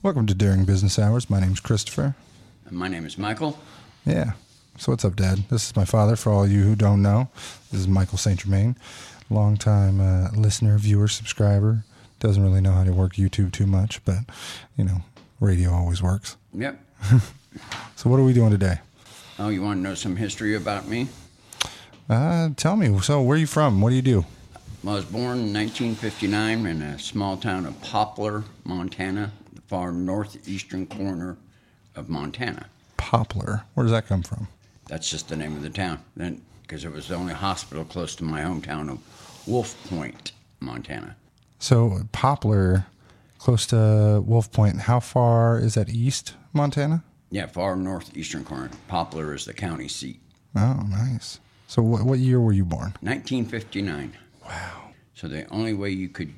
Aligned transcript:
Welcome 0.00 0.26
to 0.26 0.34
Daring 0.34 0.64
Business 0.64 0.96
Hours. 0.96 1.28
My 1.28 1.40
name's 1.40 1.58
Christopher. 1.58 2.14
And 2.66 2.78
my 2.78 2.86
name 2.86 3.04
is 3.04 3.18
Michael. 3.18 3.58
Yeah. 4.06 4.32
So 4.76 4.92
what's 4.92 5.04
up, 5.04 5.16
Dad? 5.16 5.44
This 5.50 5.66
is 5.66 5.76
my 5.76 5.84
father. 5.84 6.14
For 6.14 6.30
all 6.30 6.46
you 6.46 6.62
who 6.62 6.76
don't 6.76 7.02
know, 7.02 7.28
this 7.72 7.80
is 7.80 7.88
Michael 7.88 8.16
Saint 8.16 8.38
Germain, 8.40 8.76
longtime 9.28 10.00
uh, 10.00 10.30
listener, 10.36 10.78
viewer, 10.78 11.08
subscriber. 11.08 11.84
Doesn't 12.20 12.42
really 12.42 12.60
know 12.60 12.70
how 12.72 12.84
to 12.84 12.92
work 12.92 13.14
YouTube 13.14 13.50
too 13.50 13.66
much, 13.66 14.04
but 14.04 14.18
you 14.76 14.84
know, 14.84 15.02
radio 15.40 15.72
always 15.72 16.02
works. 16.02 16.36
Yep. 16.54 16.80
So 17.96 18.08
what 18.08 18.20
are 18.20 18.22
we 18.22 18.32
doing 18.32 18.50
today? 18.50 18.78
Oh, 19.40 19.48
you 19.48 19.62
want 19.62 19.78
to 19.78 19.82
know 19.82 19.94
some 19.94 20.14
history 20.14 20.54
about 20.54 20.86
me? 20.86 21.08
Uh, 22.08 22.50
tell 22.56 22.76
me. 22.76 22.96
So 23.00 23.20
where 23.20 23.34
are 23.34 23.40
you 23.40 23.48
from? 23.48 23.80
What 23.80 23.90
do 23.90 23.96
you 23.96 24.02
do? 24.02 24.24
I 24.86 24.94
was 24.94 25.04
born 25.06 25.38
in 25.40 25.52
1959 25.52 26.66
in 26.66 26.82
a 26.82 26.98
small 27.00 27.36
town 27.36 27.66
of 27.66 27.80
Poplar, 27.80 28.44
Montana, 28.62 29.32
far 29.68 29.92
northeastern 29.92 30.86
corner 30.86 31.36
of 31.94 32.08
Montana. 32.08 32.66
Poplar. 32.96 33.64
Where 33.74 33.84
does 33.84 33.92
that 33.92 34.06
come 34.06 34.22
from? 34.22 34.48
That's 34.88 35.08
just 35.08 35.28
the 35.28 35.36
name 35.36 35.54
of 35.54 35.62
the 35.62 35.70
town. 35.70 36.00
Then, 36.16 36.42
because 36.62 36.84
it 36.84 36.92
was 36.92 37.08
the 37.08 37.14
only 37.14 37.34
hospital 37.34 37.84
close 37.84 38.16
to 38.16 38.24
my 38.24 38.40
hometown 38.40 38.90
of 38.90 38.98
Wolf 39.46 39.76
Point, 39.88 40.32
Montana. 40.60 41.16
So 41.58 42.00
Poplar, 42.12 42.86
close 43.38 43.66
to 43.66 44.22
Wolf 44.26 44.50
Point. 44.50 44.80
How 44.80 45.00
far 45.00 45.58
is 45.58 45.74
that 45.74 45.90
east, 45.90 46.34
Montana? 46.52 47.04
Yeah, 47.30 47.46
far 47.46 47.76
northeastern 47.76 48.44
corner. 48.44 48.70
Poplar 48.88 49.34
is 49.34 49.44
the 49.44 49.52
county 49.52 49.88
seat. 49.88 50.20
Oh, 50.56 50.82
nice. 50.88 51.40
So 51.66 51.82
what, 51.82 52.04
what 52.04 52.18
year 52.18 52.40
were 52.40 52.52
you 52.52 52.64
born? 52.64 52.94
1959. 53.02 54.14
Wow. 54.46 54.90
So 55.14 55.28
the 55.28 55.46
only 55.50 55.74
way 55.74 55.90
you 55.90 56.08
could, 56.08 56.32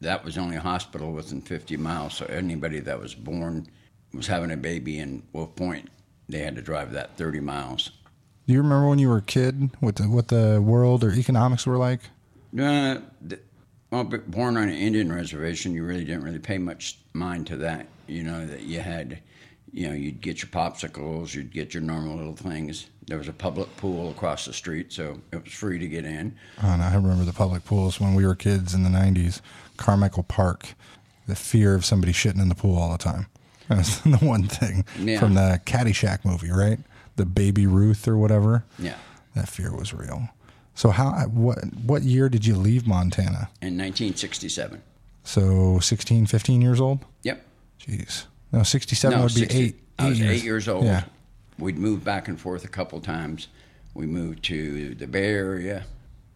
that 0.00 0.24
was 0.24 0.38
only 0.38 0.56
a 0.56 0.60
hospital 0.60 1.12
within 1.12 1.40
50 1.40 1.76
miles. 1.76 2.14
So 2.14 2.26
anybody 2.26 2.80
that 2.80 3.00
was 3.00 3.14
born, 3.14 3.66
was 4.12 4.26
having 4.26 4.50
a 4.50 4.56
baby 4.56 4.98
in 4.98 5.22
Wolf 5.32 5.54
Point, 5.56 5.88
they 6.28 6.38
had 6.38 6.56
to 6.56 6.62
drive 6.62 6.92
that 6.92 7.16
30 7.16 7.40
miles. 7.40 7.90
Do 8.46 8.54
you 8.54 8.62
remember 8.62 8.88
when 8.88 8.98
you 8.98 9.08
were 9.08 9.18
a 9.18 9.22
kid 9.22 9.70
what 9.80 9.96
the, 9.96 10.04
what 10.04 10.28
the 10.28 10.60
world 10.60 11.04
or 11.04 11.12
economics 11.12 11.66
were 11.66 11.76
like? 11.76 12.00
Uh, 12.58 12.98
th- 13.28 13.42
well, 13.90 14.04
born 14.04 14.56
on 14.56 14.68
an 14.68 14.74
Indian 14.74 15.12
reservation, 15.12 15.74
you 15.74 15.84
really 15.84 16.04
didn't 16.04 16.22
really 16.22 16.38
pay 16.38 16.58
much 16.58 16.98
mind 17.12 17.46
to 17.48 17.56
that. 17.56 17.86
You 18.06 18.22
know 18.22 18.46
that 18.46 18.62
you 18.62 18.80
had, 18.80 19.20
you 19.72 19.88
know, 19.88 19.94
you'd 19.94 20.20
get 20.20 20.42
your 20.42 20.50
popsicles, 20.50 21.34
you'd 21.34 21.52
get 21.52 21.74
your 21.74 21.82
normal 21.82 22.16
little 22.16 22.36
things. 22.36 22.86
There 23.06 23.18
was 23.18 23.28
a 23.28 23.32
public 23.32 23.76
pool 23.76 24.10
across 24.10 24.44
the 24.46 24.52
street, 24.52 24.92
so 24.92 25.20
it 25.32 25.42
was 25.44 25.52
free 25.52 25.78
to 25.78 25.88
get 25.88 26.04
in. 26.04 26.36
Oh, 26.62 26.68
and 26.72 26.82
I 26.82 26.94
remember 26.94 27.24
the 27.24 27.32
public 27.32 27.64
pools 27.64 28.00
when 28.00 28.14
we 28.14 28.24
were 28.26 28.34
kids 28.34 28.74
in 28.74 28.82
the 28.82 28.88
90s. 28.90 29.40
Carmichael 29.76 30.22
Park, 30.24 30.74
the 31.26 31.34
fear 31.36 31.74
of 31.74 31.84
somebody 31.84 32.12
shitting 32.12 32.40
in 32.42 32.48
the 32.48 32.54
pool 32.54 32.76
all 32.78 32.92
the 32.92 32.98
time. 32.98 33.26
That 33.68 33.78
was 33.78 34.00
the 34.00 34.16
one 34.16 34.48
thing 34.48 34.84
Yeah. 34.98 35.20
from 35.20 35.34
the 35.34 35.60
Caddyshack 35.64 36.24
movie, 36.24 36.50
right? 36.50 36.80
The 37.14 37.24
baby 37.24 37.68
Ruth 37.68 38.08
or 38.08 38.16
whatever. 38.18 38.64
Yeah, 38.80 38.96
That 39.36 39.48
fear 39.48 39.72
was 39.72 39.94
real. 39.94 40.28
So 40.74 40.90
how 40.90 41.12
what 41.26 41.58
what 41.84 42.02
year 42.02 42.28
did 42.28 42.44
you 42.46 42.56
leave 42.56 42.86
Montana? 42.88 43.48
in 43.62 43.76
1967. 43.78 44.82
So 45.22 45.78
16, 45.78 46.26
15 46.26 46.60
years 46.62 46.80
old? 46.80 47.04
Yep. 47.22 47.46
Jeez. 47.80 48.24
No, 48.52 48.62
67 48.62 49.16
No, 49.16 49.24
would 49.24 49.34
be 49.34 49.40
60 49.40 49.58
eight. 49.58 49.80
I 49.98 50.08
was 50.08 50.20
years. 50.20 50.30
eight 50.30 50.44
years 50.44 50.68
old. 50.68 50.84
Yeah. 50.84 51.04
We'd 51.58 51.78
moved 51.78 52.04
back 52.04 52.28
and 52.28 52.40
forth 52.40 52.64
a 52.64 52.68
couple 52.68 53.00
times. 53.00 53.48
We 53.94 54.06
moved 54.06 54.42
to 54.44 54.94
the 54.94 55.06
Bay 55.06 55.26
Area, 55.34 55.84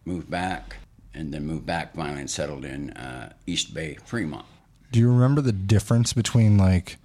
moved 0.05 0.29
back, 0.29 0.75
and 1.13 1.33
then 1.33 1.45
moved 1.45 1.65
back 1.65 1.95
finally 1.95 2.19
and 2.21 2.29
settled 2.29 2.63
in 2.65 2.91
uh, 2.91 3.33
East 3.47 3.73
Bay, 3.73 3.97
Fremont. 4.05 4.45
Do 4.91 4.99
you 4.99 5.11
remember 5.11 5.41
the 5.41 5.51
difference 5.51 6.13
between 6.13 6.57
like 6.57 6.97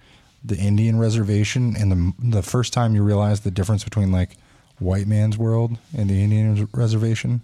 the 0.45 0.57
Indian 0.57 0.99
reservation 0.99 1.75
and 1.77 1.91
the 1.93 2.13
the 2.19 2.43
first 2.43 2.73
time 2.73 2.95
you 2.95 3.03
realized 3.03 3.45
the 3.45 3.51
difference 3.51 3.85
between 3.85 4.13
like 4.13 4.37
white 4.79 5.07
man's 5.07 5.37
world 5.39 5.79
and 5.97 6.09
the 6.11 6.23
Indian 6.23 6.69
reservation? 6.73 7.41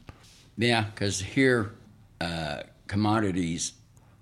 Yeah, 0.59 0.85
because 0.95 1.21
here 1.21 1.73
uh, 2.21 2.63
commodities 2.87 3.73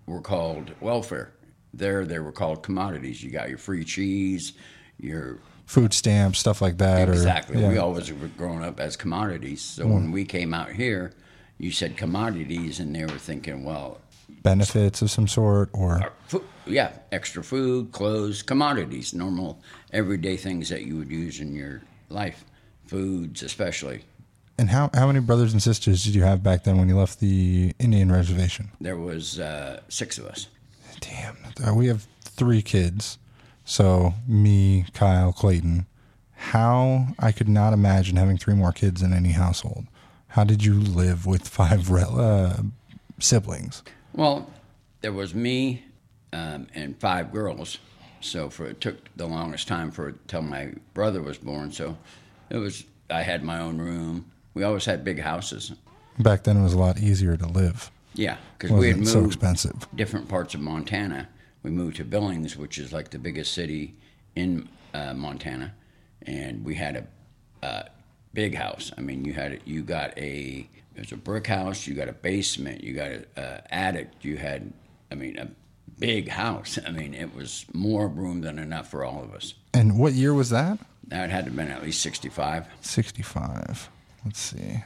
were 0.06 0.20
called 0.20 0.72
welfare. 0.80 1.30
There, 1.76 2.04
they 2.04 2.18
were 2.18 2.32
called 2.32 2.62
commodities. 2.62 3.22
You 3.22 3.30
got 3.30 3.48
your 3.48 3.58
free 3.58 3.84
cheese, 3.84 4.52
your 4.98 5.38
Food 5.66 5.94
stamps, 5.94 6.38
stuff 6.38 6.60
like 6.60 6.76
that. 6.78 7.08
exactly. 7.08 7.56
Or, 7.56 7.60
yeah. 7.62 7.68
We 7.70 7.78
always 7.78 8.12
were 8.12 8.28
growing 8.36 8.62
up 8.62 8.78
as 8.80 8.96
commodities. 8.96 9.62
So 9.62 9.86
when 9.86 10.12
we 10.12 10.24
came 10.26 10.52
out 10.52 10.70
here, 10.70 11.12
you 11.58 11.70
said 11.70 11.96
commodities, 11.96 12.80
and 12.80 12.94
they 12.94 13.04
were 13.06 13.18
thinking, 13.18 13.64
well, 13.64 13.98
benefits 14.42 15.00
of 15.00 15.10
some 15.10 15.26
sort, 15.26 15.70
or 15.72 16.12
Fu- 16.26 16.44
yeah, 16.66 16.92
extra 17.12 17.42
food, 17.42 17.92
clothes, 17.92 18.42
commodities, 18.42 19.14
normal 19.14 19.58
everyday 19.92 20.36
things 20.36 20.68
that 20.68 20.82
you 20.84 20.96
would 20.98 21.10
use 21.10 21.40
in 21.40 21.54
your 21.54 21.80
life, 22.10 22.44
foods 22.86 23.42
especially. 23.42 24.02
and 24.58 24.68
how 24.68 24.90
how 24.92 25.06
many 25.06 25.20
brothers 25.20 25.52
and 25.54 25.62
sisters 25.62 26.04
did 26.04 26.14
you 26.14 26.22
have 26.24 26.42
back 26.42 26.64
then 26.64 26.76
when 26.76 26.88
you 26.90 26.96
left 26.98 27.20
the 27.20 27.72
Indian 27.78 28.12
reservation? 28.12 28.70
There 28.82 28.98
was 28.98 29.40
uh, 29.40 29.80
six 29.88 30.18
of 30.18 30.26
us. 30.26 30.48
Damn, 31.00 31.36
uh, 31.66 31.74
we 31.74 31.86
have 31.88 32.06
three 32.20 32.62
kids. 32.62 33.18
So 33.64 34.14
me, 34.26 34.86
Kyle, 34.92 35.32
Clayton. 35.32 35.86
How 36.36 37.08
I 37.18 37.32
could 37.32 37.48
not 37.48 37.72
imagine 37.72 38.16
having 38.16 38.36
three 38.36 38.54
more 38.54 38.72
kids 38.72 39.02
in 39.02 39.12
any 39.12 39.30
household. 39.30 39.86
How 40.28 40.44
did 40.44 40.64
you 40.64 40.74
live 40.74 41.26
with 41.26 41.48
five 41.48 41.90
re- 41.90 42.04
uh, 42.08 42.56
siblings? 43.20 43.82
Well, 44.12 44.50
there 45.00 45.12
was 45.12 45.34
me 45.34 45.84
um, 46.32 46.66
and 46.74 46.98
five 46.98 47.32
girls, 47.32 47.78
so 48.20 48.50
for 48.50 48.66
it 48.66 48.80
took 48.80 48.96
the 49.16 49.26
longest 49.26 49.68
time 49.68 49.90
for 49.90 50.12
till 50.26 50.42
my 50.42 50.72
brother 50.92 51.22
was 51.22 51.38
born. 51.38 51.72
So 51.72 51.96
it 52.50 52.56
was 52.56 52.84
I 53.10 53.22
had 53.22 53.42
my 53.42 53.60
own 53.60 53.78
room. 53.78 54.30
We 54.54 54.64
always 54.64 54.84
had 54.84 55.04
big 55.04 55.20
houses. 55.20 55.72
Back 56.18 56.44
then, 56.44 56.56
it 56.56 56.62
was 56.62 56.74
a 56.74 56.78
lot 56.78 56.98
easier 56.98 57.36
to 57.36 57.46
live. 57.46 57.90
Yeah, 58.14 58.36
because 58.56 58.70
we 58.70 58.88
had 58.88 58.98
moved 58.98 59.08
so 59.08 59.24
expensive. 59.24 59.88
different 59.94 60.28
parts 60.28 60.54
of 60.54 60.60
Montana. 60.60 61.28
We 61.62 61.70
moved 61.70 61.96
to 61.96 62.04
Billings, 62.04 62.56
which 62.56 62.78
is 62.78 62.92
like 62.92 63.10
the 63.10 63.18
biggest 63.18 63.52
city 63.52 63.94
in 64.36 64.68
uh, 64.92 65.14
Montana, 65.14 65.74
and 66.22 66.64
we 66.64 66.74
had 66.74 66.96
a 67.62 67.66
uh, 67.66 67.82
big 68.32 68.54
house. 68.54 68.92
I 68.96 69.00
mean, 69.00 69.24
you 69.24 69.32
had 69.32 69.60
you 69.64 69.82
got 69.82 70.16
a 70.18 70.68
there's 70.94 71.12
a 71.12 71.16
brick 71.16 71.46
house, 71.46 71.86
you 71.86 71.94
got 71.94 72.08
a 72.08 72.12
basement, 72.12 72.84
you 72.84 72.94
got 72.94 73.10
a 73.10 73.24
uh, 73.36 73.60
attic, 73.70 74.10
you 74.22 74.36
had 74.36 74.72
I 75.10 75.14
mean 75.14 75.38
a 75.38 75.48
big 75.98 76.28
house. 76.28 76.78
I 76.86 76.90
mean, 76.90 77.14
it 77.14 77.34
was 77.34 77.66
more 77.72 78.08
room 78.08 78.42
than 78.42 78.58
enough 78.58 78.90
for 78.90 79.04
all 79.04 79.22
of 79.22 79.34
us. 79.34 79.54
And 79.72 79.98
what 79.98 80.12
year 80.12 80.34
was 80.34 80.50
that? 80.50 80.78
That 81.08 81.30
had 81.30 81.44
to 81.44 81.50
have 81.50 81.56
been 81.56 81.68
at 81.68 81.82
least 81.82 82.00
65. 82.00 82.66
65. 82.80 83.90
Let's 84.24 84.40
see. 84.40 84.84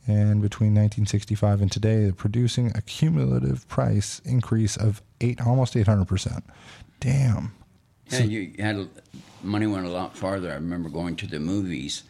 And 0.06 0.42
between 0.42 0.70
1965 0.74 1.62
and 1.62 1.72
today, 1.72 2.12
producing 2.14 2.72
a 2.74 2.82
cumulative 2.82 3.66
price 3.68 4.20
increase 4.24 4.76
of 4.76 5.00
eight, 5.20 5.40
almost 5.40 5.74
800%. 5.74 6.42
Damn. 7.00 7.52
Yeah, 8.10 8.18
you 8.20 8.52
had 8.58 8.88
money 9.42 9.66
went 9.66 9.86
a 9.86 9.90
lot 9.90 10.16
farther. 10.16 10.50
I 10.50 10.54
remember 10.56 10.90
going 10.90 11.16
to 11.16 11.26
the 11.26 11.40
movies, 11.40 12.02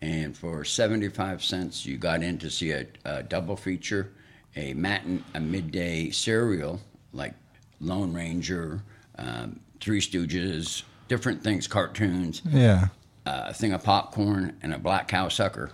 and 0.00 0.34
for 0.36 0.64
seventy-five 0.64 1.44
cents, 1.44 1.84
you 1.84 1.98
got 1.98 2.22
in 2.22 2.38
to 2.38 2.50
see 2.50 2.70
a, 2.72 2.86
a 3.04 3.22
double 3.22 3.56
feature, 3.56 4.10
a 4.56 4.72
matin, 4.72 5.22
a 5.34 5.40
midday 5.40 6.08
serial 6.10 6.80
like 7.12 7.34
Lone 7.80 8.14
Ranger, 8.14 8.80
um, 9.18 9.60
Three 9.78 10.00
Stooges, 10.00 10.84
different 11.08 11.44
things, 11.44 11.66
cartoons, 11.66 12.40
Yeah. 12.50 12.88
uh, 13.26 13.44
a 13.48 13.54
thing 13.54 13.72
of 13.74 13.84
popcorn, 13.84 14.56
and 14.62 14.72
a 14.72 14.78
black 14.78 15.06
cow 15.08 15.28
sucker 15.28 15.70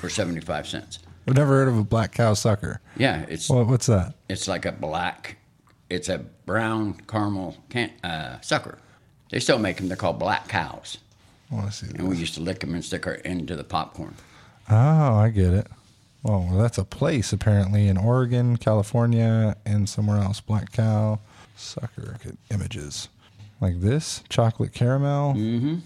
for 0.00 0.08
seventy-five 0.08 0.66
cents. 0.66 0.98
I've 1.26 1.36
never 1.36 1.52
heard 1.52 1.68
of 1.68 1.78
a 1.78 1.84
black 1.84 2.12
cow 2.12 2.34
sucker. 2.34 2.80
Yeah, 2.96 3.24
it's 3.28 3.48
What, 3.48 3.66
what's 3.68 3.86
that? 3.86 4.14
it's 4.28 4.48
like 4.48 4.64
a 4.66 4.72
black, 4.72 5.36
it's 5.88 6.08
a 6.08 6.18
brown 6.18 6.94
caramel 7.06 7.56
can, 7.68 7.90
uh, 8.02 8.40
sucker. 8.40 8.78
They 9.30 9.38
still 9.40 9.58
make 9.58 9.76
them. 9.76 9.88
They're 9.88 9.96
called 9.96 10.18
black 10.18 10.48
cows. 10.48 10.98
I 11.50 11.54
want 11.54 11.70
to 11.70 11.72
see 11.72 11.86
And 11.94 12.08
we 12.08 12.16
used 12.16 12.34
to 12.34 12.40
lick 12.40 12.60
them 12.60 12.74
and 12.74 12.84
stick 12.84 13.06
our 13.06 13.14
into 13.14 13.56
the 13.56 13.64
popcorn. 13.64 14.14
Oh, 14.70 15.14
I 15.14 15.28
get 15.30 15.52
it. 15.52 15.66
Oh, 16.24 16.46
well, 16.50 16.58
that's 16.58 16.78
a 16.78 16.84
place 16.84 17.32
apparently 17.32 17.88
in 17.88 17.96
Oregon, 17.96 18.56
California, 18.56 19.56
and 19.64 19.88
somewhere 19.88 20.18
else. 20.18 20.40
Black 20.40 20.72
cow 20.72 21.18
sucker 21.56 22.16
images 22.50 23.08
like 23.60 23.80
this 23.80 24.22
chocolate 24.28 24.72
caramel. 24.72 25.34
Mm-hmm. 25.34 25.76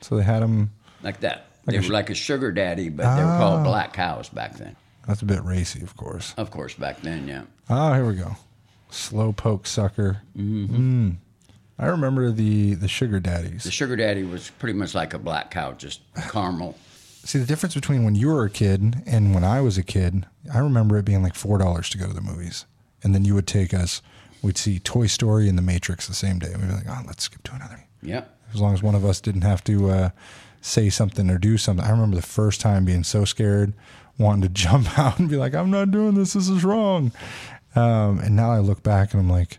So 0.00 0.16
they 0.16 0.22
had 0.22 0.42
them. 0.42 0.70
Like 1.02 1.20
that. 1.20 1.46
They 1.66 1.78
were 1.78 1.92
like 1.92 2.10
a 2.10 2.14
sugar 2.14 2.52
daddy, 2.52 2.88
but 2.88 3.16
they 3.16 3.22
were 3.22 3.30
Ah. 3.30 3.38
called 3.38 3.64
black 3.64 3.92
cows 3.92 4.28
back 4.28 4.56
then. 4.56 4.76
That's 5.06 5.22
a 5.22 5.24
bit 5.26 5.44
racy, 5.44 5.82
of 5.82 5.96
course. 5.96 6.34
Of 6.36 6.50
course, 6.50 6.74
back 6.74 7.00
then, 7.02 7.28
yeah. 7.28 7.42
Oh, 7.70 7.92
here 7.94 8.04
we 8.06 8.14
go. 8.14 8.36
Slow 8.90 9.32
poke 9.32 9.66
sucker. 9.66 10.22
Mm-hmm. 10.36 11.10
I 11.78 11.86
remember 11.86 12.30
the 12.32 12.74
the 12.74 12.88
sugar 12.88 13.20
daddies. 13.20 13.64
The 13.64 13.70
sugar 13.70 13.96
daddy 13.96 14.22
was 14.24 14.50
pretty 14.58 14.78
much 14.78 14.94
like 14.94 15.12
a 15.14 15.18
black 15.18 15.50
cow, 15.50 15.72
just 15.72 16.00
caramel. 16.30 16.76
See 17.24 17.38
the 17.38 17.46
difference 17.46 17.74
between 17.74 18.04
when 18.04 18.14
you 18.14 18.28
were 18.28 18.44
a 18.44 18.50
kid 18.50 19.02
and 19.04 19.34
when 19.34 19.44
I 19.44 19.60
was 19.60 19.76
a 19.76 19.82
kid. 19.82 20.26
I 20.52 20.58
remember 20.58 20.96
it 20.96 21.04
being 21.04 21.22
like 21.22 21.34
four 21.34 21.58
dollars 21.58 21.88
to 21.90 21.98
go 21.98 22.06
to 22.06 22.12
the 22.14 22.20
movies, 22.20 22.64
and 23.02 23.14
then 23.14 23.24
you 23.24 23.34
would 23.34 23.46
take 23.46 23.74
us. 23.74 24.00
We'd 24.42 24.56
see 24.58 24.78
Toy 24.78 25.06
Story 25.08 25.48
and 25.48 25.58
The 25.58 25.62
Matrix 25.62 26.06
the 26.06 26.14
same 26.14 26.38
day. 26.38 26.52
We'd 26.56 26.68
be 26.68 26.72
like, 26.74 26.88
"Oh, 26.88 27.02
let's 27.06 27.24
skip 27.24 27.42
to 27.44 27.54
another." 27.54 27.84
Yep. 28.02 28.32
As 28.54 28.60
long 28.60 28.72
as 28.74 28.82
one 28.82 28.94
of 28.94 29.04
us 29.04 29.20
didn't 29.20 29.42
have 29.42 29.64
to 29.64 29.90
uh, 29.90 30.10
say 30.60 30.90
something 30.90 31.30
or 31.30 31.38
do 31.38 31.56
something. 31.58 31.84
I 31.84 31.90
remember 31.90 32.16
the 32.16 32.22
first 32.22 32.60
time 32.60 32.84
being 32.84 33.04
so 33.04 33.24
scared, 33.24 33.72
wanting 34.18 34.42
to 34.42 34.48
jump 34.52 34.98
out 34.98 35.18
and 35.18 35.28
be 35.28 35.36
like, 35.36 35.54
"I'm 35.54 35.70
not 35.70 35.90
doing 35.90 36.14
this. 36.14 36.32
This 36.34 36.48
is 36.48 36.64
wrong." 36.64 37.12
Um, 37.74 38.18
and 38.20 38.34
now 38.36 38.50
I 38.52 38.58
look 38.60 38.82
back 38.82 39.12
and 39.12 39.20
I'm 39.20 39.30
like, 39.30 39.58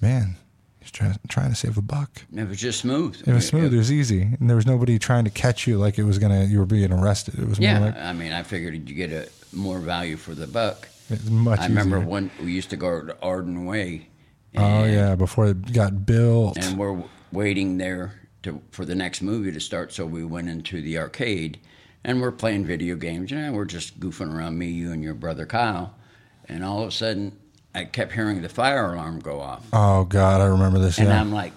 "Man, 0.00 0.36
he's 0.80 0.90
trying 0.90 1.16
trying 1.28 1.50
to 1.50 1.56
save 1.56 1.76
a 1.76 1.82
buck." 1.82 2.22
It 2.34 2.48
was 2.48 2.58
just 2.60 2.80
smooth. 2.80 3.20
It 3.26 3.32
was 3.32 3.46
smooth. 3.46 3.74
It 3.74 3.76
was 3.76 3.90
easy, 3.92 4.22
and 4.22 4.48
there 4.48 4.56
was 4.56 4.66
nobody 4.66 4.98
trying 4.98 5.24
to 5.24 5.30
catch 5.30 5.66
you 5.66 5.78
like 5.78 5.98
it 5.98 6.04
was 6.04 6.18
gonna. 6.18 6.44
You 6.44 6.58
were 6.60 6.66
being 6.66 6.92
arrested. 6.92 7.38
It 7.38 7.48
was 7.48 7.58
Yeah, 7.58 7.78
more 7.78 7.88
like 7.88 7.98
I 7.98 8.12
mean, 8.12 8.32
I 8.32 8.42
figured 8.42 8.88
you 8.88 8.94
get 8.94 9.10
a 9.12 9.28
more 9.56 9.78
value 9.80 10.16
for 10.16 10.34
the 10.34 10.46
buck. 10.46 10.88
it's 11.10 11.28
much. 11.28 11.60
I 11.60 11.66
remember 11.66 11.96
easier. 11.98 12.08
when 12.08 12.30
we 12.42 12.52
used 12.52 12.70
to 12.70 12.76
go 12.76 13.00
to 13.02 13.16
Arden 13.22 13.64
Way. 13.66 14.08
Oh 14.56 14.84
yeah, 14.84 15.16
before 15.16 15.48
it 15.48 15.72
got 15.72 16.06
built. 16.06 16.56
and 16.56 16.78
we're 16.78 17.02
waiting 17.32 17.76
there 17.78 18.14
to 18.46 18.60
for 18.70 18.84
the 18.84 18.94
next 18.94 19.22
movie 19.22 19.52
to 19.52 19.60
start. 19.60 19.92
So 19.92 20.06
we 20.06 20.24
went 20.24 20.48
into 20.48 20.80
the 20.82 20.98
arcade, 20.98 21.58
and 22.02 22.20
we're 22.20 22.32
playing 22.32 22.64
video 22.64 22.96
games. 22.96 23.30
You 23.30 23.38
know, 23.38 23.52
we're 23.52 23.64
just 23.66 24.00
goofing 24.00 24.34
around, 24.34 24.58
me, 24.58 24.66
you, 24.70 24.92
and 24.92 25.02
your 25.02 25.14
brother 25.14 25.46
Kyle. 25.46 25.94
And 26.48 26.64
all 26.64 26.82
of 26.82 26.88
a 26.88 26.92
sudden, 26.92 27.36
I 27.74 27.84
kept 27.84 28.12
hearing 28.12 28.40
the 28.42 28.48
fire 28.48 28.94
alarm 28.94 29.18
go 29.20 29.40
off, 29.40 29.64
oh 29.72 30.04
God, 30.04 30.40
I 30.40 30.46
remember 30.46 30.78
this. 30.78 30.98
and 30.98 31.08
yeah. 31.08 31.20
I'm 31.20 31.32
like, 31.32 31.52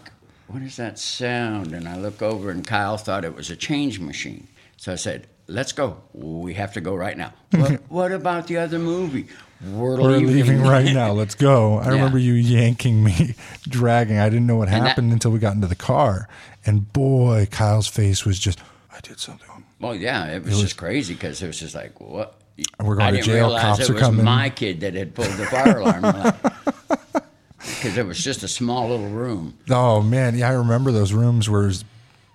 "What 0.47 0.61
is 0.63 0.75
that 0.77 0.99
sound?" 0.99 1.73
And 1.73 1.87
I 1.87 1.97
look 1.97 2.21
over, 2.21 2.51
and 2.51 2.65
Kyle 2.65 2.97
thought 2.97 3.23
it 3.23 3.35
was 3.35 3.49
a 3.49 3.55
change 3.55 3.99
machine. 3.99 4.47
So 4.77 4.91
I 4.91 4.95
said, 4.95 5.27
"Let's 5.47 5.71
go. 5.71 5.97
We 6.13 6.55
have 6.55 6.73
to 6.73 6.81
go 6.81 6.95
right 6.95 7.17
now." 7.17 7.33
what, 7.51 7.71
what 7.89 8.11
about 8.11 8.47
the 8.47 8.57
other 8.57 8.79
movie? 8.79 9.27
We're, 9.61 9.99
We're 10.01 10.17
leaving 10.19 10.61
right 10.61 10.85
now. 10.93 11.11
Let's 11.11 11.35
go. 11.35 11.79
I 11.79 11.85
Yeah. 11.87 11.91
remember 11.91 12.17
you 12.17 12.33
yanking 12.33 13.03
me, 13.03 13.35
dragging. 13.63 14.17
I 14.17 14.29
didn't 14.29 14.47
know 14.47 14.55
what 14.55 14.69
And 14.69 14.81
that- 14.83 14.87
happened 14.89 15.11
until 15.11 15.31
we 15.31 15.39
got 15.39 15.53
into 15.53 15.67
the 15.67 15.75
car. 15.75 16.27
And 16.65 16.91
boy, 16.91 17.47
Kyle's 17.49 17.87
face 17.87 18.25
was 18.25 18.37
just, 18.39 18.59
I 18.91 18.99
did 19.01 19.19
something. 19.19 19.47
Well, 19.79 19.95
yeah, 19.95 20.25
it 20.27 20.43
was, 20.43 20.59
just 20.59 20.77
crazy 20.77 21.13
because 21.13 21.41
it 21.41 21.47
was 21.47 21.59
just 21.59 21.73
like, 21.73 21.99
what? 22.01 22.35
We're 22.83 22.95
going 22.95 23.15
I 23.15 23.17
to 23.17 23.21
jail. 23.21 23.57
Cops 23.57 23.79
it 23.81 23.89
are 23.89 23.93
was 23.93 24.01
coming. 24.01 24.25
my 24.25 24.49
kid 24.49 24.81
that 24.81 24.93
had 24.93 25.15
pulled 25.15 25.31
the 25.31 25.45
fire 25.45 25.77
alarm. 25.79 26.01
Because 27.57 27.97
it 27.97 28.05
was 28.05 28.21
just 28.21 28.43
a 28.43 28.49
small 28.49 28.89
little 28.89 29.07
room. 29.07 29.57
Oh 29.69 30.01
man, 30.01 30.37
yeah, 30.37 30.49
I 30.49 30.53
remember 30.53 30.91
those 30.91 31.13
rooms 31.13 31.49
were 31.49 31.67
as 31.67 31.85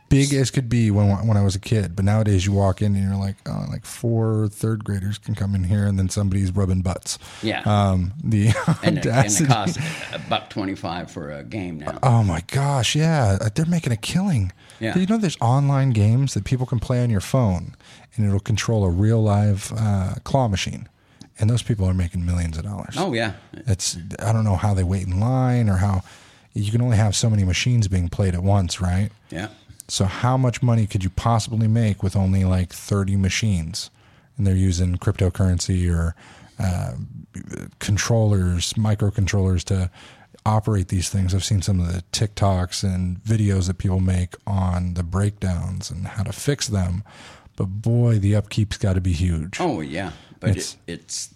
big 0.09 0.33
as 0.35 0.51
could 0.51 0.69
be 0.69 0.91
when 0.91 1.09
when 1.27 1.37
I 1.37 1.43
was 1.43 1.55
a 1.55 1.61
kid. 1.61 1.97
But 1.97 2.05
nowadays, 2.05 2.47
you 2.47 2.53
walk 2.53 2.83
in 2.83 2.95
and 2.95 3.05
you're 3.05 3.19
like, 3.21 3.37
oh, 3.47 3.67
like 3.69 3.85
four 3.85 4.49
third 4.49 4.85
graders 4.85 5.19
can 5.19 5.35
come 5.35 5.55
in 5.55 5.65
here, 5.65 5.87
and 5.87 5.99
then 5.99 6.09
somebody's 6.09 6.51
rubbing 6.53 6.83
butts. 6.83 7.19
Yeah. 7.43 7.63
Um, 7.65 8.13
the 8.23 8.49
And 8.83 8.99
it, 8.99 9.07
and 9.07 9.41
it 9.41 9.47
cost 9.47 9.79
a 10.13 10.19
buck 10.29 10.51
twenty-five 10.51 11.11
for 11.11 11.31
a 11.31 11.43
game 11.45 11.79
now. 11.79 11.99
Oh 12.03 12.23
my 12.23 12.43
gosh, 12.49 12.95
yeah, 12.95 13.39
uh, 13.41 13.49
they're 13.55 13.67
making 13.67 13.93
a 13.93 13.97
killing. 13.97 14.53
Yeah. 14.81 14.97
You 14.99 15.07
know 15.07 15.19
there's 15.19 15.39
online 15.41 15.91
games 15.91 16.35
that 16.35 16.45
people 16.45 16.67
can 16.67 16.81
play 16.81 17.03
on 17.03 17.11
your 17.11 17.21
phone, 17.21 17.75
and 18.17 18.27
it'll 18.27 18.41
control 18.41 18.85
a 18.85 18.91
real 18.91 19.23
live 19.23 19.73
uh, 19.77 20.15
claw 20.25 20.49
machine, 20.49 20.89
and 21.39 21.49
those 21.49 21.63
people 21.63 21.87
are 21.87 21.95
making 21.95 22.27
millions 22.27 22.59
of 22.59 22.65
dollars. 22.65 22.95
Oh 22.99 23.13
yeah, 23.13 23.35
It's 23.53 23.97
I 24.19 24.33
don't 24.33 24.45
know 24.45 24.57
how 24.57 24.75
they 24.75 24.85
wait 24.85 25.07
in 25.07 25.21
line 25.21 25.69
or 25.69 25.77
how 25.77 26.03
you 26.55 26.71
can 26.71 26.83
only 26.83 26.97
have 26.97 27.17
so 27.17 27.29
many 27.29 27.45
machines 27.45 27.89
being 27.89 28.09
played 28.09 28.35
at 28.35 28.43
once, 28.43 28.81
right? 28.81 29.11
yeah. 29.31 29.49
So 29.89 30.05
how 30.07 30.37
much 30.37 30.63
money 30.63 30.87
could 30.87 31.05
you 31.05 31.11
possibly 31.11 31.69
make 31.69 32.03
with 32.03 32.17
only 32.17 32.45
like 32.45 32.73
30 32.73 33.17
machines? 33.17 33.91
And 34.37 34.47
they're 34.47 34.55
using 34.57 34.97
cryptocurrency 34.97 35.93
or 35.95 36.15
uh, 36.59 36.95
controllers, 37.79 38.73
microcontrollers 38.75 39.65
to 39.65 39.91
operate 40.47 40.89
these 40.89 41.09
things. 41.09 41.35
I've 41.35 41.45
seen 41.45 41.63
some 41.63 41.81
of 41.81 41.93
the 41.93 42.03
TikToks 42.13 42.83
and 42.85 43.23
videos 43.23 43.67
that 43.67 43.79
people 43.79 44.01
make 44.01 44.35
on 44.47 44.95
the 44.95 45.03
breakdowns 45.03 45.91
and 45.91 46.07
how 46.07 46.23
to 46.25 46.33
fix 46.33 46.69
them. 46.69 47.03
But 47.57 47.67
boy, 47.67 48.19
the 48.19 48.33
upkeep's 48.33 48.77
got 48.79 48.95
to 48.95 49.01
be 49.01 49.13
huge. 49.13 49.59
Oh 49.61 49.81
yeah, 49.81 50.13
but 50.41 50.51
It's- 50.51 50.77
it's, 50.87 51.29
it's 51.29 51.35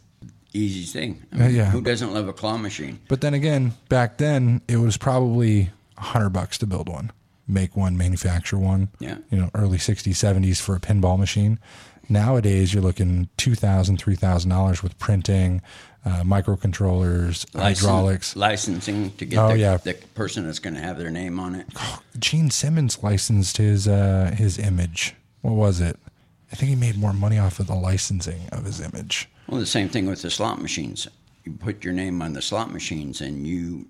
easy 0.52 0.84
thing. 0.84 1.22
I 1.32 1.44
Uh, 1.44 1.48
yeah. 1.48 1.70
Who 1.70 1.80
doesn't 1.80 2.12
love 2.12 2.26
a 2.28 2.32
claw 2.32 2.56
machine? 2.56 2.98
But 3.08 3.20
then 3.20 3.34
again, 3.34 3.74
back 3.88 4.18
then 4.18 4.60
it 4.68 4.78
was 4.78 4.96
probably 4.96 5.70
a 5.96 6.00
hundred 6.02 6.30
bucks 6.30 6.58
to 6.58 6.66
build 6.66 6.88
one, 6.88 7.12
make 7.48 7.76
one, 7.76 7.96
manufacture 7.96 8.58
one. 8.58 8.88
Yeah. 9.00 9.18
You 9.30 9.38
know, 9.38 9.50
early 9.54 9.78
'60s, 9.78 10.12
'70s 10.12 10.60
for 10.60 10.76
a 10.76 10.80
pinball 10.80 11.18
machine. 11.18 11.58
Nowadays, 12.10 12.72
you're 12.72 12.82
looking 12.82 13.28
two 13.36 13.54
thousand, 13.54 13.98
three 13.98 14.14
thousand 14.16 14.50
dollars 14.50 14.78
$3,000 14.80 14.82
with 14.82 14.98
printing, 14.98 15.60
uh, 16.06 16.22
microcontrollers, 16.22 17.44
Licen- 17.50 17.60
hydraulics. 17.60 18.36
licensing 18.36 19.10
to 19.16 19.24
get 19.24 19.38
Oh, 19.38 19.48
the, 19.48 19.58
yeah. 19.58 19.76
the 19.76 19.94
person 20.14 20.46
that's 20.46 20.58
going 20.58 20.74
to 20.74 20.80
have 20.80 20.98
their 20.98 21.10
name 21.10 21.38
on 21.38 21.54
it. 21.54 21.66
Gene 22.18 22.50
Simmons 22.50 23.02
licensed 23.02 23.56
his 23.58 23.86
uh, 23.88 24.34
his 24.36 24.58
image. 24.58 25.14
What 25.42 25.54
was 25.54 25.80
it? 25.80 25.98
I 26.50 26.56
think 26.56 26.70
he 26.70 26.76
made 26.76 26.96
more 26.96 27.12
money 27.12 27.38
off 27.38 27.60
of 27.60 27.66
the 27.66 27.74
licensing 27.74 28.40
of 28.52 28.64
his 28.64 28.80
image. 28.80 29.28
Well, 29.48 29.60
the 29.60 29.66
same 29.66 29.88
thing 29.90 30.06
with 30.06 30.22
the 30.22 30.30
slot 30.30 30.60
machines. 30.62 31.06
You 31.44 31.52
put 31.52 31.84
your 31.84 31.92
name 31.92 32.22
on 32.22 32.32
the 32.32 32.42
slot 32.42 32.72
machines, 32.72 33.20
and 33.20 33.46
you, 33.46 33.86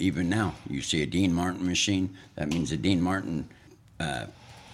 even 0.00 0.28
now, 0.28 0.54
you 0.68 0.80
see 0.82 1.02
a 1.02 1.06
Dean 1.06 1.32
Martin 1.32 1.66
machine. 1.66 2.16
That 2.36 2.48
means 2.48 2.70
the 2.70 2.76
Dean 2.76 3.00
Martin 3.00 3.48
uh, 3.98 4.26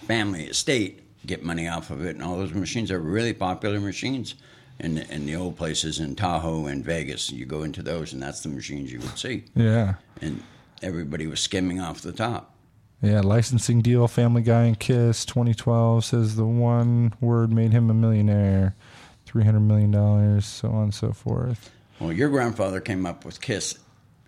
family 0.07 0.45
estate 0.45 1.01
get 1.25 1.43
money 1.43 1.67
off 1.67 1.89
of 1.91 2.05
it, 2.05 2.15
and 2.15 2.23
all 2.23 2.37
those 2.37 2.53
machines 2.53 2.91
are 2.91 2.99
really 2.99 3.33
popular 3.33 3.79
machines. 3.79 4.35
In 4.79 4.93
the, 4.95 5.11
in 5.11 5.25
the 5.25 5.35
old 5.35 5.57
places 5.57 5.99
in 5.99 6.15
Tahoe 6.15 6.67
and 6.67 6.85
Vegas, 6.85 7.31
you 7.31 7.45
go 7.45 7.63
into 7.63 7.81
those, 7.81 8.13
and 8.13 8.21
that's 8.21 8.41
the 8.41 8.49
machines 8.49 8.91
you 8.93 8.99
would 8.99 9.17
see, 9.17 9.43
Yeah. 9.55 9.95
and 10.21 10.43
everybody 10.83 11.25
was 11.25 11.39
skimming 11.39 11.81
off 11.81 12.01
the 12.01 12.11
top. 12.11 12.53
Yeah, 13.01 13.21
licensing 13.21 13.81
deal, 13.81 14.07
Family 14.07 14.43
Guy 14.43 14.65
and 14.65 14.79
Kiss, 14.79 15.25
2012 15.25 16.05
says 16.05 16.35
the 16.35 16.45
one 16.45 17.13
word 17.19 17.51
made 17.51 17.71
him 17.71 17.89
a 17.89 17.93
millionaire, 17.95 18.75
$300 19.27 19.61
million, 19.61 20.41
so 20.41 20.69
on 20.69 20.83
and 20.83 20.93
so 20.93 21.11
forth. 21.11 21.71
Well, 21.99 22.13
your 22.13 22.29
grandfather 22.29 22.79
came 22.79 23.07
up 23.07 23.25
with 23.25 23.41
Kiss 23.41 23.79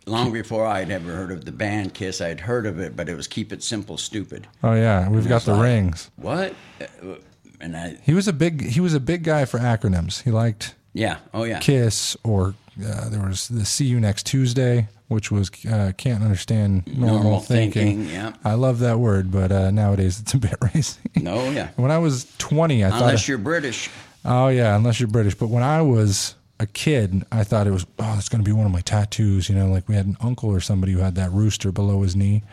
long 0.09 0.31
before 0.33 0.65
I'd 0.65 0.91
ever 0.91 1.13
heard 1.13 1.31
of 1.31 1.45
the 1.45 1.51
band 1.51 1.93
Kiss. 1.93 2.19
I'd 2.21 2.39
heard 2.41 2.65
of 2.65 2.79
it, 2.79 2.95
but 2.95 3.07
it 3.09 3.15
was 3.15 3.27
Keep 3.27 3.53
It 3.53 3.63
Simple, 3.63 3.97
Stupid. 3.97 4.47
Oh 4.63 4.73
yeah, 4.73 5.07
we've 5.09 5.27
got 5.27 5.43
the 5.43 5.53
like- 5.53 5.63
rings. 5.63 6.11
What? 6.17 6.53
Uh, 6.81 7.15
And 7.61 7.75
I, 7.75 7.97
He 8.03 8.13
was 8.13 8.27
a 8.27 8.33
big 8.33 8.61
he 8.69 8.79
was 8.79 8.93
a 8.93 8.99
big 8.99 9.23
guy 9.23 9.45
for 9.45 9.59
acronyms. 9.59 10.23
He 10.23 10.31
liked 10.31 10.75
yeah, 10.93 11.17
oh 11.33 11.43
yeah, 11.43 11.59
Kiss 11.59 12.17
or 12.23 12.55
uh, 12.83 13.09
there 13.09 13.21
was 13.27 13.47
the 13.49 13.65
See 13.65 13.85
You 13.85 13.99
Next 13.99 14.25
Tuesday, 14.25 14.87
which 15.09 15.29
was 15.31 15.51
uh, 15.69 15.91
can't 15.97 16.23
understand 16.23 16.87
normal, 16.87 17.19
Normal 17.23 17.39
thinking. 17.41 17.97
thinking, 18.05 18.13
yeah. 18.15 18.33
I 18.45 18.53
love 18.53 18.79
that 18.79 18.97
word, 18.99 19.29
but 19.31 19.51
uh, 19.51 19.69
nowadays 19.71 20.19
it's 20.21 20.33
a 20.33 20.37
bit 20.37 20.55
racy. 20.73 20.99
no, 21.17 21.49
yeah. 21.51 21.69
when 21.75 21.91
I 21.91 21.97
was 21.97 22.25
20, 22.37 22.85
I 22.85 22.89
thought 22.89 23.01
Unless 23.01 23.27
you're 23.27 23.37
British, 23.37 23.89
Oh 24.25 24.47
yeah, 24.47 24.75
unless 24.75 24.99
you're 24.99 25.07
British. 25.09 25.35
But 25.35 25.47
when 25.49 25.63
I 25.63 25.81
was 25.81 26.35
a 26.59 26.67
kid, 26.67 27.23
I 27.31 27.43
thought 27.43 27.67
it 27.67 27.71
was 27.71 27.85
oh, 27.99 28.15
it's 28.17 28.29
going 28.29 28.43
to 28.43 28.49
be 28.49 28.55
one 28.55 28.65
of 28.65 28.71
my 28.71 28.81
tattoos. 28.81 29.49
You 29.49 29.55
know, 29.55 29.67
like 29.67 29.87
we 29.87 29.95
had 29.95 30.05
an 30.05 30.17
uncle 30.21 30.49
or 30.49 30.59
somebody 30.59 30.91
who 30.93 30.99
had 30.99 31.15
that 31.15 31.31
rooster 31.31 31.71
below 31.71 32.01
his 32.01 32.15
knee, 32.15 32.43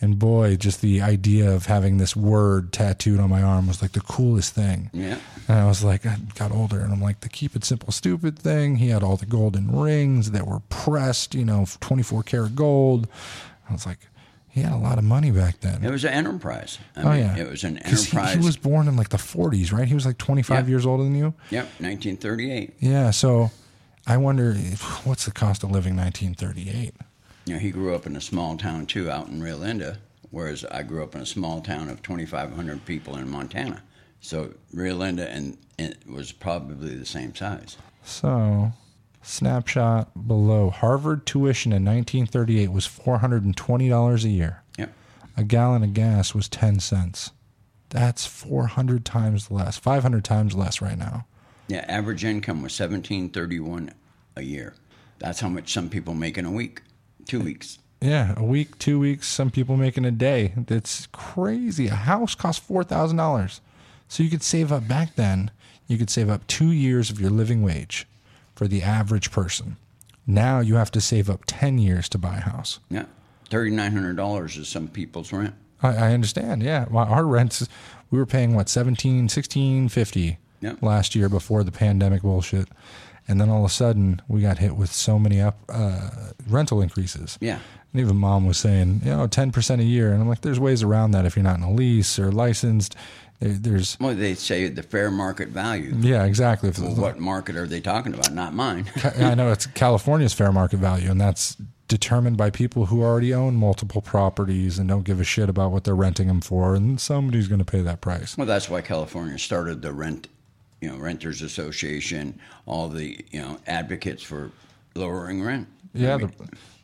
and 0.00 0.18
boy, 0.18 0.56
just 0.56 0.80
the 0.80 1.02
idea 1.02 1.50
of 1.50 1.66
having 1.66 1.98
this 1.98 2.16
word 2.16 2.72
tattooed 2.72 3.20
on 3.20 3.28
my 3.28 3.42
arm 3.42 3.66
was 3.66 3.82
like 3.82 3.92
the 3.92 4.00
coolest 4.00 4.54
thing. 4.54 4.90
yeah. 4.92 5.18
And 5.46 5.58
I 5.58 5.66
was 5.66 5.82
like, 5.82 6.06
I 6.06 6.16
got 6.36 6.52
older, 6.52 6.80
and 6.80 6.92
I'm 6.92 7.02
like 7.02 7.20
the 7.20 7.28
keep 7.28 7.54
it 7.56 7.64
simple, 7.64 7.92
stupid 7.92 8.38
thing. 8.38 8.76
He 8.76 8.88
had 8.88 9.02
all 9.02 9.16
the 9.16 9.26
golden 9.26 9.70
rings 9.76 10.30
that 10.30 10.46
were 10.46 10.60
pressed, 10.68 11.34
you 11.34 11.44
know, 11.44 11.66
24 11.80 12.22
karat 12.22 12.54
gold. 12.56 13.08
I 13.68 13.72
was 13.72 13.84
like, 13.84 13.98
he 14.50 14.62
had 14.62 14.72
a 14.72 14.76
lot 14.76 14.98
of 14.98 15.04
money 15.04 15.30
back 15.30 15.60
then. 15.60 15.84
It 15.84 15.90
was 15.90 16.04
an 16.04 16.12
enterprise. 16.12 16.78
I 16.96 17.02
oh 17.02 17.10
mean, 17.10 17.18
yeah, 17.20 17.36
it 17.38 17.48
was 17.48 17.64
an 17.64 17.76
he- 17.76 17.84
enterprise. 17.84 18.34
He, 18.34 18.44
was 18.44 18.56
born 18.56 18.88
in 18.88 18.96
like 18.96 19.10
the 19.10 19.16
40s, 19.16 19.72
right? 19.72 19.86
He 19.86 19.94
was 19.94 20.04
like 20.06 20.18
25 20.18 20.64
Yeah. 20.66 20.70
years 20.70 20.86
older 20.86 21.04
than 21.04 21.14
you. 21.14 21.34
Yep, 21.50 21.64
1938. 21.80 22.74
Yeah, 22.80 23.10
so 23.10 23.50
I 24.06 24.16
wonder 24.16 24.50
if, 24.56 24.82
what's 25.06 25.24
the 25.24 25.30
cost 25.30 25.62
of 25.62 25.70
living 25.70 25.96
1938. 25.96 26.94
You 27.46 27.54
know, 27.54 27.58
he 27.60 27.70
grew 27.70 27.94
up 27.94 28.06
in 28.06 28.16
a 28.16 28.20
small 28.20 28.56
town 28.56 28.86
too, 28.86 29.10
out 29.10 29.28
in 29.28 29.42
Rio 29.42 29.56
Linda, 29.56 29.98
whereas 30.30 30.64
I 30.64 30.82
grew 30.82 31.02
up 31.02 31.14
in 31.14 31.20
a 31.20 31.26
small 31.26 31.60
town 31.60 31.88
of 31.88 32.02
2,500 32.02 32.84
people 32.84 33.16
in 33.16 33.28
Montana. 33.28 33.82
So 34.20 34.52
Rio 34.72 34.94
Linda 34.96 35.28
and 35.30 35.56
it 35.78 35.98
was 36.06 36.32
probably 36.32 36.94
the 36.94 37.06
same 37.06 37.34
size. 37.34 37.76
So, 38.04 38.72
snapshot 39.22 40.26
below: 40.26 40.70
Harvard 40.70 41.26
tuition 41.26 41.72
in 41.72 41.84
1938 41.84 42.70
was 42.72 42.86
420 42.86 43.88
dollars 43.88 44.24
a 44.24 44.28
year. 44.28 44.62
Yep. 44.78 44.92
A 45.36 45.44
gallon 45.44 45.82
of 45.82 45.94
gas 45.94 46.34
was 46.34 46.48
10 46.48 46.80
cents. 46.80 47.30
That's 47.90 48.26
400 48.26 49.04
times 49.04 49.50
less, 49.50 49.76
500 49.76 50.24
times 50.24 50.54
less 50.54 50.80
right 50.80 50.98
now. 50.98 51.26
Yeah, 51.66 51.84
average 51.88 52.24
income 52.24 52.62
was 52.62 52.72
seventeen 52.72 53.30
thirty 53.30 53.60
one 53.60 53.92
a 54.34 54.42
year. 54.42 54.74
That's 55.20 55.38
how 55.40 55.48
much 55.48 55.72
some 55.72 55.88
people 55.88 56.14
make 56.14 56.36
in 56.36 56.44
a 56.44 56.50
week, 56.50 56.82
two 57.26 57.40
weeks. 57.40 57.78
Yeah, 58.00 58.34
a 58.36 58.42
week, 58.42 58.78
two 58.78 58.98
weeks, 58.98 59.28
some 59.28 59.50
people 59.50 59.76
making 59.76 60.04
a 60.04 60.10
day. 60.10 60.52
That's 60.56 61.06
crazy. 61.12 61.88
A 61.88 61.94
house 61.94 62.34
costs 62.34 62.66
$4,000. 62.66 63.60
So 64.08 64.22
you 64.22 64.30
could 64.30 64.42
save 64.42 64.72
up 64.72 64.88
back 64.88 65.16
then, 65.16 65.50
you 65.86 65.98
could 65.98 66.08
save 66.08 66.30
up 66.30 66.46
two 66.46 66.72
years 66.72 67.10
of 67.10 67.20
your 67.20 67.30
living 67.30 67.62
wage 67.62 68.06
for 68.60 68.68
the 68.68 68.82
average 68.82 69.30
person. 69.30 69.78
Now 70.26 70.60
you 70.60 70.74
have 70.74 70.90
to 70.90 71.00
save 71.00 71.30
up 71.30 71.44
10 71.46 71.78
years 71.78 72.10
to 72.10 72.18
buy 72.18 72.36
a 72.36 72.40
house. 72.42 72.78
Yeah, 72.90 73.06
thirty 73.48 73.70
nine 73.70 73.92
hundred 73.92 74.16
dollars 74.16 74.58
is 74.58 74.68
some 74.68 74.86
people's 74.86 75.32
rent. 75.32 75.54
I, 75.82 75.88
I 75.96 76.12
understand. 76.12 76.62
Yeah. 76.62 76.84
Well, 76.90 77.06
our 77.06 77.24
rents, 77.24 77.66
we 78.10 78.18
were 78.18 78.26
paying 78.26 78.54
what, 78.54 78.68
17, 78.68 79.30
16, 79.30 79.88
50 79.88 80.36
Yeah. 80.60 80.74
last 80.82 81.14
year 81.14 81.30
before 81.30 81.64
the 81.64 81.72
pandemic 81.72 82.20
bullshit. 82.20 82.68
And 83.26 83.40
then 83.40 83.48
all 83.48 83.64
of 83.64 83.70
a 83.70 83.72
sudden 83.72 84.20
we 84.28 84.42
got 84.42 84.58
hit 84.58 84.76
with 84.76 84.92
so 84.92 85.18
many 85.18 85.40
up 85.40 85.56
uh, 85.70 86.10
rental 86.46 86.82
increases. 86.82 87.38
Yeah, 87.40 87.60
And 87.94 88.02
even 88.02 88.18
mom 88.18 88.46
was 88.46 88.58
saying, 88.58 89.00
you 89.06 89.10
know, 89.16 89.26
10% 89.26 89.80
a 89.80 89.84
year. 89.84 90.12
And 90.12 90.20
I'm 90.20 90.28
like, 90.28 90.42
there's 90.42 90.60
ways 90.60 90.82
around 90.82 91.12
that 91.12 91.24
if 91.24 91.34
you're 91.34 91.42
not 91.42 91.56
in 91.56 91.62
a 91.62 91.72
lease 91.72 92.18
or 92.18 92.30
licensed. 92.30 92.94
There, 93.40 93.52
there's, 93.52 93.98
well, 93.98 94.14
they 94.14 94.34
say 94.34 94.68
the 94.68 94.82
fair 94.82 95.10
market 95.10 95.48
value. 95.48 95.94
yeah, 95.98 96.24
exactly. 96.24 96.70
Well, 96.78 96.94
what 96.94 97.18
market 97.18 97.56
are 97.56 97.66
they 97.66 97.80
talking 97.80 98.12
about? 98.12 98.32
Not 98.32 98.54
mine. 98.54 98.90
I 99.18 99.34
know 99.34 99.50
it's 99.50 99.66
California's 99.66 100.34
fair 100.34 100.52
market 100.52 100.76
value, 100.76 101.10
and 101.10 101.18
that's 101.18 101.56
determined 101.88 102.36
by 102.36 102.50
people 102.50 102.86
who 102.86 103.02
already 103.02 103.34
own 103.34 103.56
multiple 103.56 104.00
properties 104.00 104.78
and 104.78 104.88
don't 104.88 105.02
give 105.02 105.20
a 105.20 105.24
shit 105.24 105.48
about 105.48 105.72
what 105.72 105.84
they're 105.84 105.96
renting 105.96 106.28
them 106.28 106.40
for. 106.40 106.74
And 106.74 107.00
somebody's 107.00 107.48
going 107.48 107.58
to 107.58 107.64
pay 107.64 107.80
that 107.80 108.00
price. 108.00 108.38
well, 108.38 108.46
that's 108.46 108.70
why 108.70 108.80
California 108.80 109.38
started 109.38 109.82
the 109.82 109.92
rent, 109.92 110.28
you 110.80 110.88
know, 110.88 110.96
renters 110.98 111.42
association. 111.42 112.38
All 112.66 112.88
the 112.88 113.24
you 113.30 113.40
know 113.40 113.58
advocates 113.66 114.22
for 114.22 114.52
lowering 114.94 115.42
rent. 115.42 115.66
Yeah, 115.94 116.18
the, 116.18 116.30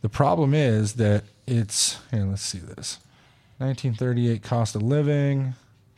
the 0.02 0.08
problem 0.08 0.54
is 0.54 0.94
that 0.94 1.25
it's 1.46 1.98
here. 2.10 2.25
Let's 2.25 2.42
see 2.42 2.58
this: 2.58 2.98
1938 3.58 4.42
cost 4.42 4.75
of 4.75 4.82
living, 4.82 5.54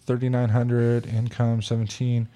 3,900 0.09 1.07
income, 1.07 1.63
17. 1.63 2.29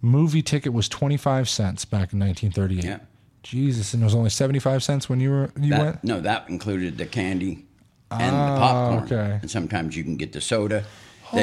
Movie 0.00 0.42
ticket 0.42 0.72
was 0.72 0.88
25 0.88 1.48
cents 1.48 1.84
back 1.84 2.12
in 2.12 2.20
1938. 2.20 2.84
Yeah. 2.84 2.98
Jesus, 3.42 3.92
and 3.94 4.02
it 4.02 4.06
was 4.06 4.14
only 4.14 4.30
75 4.30 4.82
cents 4.82 5.08
when 5.08 5.20
you 5.20 5.30
were 5.30 5.50
you 5.60 5.70
That, 5.70 5.80
went. 5.84 6.04
no, 6.04 6.20
that 6.20 6.48
included 6.48 6.98
the 6.98 7.06
candy 7.06 7.64
and 8.10 8.34
Ah, 8.34 8.54
the 8.54 8.60
popcorn. 8.60 9.04
okay. 9.20 9.38
And 9.42 9.50
sometimes 9.50 9.96
you 9.96 10.02
can 10.04 10.16
get 10.16 10.32
the 10.32 10.40
soda. 10.40 10.80
The- 10.80 10.86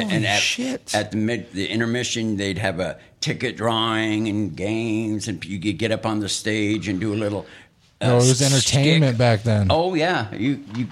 and 0.14 0.24
at, 0.26 0.40
shit. 0.40 0.94
At 0.94 1.10
the 1.10 1.18
mid, 1.18 1.52
the 1.52 1.66
intermission, 1.66 2.38
they'd 2.38 2.56
have 2.58 2.80
a 2.80 2.98
ticket 3.20 3.56
drawing 3.56 4.28
and 4.28 4.56
games, 4.56 5.28
and 5.28 5.44
you 5.44 5.58
could 5.60 5.76
get 5.78 5.92
up 5.92 6.06
on 6.06 6.20
the 6.20 6.28
stage 6.28 6.88
and 6.88 6.98
do 7.00 7.12
a 7.12 7.16
little. 7.16 7.46
Uh, 8.00 8.06
Oh, 8.06 8.14
it 8.16 8.28
was 8.28 8.40
entertainment 8.42 9.10
stick. 9.12 9.18
back 9.18 9.42
then. 9.42 9.66
Oh 9.70 9.92
yeah, 9.94 10.34
you 10.34 10.62
you. 10.74 10.88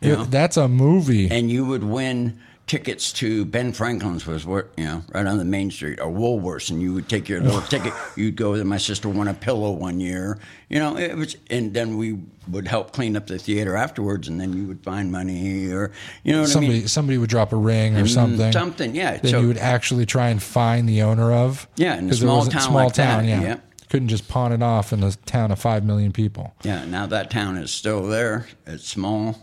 you 0.00 0.12
know, 0.16 0.24
that's 0.24 0.56
a 0.56 0.68
movie. 0.68 1.30
and 1.30 1.50
you 1.50 1.66
would 1.66 1.84
win 1.84 2.38
tickets 2.70 3.12
to 3.14 3.44
Ben 3.44 3.72
Franklin's 3.72 4.24
was 4.28 4.46
where 4.46 4.66
you 4.76 4.84
know 4.84 5.02
right 5.12 5.26
on 5.26 5.38
the 5.38 5.44
main 5.44 5.72
street 5.72 5.98
or 5.98 6.06
Woolworths, 6.06 6.70
and 6.70 6.80
you 6.80 6.94
would 6.94 7.08
take 7.08 7.28
your 7.28 7.40
little 7.40 7.60
ticket. 7.74 7.92
You'd 8.16 8.36
go. 8.36 8.54
there. 8.54 8.64
My 8.64 8.76
sister 8.78 9.08
won 9.08 9.26
a 9.26 9.34
pillow 9.34 9.72
one 9.72 9.98
year. 9.98 10.38
You 10.68 10.78
know 10.78 10.96
it 10.96 11.16
was, 11.16 11.36
and 11.50 11.74
then 11.74 11.96
we 11.96 12.18
would 12.48 12.68
help 12.68 12.92
clean 12.92 13.16
up 13.16 13.26
the 13.26 13.38
theater 13.38 13.74
afterwards, 13.76 14.28
and 14.28 14.40
then 14.40 14.52
you 14.52 14.66
would 14.68 14.84
find 14.84 15.10
money 15.10 15.68
or 15.72 15.90
you 16.22 16.32
know 16.32 16.42
what 16.42 16.48
somebody 16.50 16.74
I 16.76 16.78
mean. 16.78 16.88
somebody 16.88 17.18
would 17.18 17.28
drop 17.30 17.52
a 17.52 17.56
ring 17.56 17.96
or 17.96 18.04
Mm, 18.04 18.08
something. 18.14 18.52
something, 18.52 18.94
yeah. 18.94 19.16
Then 19.16 19.32
So- 19.32 19.40
you 19.40 19.48
would 19.48 19.58
actually 19.58 20.06
try 20.06 20.28
and 20.28 20.40
find 20.40 20.88
the 20.88 21.02
owner 21.02 21.32
of. 21.32 21.66
Yeah, 21.74 21.98
in 21.98 22.08
a 22.08 22.14
small 22.14 22.46
town 22.46 22.62
small 22.62 22.84
like 22.84 22.94
that, 22.94 23.16
town, 23.16 23.28
yeah. 23.28 23.42
yeah. 23.42 23.56
Couldn't 23.88 24.06
just 24.08 24.28
pawn 24.28 24.52
it 24.52 24.62
off 24.62 24.92
in 24.92 25.02
a 25.02 25.10
town 25.26 25.50
of 25.50 25.58
five 25.58 25.82
million 25.84 26.12
people. 26.12 26.54
Yeah, 26.62 26.84
now 26.84 27.06
that 27.06 27.28
town 27.32 27.56
is 27.56 27.72
still 27.72 28.06
there. 28.06 28.46
It's 28.64 28.86
small. 28.86 29.36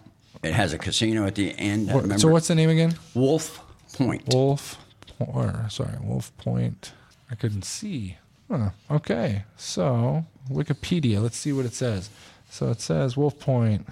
It 0.44 0.53
has 0.53 0.74
a 0.74 0.77
casino 0.77 1.25
at 1.25 1.36
the 1.36 1.58
end. 1.58 1.91
What- 1.91 2.20
so 2.20 2.27
what's 2.27 2.48
the 2.48 2.56
name 2.56 2.70
again? 2.70 2.96
Wolf 3.13 3.62
Point. 3.94 4.24
Wolf, 4.34 4.77
or 5.20 5.65
sorry, 5.70 5.98
Wolf 6.01 6.36
Point. 6.38 6.91
I 7.32 7.36
couldn't 7.36 7.63
see. 7.65 8.17
Huh, 8.50 8.70
okay, 8.89 9.44
so 9.58 10.25
Wikipedia. 10.50 11.22
Let's 11.22 11.38
see 11.38 11.51
what 11.51 11.65
it 11.65 11.74
says. 11.74 12.10
So 12.50 12.70
it 12.70 12.79
says 12.79 13.17
Wolf 13.17 13.39
Point 13.39 13.88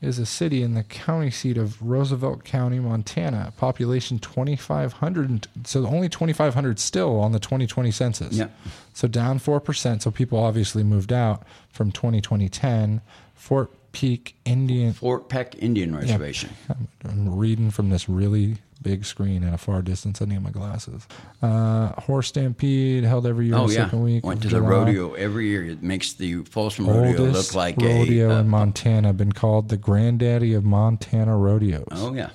is 0.00 0.18
a 0.18 0.24
city 0.26 0.62
in 0.62 0.72
the 0.74 0.82
county 0.82 1.30
seat 1.30 1.58
of 1.58 1.80
Roosevelt 1.82 2.42
County, 2.42 2.80
Montana. 2.80 3.52
Population 3.58 4.18
2,500. 4.18 5.46
So 5.64 5.86
only 5.86 6.08
2,500 6.08 6.78
still 6.78 7.20
on 7.20 7.32
the 7.32 7.38
2020 7.38 7.90
census. 7.90 8.32
Yeah. 8.36 8.48
So 8.94 9.06
down 9.06 9.38
4%. 9.38 10.00
So 10.02 10.10
people 10.10 10.38
obviously 10.38 10.82
moved 10.82 11.12
out 11.12 11.42
from 11.70 11.92
2020-10. 11.92 13.02
Fort 13.34 13.70
Peak 13.92 14.36
Indian. 14.44 14.92
Fort 14.92 15.28
Peck 15.28 15.56
Indian 15.58 15.94
Reservation. 15.94 16.50
I'm, 16.68 16.88
I'm 17.04 17.36
reading 17.36 17.70
from 17.70 17.90
this 17.90 18.08
really 18.08 18.58
big 18.82 19.04
screen 19.04 19.44
at 19.44 19.52
a 19.52 19.58
far 19.58 19.82
distance. 19.82 20.22
I 20.22 20.24
need 20.24 20.42
my 20.42 20.50
glasses. 20.50 21.06
Uh, 21.42 21.88
Horse 22.00 22.28
Stampede 22.28 23.04
held 23.04 23.26
every 23.26 23.46
year 23.46 23.54
Oh 23.56 23.66
the 23.66 23.74
yeah, 23.74 23.84
second 23.84 24.02
week. 24.02 24.24
went 24.24 24.40
to 24.42 24.48
the 24.48 24.62
rodeo 24.62 25.12
every 25.14 25.48
year. 25.48 25.64
It 25.64 25.82
makes 25.82 26.14
the 26.14 26.44
Folsom 26.44 26.86
Rodeo 26.88 27.26
Oldest 27.26 27.50
look 27.50 27.54
like 27.56 27.76
rodeo 27.76 28.30
a. 28.30 28.36
uh, 28.36 28.40
in 28.40 28.48
Montana, 28.48 29.12
been 29.12 29.32
called 29.32 29.68
the 29.68 29.76
granddaddy 29.76 30.54
of 30.54 30.64
Montana 30.64 31.36
rodeos. 31.36 31.88
oh 31.92 32.14
yeah, 32.14 32.30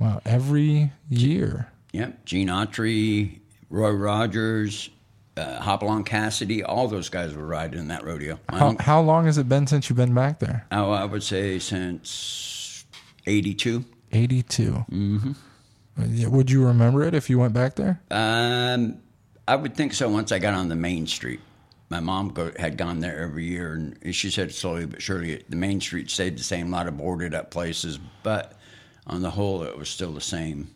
Wow, 0.00 0.20
every 0.26 0.90
year. 1.08 1.68
yep. 1.92 2.24
Gene 2.24 2.48
Autry, 2.48 3.38
Roy 3.70 3.90
Rogers, 3.90 4.90
uh, 5.36 5.60
Hopalong 5.60 6.04
Cassidy, 6.04 6.62
all 6.62 6.88
those 6.88 7.08
guys 7.08 7.34
were 7.34 7.46
riding 7.46 7.78
in 7.80 7.88
that 7.88 8.04
rodeo. 8.04 8.38
How, 8.48 8.68
unc- 8.68 8.80
how 8.80 9.00
long 9.00 9.26
has 9.26 9.38
it 9.38 9.48
been 9.48 9.66
since 9.66 9.88
you've 9.88 9.96
been 9.96 10.14
back 10.14 10.38
there? 10.38 10.66
oh, 10.72 10.90
I 10.90 11.04
would 11.04 11.22
say 11.22 11.58
since 11.58 12.84
'82. 13.26 13.84
82. 14.12 14.84
Mm-hmm. 14.90 16.30
Would 16.30 16.50
you 16.50 16.66
remember 16.66 17.02
it 17.04 17.14
if 17.14 17.28
you 17.30 17.38
went 17.38 17.52
back 17.52 17.74
there? 17.76 18.00
Um, 18.10 18.98
I 19.46 19.56
would 19.56 19.76
think 19.76 19.92
so. 19.92 20.08
Once 20.08 20.32
I 20.32 20.38
got 20.38 20.54
on 20.54 20.68
the 20.68 20.76
main 20.76 21.06
street, 21.06 21.40
my 21.88 22.00
mom 22.00 22.28
go, 22.28 22.52
had 22.58 22.76
gone 22.76 23.00
there 23.00 23.20
every 23.20 23.44
year, 23.44 23.72
and 23.74 24.14
she 24.14 24.30
said 24.30 24.52
slowly 24.52 24.86
but 24.86 25.02
surely 25.02 25.44
the 25.48 25.56
main 25.56 25.80
street 25.80 26.10
stayed 26.10 26.38
the 26.38 26.42
same. 26.42 26.72
A 26.72 26.76
lot 26.76 26.88
of 26.88 26.96
boarded 26.96 27.34
up 27.34 27.50
places, 27.50 27.98
but 28.22 28.58
on 29.06 29.22
the 29.22 29.30
whole, 29.30 29.62
it 29.62 29.76
was 29.76 29.88
still 29.88 30.12
the 30.12 30.20
same. 30.20 30.68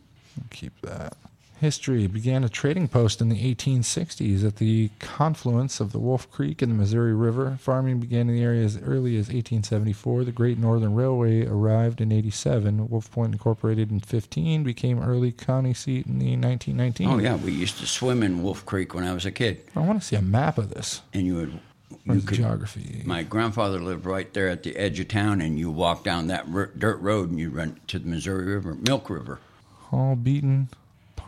Keep 0.51 0.79
that. 0.81 1.17
History 1.59 2.07
began 2.07 2.45
a 2.45 2.49
trading 2.49 2.87
post 2.87 3.19
in 3.19 3.27
the 3.27 3.53
1860s 3.53 4.45
at 4.47 4.55
the 4.55 4.89
confluence 4.99 5.81
of 5.81 5.91
the 5.91 5.99
Wolf 5.99 6.31
Creek 6.31 6.61
and 6.61 6.71
the 6.71 6.75
Missouri 6.75 7.13
River. 7.13 7.57
Farming 7.59 7.99
began 7.99 8.29
in 8.29 8.35
the 8.35 8.41
area 8.43 8.63
as 8.63 8.77
early 8.77 9.17
as 9.17 9.27
1874. 9.27 10.23
The 10.23 10.31
Great 10.31 10.57
Northern 10.57 10.95
Railway 10.95 11.45
arrived 11.45 11.99
in 11.99 12.13
87. 12.13 12.87
Wolf 12.89 13.11
Point 13.11 13.33
Incorporated 13.33 13.91
in 13.91 13.99
15 13.99 14.63
became 14.63 15.03
early 15.03 15.33
county 15.33 15.73
seat 15.73 16.05
in 16.07 16.19
the 16.19 16.37
1919. 16.37 17.09
Oh 17.09 17.17
yeah, 17.19 17.35
we 17.35 17.51
used 17.51 17.77
to 17.79 17.85
swim 17.85 18.23
in 18.23 18.41
Wolf 18.41 18.65
Creek 18.65 18.93
when 18.93 19.03
I 19.03 19.13
was 19.13 19.25
a 19.25 19.31
kid, 19.31 19.61
I 19.75 19.81
want 19.81 19.99
to 20.01 20.07
see 20.07 20.15
a 20.15 20.21
map 20.21 20.57
of 20.57 20.69
this. 20.69 21.01
and 21.13 21.25
you 21.25 21.35
would. 21.35 21.59
You 22.05 22.21
could, 22.21 22.37
geography? 22.37 23.01
my 23.05 23.23
grandfather 23.23 23.79
lived 23.79 24.05
right 24.05 24.31
there 24.33 24.47
at 24.47 24.63
the 24.63 24.75
edge 24.77 24.99
of 24.99 25.09
town, 25.09 25.41
and 25.41 25.59
you 25.59 25.69
walk 25.69 26.03
down 26.03 26.27
that 26.27 26.45
r- 26.51 26.71
dirt 26.77 26.99
road, 27.01 27.29
and 27.29 27.39
you 27.39 27.49
run 27.49 27.79
to 27.87 27.99
the 27.99 28.07
Missouri 28.07 28.45
River, 28.45 28.75
Milk 28.75 29.09
River. 29.09 29.39
All 29.91 30.15
beaten, 30.15 30.69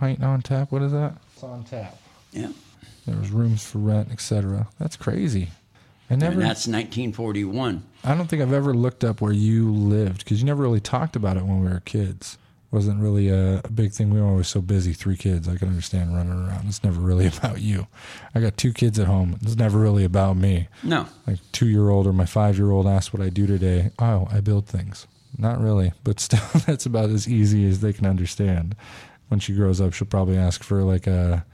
pint 0.01 0.24
on 0.24 0.41
tap. 0.41 0.72
What 0.72 0.81
is 0.81 0.91
that? 0.93 1.13
It's 1.36 1.43
on 1.43 1.63
tap. 1.63 1.96
Yeah, 2.31 2.48
There 3.05 3.15
was 3.17 3.29
rooms 3.29 3.63
for 3.63 3.77
rent, 3.77 4.10
etc. 4.12 4.67
That's 4.79 4.96
crazy. 4.98 5.50
I 6.10 6.15
never. 6.15 6.34
and 6.34 6.41
that's 6.41 6.65
1941. 6.67 7.84
I 8.03 8.15
don't 8.15 8.27
think 8.27 8.41
I've 8.41 8.51
ever 8.51 8.74
looked 8.74 9.03
up 9.03 9.22
where 9.22 9.31
you 9.31 9.72
lived 9.72 10.24
because 10.24 10.39
you 10.41 10.48
never 10.48 10.63
really 10.63 10.79
talked 10.79 11.15
about 11.15 11.38
it 11.38 11.43
when 11.46 11.63
we 11.63 11.70
were 11.70 11.81
kids. 11.81 12.39
Wasn't 12.72 13.00
really 13.00 13.29
a, 13.29 13.60
a 13.63 13.70
big 13.70 13.91
thing. 13.91 14.10
We 14.10 14.20
were 14.20 14.27
always 14.27 14.48
so 14.48 14.60
busy, 14.62 14.93
three 14.93 15.17
kids. 15.17 15.48
I 15.48 15.55
can 15.58 15.67
understand 15.67 16.15
running 16.15 16.31
around. 16.34 16.65
It's 16.67 16.84
never 16.84 17.00
really 17.00 17.27
about 17.38 17.62
you. 17.62 17.86
I 18.34 18.39
got 18.39 18.58
two 18.58 18.74
kids 18.74 18.98
at 18.98 19.05
home. 19.05 19.38
It's 19.43 19.55
never 19.55 19.77
really 19.77 20.03
about 20.03 20.36
me. 20.36 20.67
No, 20.81 21.05
Like 21.27 21.38
two 21.51 21.67
year 21.67 21.89
old 21.89 22.08
or 22.08 22.13
my 22.13 22.25
five 22.25 22.58
year 22.58 22.72
old 22.72 22.88
asked 22.88 23.13
what 23.13 23.22
I 23.22 23.29
do 23.29 23.46
today. 23.46 23.91
Oh, 24.00 24.27
I 24.31 24.39
build 24.39 24.65
things. 24.65 25.05
Not 25.38 25.62
really, 25.62 25.93
but 26.03 26.20
still, 26.20 26.41
that's 26.65 26.88
about 26.88 27.10
as 27.12 27.27
easy 27.27 27.67
as 27.70 27.81
they 27.81 27.93
can 27.93 28.08
understand. 28.08 28.75
When 29.32 29.40
she 29.40 29.54
grows 29.54 29.80
up, 29.80 29.94
she'll 29.94 30.08
probably 30.10 30.36
ask 30.36 30.62
for 30.62 30.84
like 30.84 31.08
a, 31.08 31.46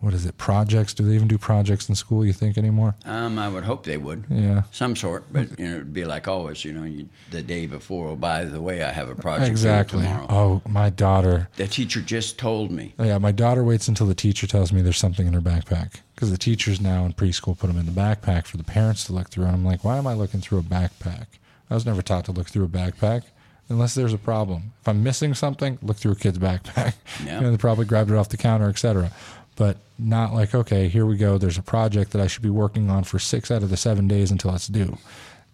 what 0.00 0.12
is 0.12 0.26
it, 0.26 0.36
projects? 0.36 0.92
Do 0.92 1.02
they 1.02 1.14
even 1.14 1.28
do 1.28 1.38
projects 1.38 1.88
in 1.88 1.94
school? 1.94 2.26
You 2.26 2.34
think 2.34 2.58
anymore? 2.58 2.94
um, 3.06 3.38
I 3.38 3.48
would 3.48 3.64
hope 3.64 3.84
they 3.84 3.96
would. 3.96 4.26
Yeah. 4.28 4.64
some 4.70 4.94
sort, 4.94 5.24
but 5.32 5.58
you 5.58 5.66
know, 5.66 5.76
it'd 5.76 5.94
be 5.94 6.04
like 6.04 6.28
always. 6.28 6.62
You 6.62 6.74
know, 6.74 6.84
you, 6.84 7.08
the 7.30 7.40
day 7.40 7.66
before. 7.66 8.08
Oh, 8.08 8.16
by 8.16 8.44
the 8.44 8.60
way, 8.60 8.82
I 8.82 8.90
have 8.92 9.08
a 9.08 9.14
project 9.14 9.48
Exactly. 9.48 10.02
tomorrow. 10.02 10.26
Oh, 10.28 10.62
my 10.68 10.90
daughter. 10.90 11.48
The 11.56 11.66
teacher 11.66 12.02
just 12.02 12.38
told 12.38 12.70
me. 12.70 12.92
Yeah, 12.98 13.16
my 13.16 13.32
daughter 13.32 13.64
waits 13.64 13.88
until 13.88 14.06
the 14.08 14.14
teacher 14.14 14.46
tells 14.46 14.70
me 14.70 14.82
there's 14.82 14.98
something 14.98 15.26
in 15.26 15.32
her 15.32 15.40
backpack 15.40 16.02
because 16.14 16.30
the 16.30 16.36
teachers 16.36 16.82
now 16.82 17.06
in 17.06 17.14
preschool 17.14 17.58
put 17.58 17.68
them 17.68 17.78
in 17.78 17.86
the 17.86 17.92
backpack 17.92 18.44
for 18.44 18.58
the 18.58 18.64
parents 18.64 19.04
to 19.04 19.14
look 19.14 19.30
through. 19.30 19.44
And 19.46 19.54
I'm 19.54 19.64
like, 19.64 19.84
why 19.84 19.96
am 19.96 20.06
I 20.06 20.12
looking 20.12 20.42
through 20.42 20.58
a 20.58 20.62
backpack? 20.62 21.28
I 21.70 21.74
was 21.74 21.86
never 21.86 22.02
taught 22.02 22.26
to 22.26 22.32
look 22.32 22.48
through 22.50 22.64
a 22.66 22.68
backpack. 22.68 23.22
Unless 23.68 23.94
there's 23.94 24.12
a 24.12 24.18
problem. 24.18 24.72
If 24.80 24.88
I'm 24.88 25.02
missing 25.02 25.34
something, 25.34 25.78
look 25.82 25.96
through 25.96 26.12
a 26.12 26.16
kid's 26.16 26.38
backpack. 26.38 26.94
Yeah. 27.24 27.36
You 27.36 27.40
know, 27.42 27.50
they 27.52 27.56
probably 27.56 27.84
grabbed 27.84 28.10
it 28.10 28.16
off 28.16 28.30
the 28.30 28.36
counter, 28.36 28.68
etc. 28.68 29.12
But 29.54 29.76
not 29.98 30.32
like, 30.32 30.54
okay, 30.54 30.88
here 30.88 31.06
we 31.06 31.16
go. 31.16 31.38
There's 31.38 31.58
a 31.58 31.62
project 31.62 32.10
that 32.12 32.20
I 32.20 32.26
should 32.26 32.42
be 32.42 32.50
working 32.50 32.90
on 32.90 33.04
for 33.04 33.18
six 33.18 33.50
out 33.50 33.62
of 33.62 33.70
the 33.70 33.76
seven 33.76 34.08
days 34.08 34.30
until 34.30 34.54
it's 34.54 34.66
due. 34.66 34.96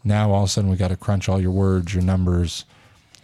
Now 0.05 0.31
all 0.31 0.45
of 0.45 0.49
a 0.49 0.51
sudden 0.51 0.71
we 0.71 0.77
got 0.77 0.89
to 0.89 0.97
crunch 0.97 1.29
all 1.29 1.41
your 1.41 1.51
words, 1.51 1.93
your 1.93 2.03
numbers, 2.03 2.65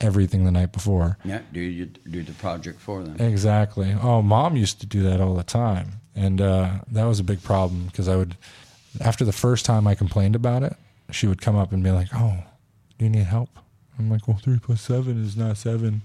everything 0.01 0.45
the 0.45 0.51
night 0.51 0.73
before. 0.73 1.17
Yeah, 1.25 1.41
do 1.53 1.61
you 1.61 1.87
do 1.87 2.23
the 2.23 2.33
project 2.33 2.81
for 2.81 3.03
them? 3.03 3.17
Exactly. 3.25 3.95
Oh, 4.03 4.21
mom 4.21 4.57
used 4.57 4.81
to 4.81 4.87
do 4.87 5.03
that 5.05 5.21
all 5.21 5.35
the 5.35 5.45
time, 5.45 6.01
and 6.15 6.41
uh, 6.41 6.71
that 6.91 7.05
was 7.05 7.21
a 7.21 7.25
big 7.25 7.43
problem 7.43 7.87
because 7.87 8.09
I 8.09 8.17
would, 8.17 8.37
after 9.01 9.25
the 9.25 9.33
first 9.33 9.65
time 9.65 9.87
I 9.87 9.95
complained 9.95 10.35
about 10.37 10.63
it, 10.63 10.75
she 11.11 11.27
would 11.27 11.41
come 11.41 11.57
up 11.57 11.73
and 11.73 11.83
be 11.83 11.91
like, 11.93 12.09
"Oh, 12.15 12.43
do 12.99 13.05
you 13.05 13.11
need 13.11 13.25
help?" 13.25 13.49
I'm 13.99 14.11
like, 14.11 14.27
"Well, 14.29 14.37
three 14.39 14.59
plus 14.59 14.81
seven 14.81 15.25
is 15.25 15.37
not 15.37 15.57
seven. 15.57 16.03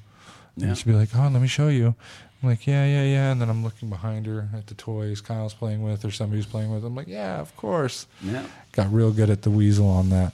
Yeah. 0.56 0.68
And 0.68 0.78
she'd 0.78 0.88
be 0.88 0.94
like, 0.94 1.10
"Oh, 1.16 1.28
let 1.28 1.42
me 1.42 1.48
show 1.48 1.68
you." 1.70 1.96
I'm 2.42 2.50
like, 2.50 2.66
"Yeah, 2.68 2.86
yeah, 2.86 3.04
yeah," 3.04 3.32
and 3.32 3.42
then 3.42 3.50
I'm 3.50 3.64
looking 3.64 3.90
behind 3.90 4.26
her 4.26 4.50
at 4.56 4.68
the 4.68 4.76
toys 4.76 5.22
Kyle's 5.22 5.54
playing 5.54 5.84
with 5.84 6.06
or 6.06 6.12
somebody's 6.12 6.46
playing 6.46 6.72
with. 6.72 6.84
I'm 6.86 6.96
like, 6.96 7.08
"Yeah, 7.08 7.40
of 7.40 7.56
course." 7.56 8.08
Yeah. 8.22 8.46
got 8.72 8.92
real 8.94 9.12
good 9.12 9.30
at 9.30 9.42
the 9.42 9.50
weasel 9.52 9.88
on 9.88 10.10
that. 10.10 10.34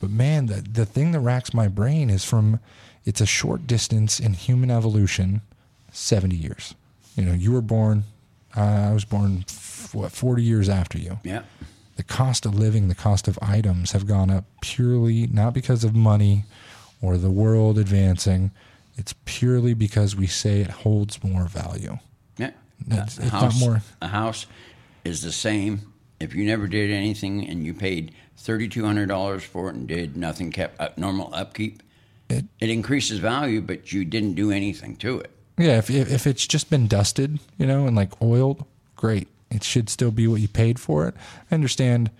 But 0.00 0.10
man, 0.10 0.46
the 0.46 0.60
the 0.62 0.86
thing 0.86 1.12
that 1.12 1.20
racks 1.20 1.54
my 1.54 1.68
brain 1.68 2.10
is 2.10 2.24
from 2.24 2.60
it's 3.04 3.20
a 3.20 3.26
short 3.26 3.66
distance 3.66 4.20
in 4.20 4.34
human 4.34 4.70
evolution, 4.70 5.40
seventy 5.92 6.36
years. 6.36 6.74
You 7.16 7.24
know, 7.24 7.32
you 7.32 7.50
were 7.52 7.62
born, 7.62 8.04
uh, 8.56 8.60
I 8.90 8.92
was 8.92 9.04
born, 9.04 9.44
f- 9.48 9.90
what 9.94 10.12
forty 10.12 10.42
years 10.42 10.68
after 10.68 10.98
you. 10.98 11.18
Yeah. 11.24 11.42
The 11.96 12.02
cost 12.04 12.46
of 12.46 12.54
living, 12.54 12.86
the 12.88 12.94
cost 12.94 13.26
of 13.26 13.38
items 13.42 13.90
have 13.92 14.06
gone 14.06 14.30
up 14.30 14.44
purely 14.60 15.26
not 15.26 15.52
because 15.52 15.82
of 15.82 15.96
money 15.96 16.44
or 17.00 17.16
the 17.16 17.30
world 17.30 17.78
advancing. 17.78 18.50
It's 18.96 19.14
purely 19.24 19.74
because 19.74 20.16
we 20.16 20.26
say 20.26 20.60
it 20.60 20.70
holds 20.70 21.22
more 21.22 21.44
value. 21.44 21.98
Yeah. 22.36 22.50
It's- 22.86 23.18
a 23.18 23.22
it's 23.22 23.32
not 23.32 23.42
house, 23.42 23.60
more- 23.60 23.82
A 24.02 24.08
house 24.08 24.46
is 25.04 25.22
the 25.22 25.32
same. 25.32 25.92
If 26.20 26.34
you 26.34 26.44
never 26.44 26.66
did 26.66 26.90
anything 26.90 27.46
and 27.48 27.64
you 27.64 27.74
paid 27.74 28.12
thirty 28.36 28.68
two 28.68 28.84
hundred 28.84 29.06
dollars 29.06 29.44
for 29.44 29.68
it 29.70 29.76
and 29.76 29.86
did 29.86 30.16
nothing, 30.16 30.50
kept 30.50 30.80
up 30.80 30.98
normal 30.98 31.30
upkeep, 31.32 31.82
It- 32.28 32.46
it 32.60 32.70
increases 32.70 33.18
value, 33.20 33.60
but 33.60 33.92
you 33.92 34.04
didn't 34.04 34.34
do 34.34 34.50
anything 34.50 34.96
to 34.96 35.20
it. 35.20 35.30
Yeah, 35.56 35.78
if, 35.78 35.90
if 35.90 36.10
if 36.12 36.26
it's 36.26 36.46
just 36.46 36.68
been 36.70 36.86
dusted, 36.86 37.38
you 37.58 37.66
know, 37.66 37.86
and 37.86 37.96
like 37.96 38.20
oiled, 38.22 38.64
great. 38.96 39.28
It 39.50 39.64
should 39.64 39.88
still 39.88 40.10
be 40.10 40.26
what 40.28 40.40
you 40.40 40.46
paid 40.48 40.78
for 40.78 41.08
it. 41.08 41.14
I 41.50 41.54
understand 41.54 42.10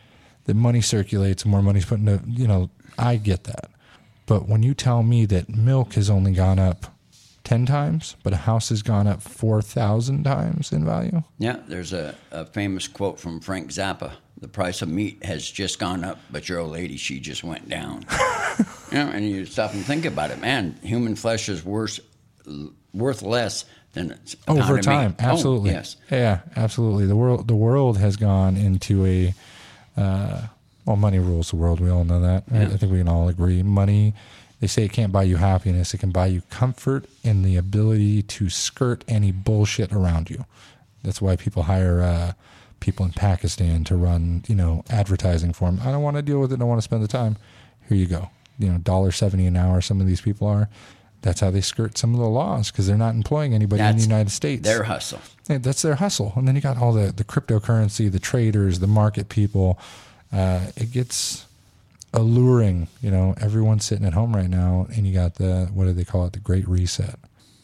that 0.45 0.55
money 0.55 0.81
circulates, 0.81 1.45
more 1.45 1.61
money's 1.63 1.85
put 1.85 1.99
into, 2.01 2.21
you 2.27 2.47
know, 2.49 2.71
I 2.99 3.17
get 3.17 3.45
that. 3.45 3.69
But 4.29 4.47
when 4.47 4.63
you 4.63 4.75
tell 4.75 5.03
me 5.03 5.25
that 5.25 5.49
milk 5.49 5.95
has 5.95 6.11
only 6.11 6.33
gone 6.33 6.59
up 6.59 6.95
10 7.45 7.65
times, 7.65 8.15
but 8.23 8.35
a 8.35 8.37
house 8.37 8.69
has 8.69 8.83
gone 8.83 9.07
up 9.07 9.23
4,000 9.23 10.23
times 10.23 10.71
in 10.71 10.85
value, 10.85 11.23
Yeah, 11.39 11.57
there's 11.67 11.95
a, 11.95 12.15
a 12.31 12.45
famous 12.45 12.87
quote 12.87 13.19
from 13.19 13.41
Frank 13.41 13.71
Zappa. 13.71 14.13
The 14.39 14.47
price 14.47 14.83
of 14.83 14.91
meat 14.91 15.25
has 15.25 15.51
just 15.51 15.79
gone 15.79 16.05
up, 16.05 16.21
but 16.31 16.47
your 16.47 16.59
old 16.59 16.73
lady, 16.73 16.99
she 16.99 17.19
just 17.19 17.43
went 17.43 17.71
down. 17.71 18.05
you 18.93 18.99
know, 18.99 19.09
and 19.09 19.29
you 19.29 19.47
stop 19.47 19.73
and 19.73 19.83
think 19.83 20.05
about 20.05 20.31
it, 20.31 20.41
man. 20.41 20.79
Human 20.83 21.17
flesh 21.17 21.49
is 21.49 21.65
worse, 21.65 21.99
worth 22.93 23.23
less 23.23 23.65
than 23.95 24.17
over 24.47 24.79
time. 24.81 25.17
Oh, 25.19 25.25
absolutely. 25.25 25.71
yes. 25.71 25.97
Yeah, 26.11 26.41
absolutely. 26.55 27.07
The 27.07 27.17
world 27.17 27.49
the 27.49 27.57
world 27.57 27.99
has 27.99 28.17
gone 28.17 28.57
into 28.57 29.05
a 29.07 29.35
uh, 29.97 30.43
well, 30.89 30.97
money 30.97 31.19
rules 31.19 31.51
the 31.51 31.57
world. 31.57 31.79
We 31.81 31.91
all 31.91 32.05
know 32.05 32.21
that. 32.21 32.45
I- 32.51 32.59
Yeah. 32.63 32.65
I 32.73 32.77
think 32.77 32.91
we 32.91 32.99
can 32.99 33.09
all 33.09 33.29
agree. 33.29 33.63
Money. 33.63 34.15
They 34.61 34.67
say 34.67 34.85
it 34.85 34.93
can't 34.93 35.13
buy 35.13 35.23
you 35.23 35.37
happiness. 35.37 35.95
It 35.95 35.99
can 35.99 36.11
buy 36.11 36.27
you 36.27 36.43
comfort 36.51 37.07
and 37.23 37.45
the 37.45 37.57
ability 37.57 38.23
to 38.23 38.49
skirt 38.51 39.05
any 39.07 39.31
bullshit 39.31 39.93
around 39.93 40.31
you. 40.31 40.45
That's 41.05 41.23
why 41.23 41.37
people 41.37 41.63
hire 41.65 42.03
uh, 42.03 42.33
people 42.81 43.07
in 43.07 43.13
Pakistan 43.13 43.85
to 43.85 43.95
run, 43.95 44.43
you 44.49 44.57
know, 44.57 44.83
advertising 44.91 45.53
for 45.53 45.71
them. 45.71 45.81
I 45.87 45.93
don't 45.93 46.03
want 46.03 46.17
to 46.17 46.23
deal 46.23 46.41
with 46.41 46.51
it. 46.53 46.57
I 46.57 46.59
don't 46.59 46.69
want 46.69 46.79
to 46.81 46.83
spend 46.91 47.05
the 47.05 47.09
time. 47.09 47.37
Here 47.89 47.97
you 47.97 48.07
go. 48.07 48.31
You 48.59 48.69
know, 48.73 48.79
dollar 48.79 49.13
seventy 49.13 49.47
an 49.47 49.57
hour. 49.57 49.81
Some 49.81 50.01
of 50.01 50.07
these 50.09 50.21
people 50.21 50.49
are. 50.49 50.69
That's 51.23 51.41
how 51.41 51.51
they 51.51 51.61
skirt 51.61 51.97
some 51.99 52.15
of 52.15 52.21
the 52.21 52.29
laws 52.29 52.71
because 52.71 52.87
they're 52.89 52.97
not 52.97 53.15
employing 53.15 53.53
anybody 53.55 53.81
in 53.83 53.97
the 53.97 54.03
United 54.03 54.31
States. 54.31 54.63
Their 54.63 54.85
hustle. 54.85 55.21
Yeah, 55.49 55.59
that's 55.59 55.83
their 55.83 55.97
hustle. 55.97 56.33
And 56.37 56.47
then 56.47 56.55
you 56.57 56.61
got 56.61 56.79
all 56.79 56.93
the, 56.93 57.11
the 57.13 57.25
cryptocurrency, 57.25 58.11
the 58.11 58.19
traders, 58.21 58.79
the 58.81 58.87
market 58.87 59.29
people. 59.29 59.79
Uh, 60.33 60.67
it 60.77 60.93
gets 60.93 61.47
alluring. 62.13 62.89
You 63.03 63.11
know, 63.11 63.35
everyone's 63.41 63.85
sitting 63.85 64.07
at 64.07 64.15
home 64.15 64.35
right 64.35 64.51
now, 64.51 64.87
and 64.95 65.07
you 65.07 65.15
got 65.15 65.35
the, 65.37 65.71
what 65.73 65.85
do 65.85 65.93
they 65.93 66.05
call 66.05 66.27
it? 66.27 66.33
The 66.33 66.41
great 66.41 66.67
reset. 66.69 67.19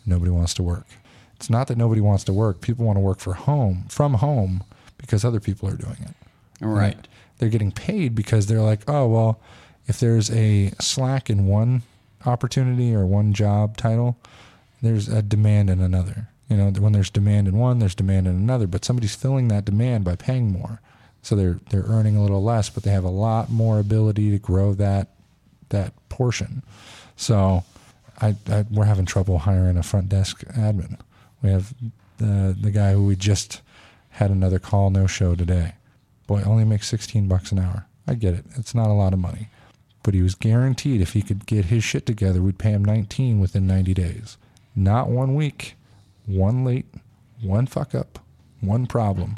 Nobody 0.06 0.30
wants 0.30 0.54
to 0.54 0.62
work. 0.62 0.86
It's 1.36 1.50
not 1.50 1.68
that 1.68 1.78
nobody 1.78 2.00
wants 2.00 2.24
to 2.24 2.32
work. 2.32 2.60
People 2.60 2.86
want 2.86 2.96
to 2.96 3.00
work 3.00 3.18
for 3.18 3.34
home, 3.34 3.84
from 3.88 4.14
home, 4.14 4.64
because 4.98 5.24
other 5.24 5.40
people 5.40 5.68
are 5.68 5.76
doing 5.76 5.96
it. 6.02 6.14
Right. 6.60 7.08
They're 7.38 7.48
getting 7.48 7.72
paid 7.72 8.14
because 8.14 8.46
they're 8.46 8.60
like, 8.60 8.88
oh, 8.88 9.08
well, 9.08 9.40
if 9.86 9.98
there's 10.00 10.30
a 10.30 10.70
slack 10.80 11.28
in 11.28 11.46
one 11.46 11.82
opportunity 12.24 12.94
or 12.94 13.04
one 13.04 13.34
job 13.34 13.76
title, 13.76 14.16
there's 14.80 15.08
a 15.08 15.22
demand 15.22 15.68
in 15.68 15.80
another. 15.80 16.28
You 16.48 16.56
know, 16.56 16.70
when 16.70 16.92
there's 16.92 17.10
demand 17.10 17.48
in 17.48 17.58
one, 17.58 17.78
there's 17.78 17.94
demand 17.94 18.26
in 18.26 18.36
another, 18.36 18.66
but 18.66 18.84
somebody's 18.84 19.14
filling 19.14 19.48
that 19.48 19.64
demand 19.64 20.04
by 20.04 20.16
paying 20.16 20.52
more. 20.52 20.80
So 21.24 21.34
they're 21.34 21.58
they're 21.70 21.84
earning 21.86 22.16
a 22.16 22.22
little 22.22 22.42
less, 22.42 22.68
but 22.68 22.82
they 22.82 22.90
have 22.90 23.04
a 23.04 23.08
lot 23.08 23.50
more 23.50 23.78
ability 23.78 24.30
to 24.30 24.38
grow 24.38 24.74
that 24.74 25.08
that 25.70 25.92
portion. 26.08 26.62
So 27.16 27.64
I, 28.20 28.36
I 28.48 28.66
we're 28.70 28.84
having 28.84 29.06
trouble 29.06 29.38
hiring 29.38 29.76
a 29.76 29.82
front 29.82 30.10
desk 30.10 30.44
admin. 30.48 31.00
We 31.42 31.50
have 31.50 31.74
the 32.18 32.56
the 32.58 32.70
guy 32.70 32.92
who 32.92 33.04
we 33.04 33.16
just 33.16 33.62
had 34.10 34.30
another 34.30 34.58
call 34.58 34.90
no 34.90 35.06
show 35.06 35.34
today. 35.34 35.72
Boy, 36.26 36.42
only 36.42 36.64
makes 36.64 36.88
16 36.88 37.26
bucks 37.26 37.52
an 37.52 37.58
hour. 37.58 37.86
I 38.06 38.14
get 38.14 38.34
it. 38.34 38.44
It's 38.56 38.74
not 38.74 38.88
a 38.88 38.92
lot 38.92 39.12
of 39.12 39.18
money. 39.18 39.48
But 40.02 40.14
he 40.14 40.22
was 40.22 40.34
guaranteed 40.34 41.00
if 41.00 41.14
he 41.14 41.22
could 41.22 41.46
get 41.46 41.66
his 41.66 41.82
shit 41.82 42.06
together, 42.06 42.42
we'd 42.42 42.58
pay 42.58 42.70
him 42.70 42.84
19 42.84 43.40
within 43.40 43.66
90 43.66 43.94
days. 43.94 44.36
Not 44.76 45.08
one 45.08 45.34
week, 45.34 45.76
one 46.26 46.64
late, 46.64 46.86
one 47.42 47.66
fuck 47.66 47.94
up, 47.94 48.18
one 48.60 48.86
problem. 48.86 49.36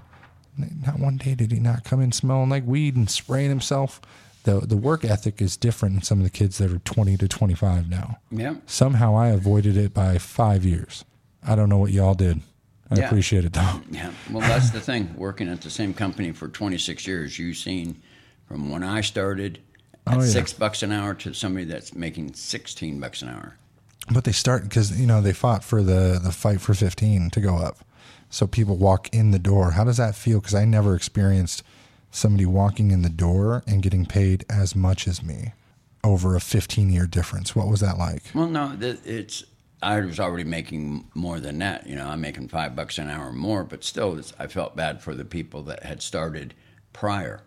Not 0.56 0.98
one 0.98 1.16
day 1.18 1.34
did 1.34 1.52
he 1.52 1.60
not 1.60 1.84
come 1.84 2.00
in 2.00 2.12
smelling 2.12 2.48
like 2.50 2.64
weed 2.66 2.96
and 2.96 3.08
spraying 3.10 3.48
himself. 3.50 4.00
The 4.44 4.60
the 4.60 4.76
work 4.76 5.04
ethic 5.04 5.42
is 5.42 5.56
different 5.56 5.96
in 5.96 6.02
some 6.02 6.18
of 6.18 6.24
the 6.24 6.30
kids 6.30 6.58
that 6.58 6.70
are 6.72 6.78
20 6.78 7.16
to 7.18 7.28
25 7.28 7.88
now. 7.90 8.18
Yeah. 8.30 8.56
Somehow 8.66 9.16
I 9.16 9.28
avoided 9.28 9.76
it 9.76 9.92
by 9.92 10.18
5 10.18 10.64
years. 10.64 11.04
I 11.46 11.56
don't 11.56 11.68
know 11.68 11.78
what 11.78 11.90
y'all 11.92 12.14
did. 12.14 12.40
I 12.90 12.96
Yeah. 12.98 13.06
appreciate 13.06 13.44
it 13.44 13.52
though. 13.52 13.80
Yeah. 13.90 14.12
Well, 14.30 14.40
that's 14.40 14.70
the 14.70 14.80
thing. 14.80 15.14
Working 15.16 15.48
at 15.48 15.62
the 15.62 15.70
same 15.70 15.92
company 15.92 16.30
for 16.32 16.46
26 16.48 17.06
years, 17.06 17.38
you've 17.38 17.56
seen 17.56 17.96
from 18.46 18.70
when 18.70 18.84
I 18.84 19.00
started 19.00 19.58
at 20.06 20.18
Oh, 20.18 20.20
yeah. 20.22 20.28
six 20.28 20.52
bucks 20.52 20.84
an 20.84 20.92
hour 20.92 21.14
to 21.14 21.34
somebody 21.34 21.64
that's 21.66 21.92
making 21.94 22.34
16 22.34 23.00
bucks 23.00 23.22
an 23.22 23.28
hour. 23.28 23.56
But 24.12 24.22
they 24.22 24.30
start 24.30 24.62
because 24.62 24.96
you 25.00 25.06
know 25.06 25.20
they 25.20 25.32
fought 25.32 25.64
for 25.64 25.82
the 25.82 26.20
the 26.22 26.30
fight 26.30 26.60
for 26.60 26.74
15 26.74 27.30
to 27.30 27.40
go 27.40 27.56
up. 27.56 27.78
So 28.30 28.46
people 28.46 28.76
walk 28.76 29.08
in 29.14 29.30
the 29.30 29.38
door. 29.38 29.72
How 29.72 29.84
does 29.84 29.96
that 29.96 30.14
feel? 30.14 30.40
Because 30.40 30.54
I 30.54 30.64
never 30.64 30.94
experienced 30.94 31.62
somebody 32.10 32.46
walking 32.46 32.90
in 32.90 33.02
the 33.02 33.10
door 33.10 33.62
and 33.66 33.82
getting 33.82 34.06
paid 34.06 34.44
as 34.48 34.74
much 34.74 35.06
as 35.06 35.22
me 35.22 35.52
over 36.02 36.36
a 36.36 36.40
15 36.40 36.90
year 36.90 37.06
difference. 37.06 37.54
What 37.54 37.68
was 37.68 37.80
that 37.80 37.98
like? 37.98 38.22
Well, 38.34 38.48
no, 38.48 38.76
it's. 38.80 39.44
I 39.82 40.00
was 40.00 40.18
already 40.18 40.44
making 40.44 41.06
more 41.14 41.38
than 41.38 41.58
that. 41.58 41.86
You 41.86 41.96
know, 41.96 42.06
I'm 42.08 42.20
making 42.20 42.48
five 42.48 42.74
bucks 42.74 42.98
an 42.98 43.10
hour 43.10 43.30
more, 43.30 43.62
but 43.62 43.84
still, 43.84 44.18
it's, 44.18 44.32
I 44.38 44.46
felt 44.46 44.74
bad 44.74 45.02
for 45.02 45.14
the 45.14 45.24
people 45.24 45.62
that 45.64 45.82
had 45.82 46.00
started 46.00 46.54
prior. 46.94 47.42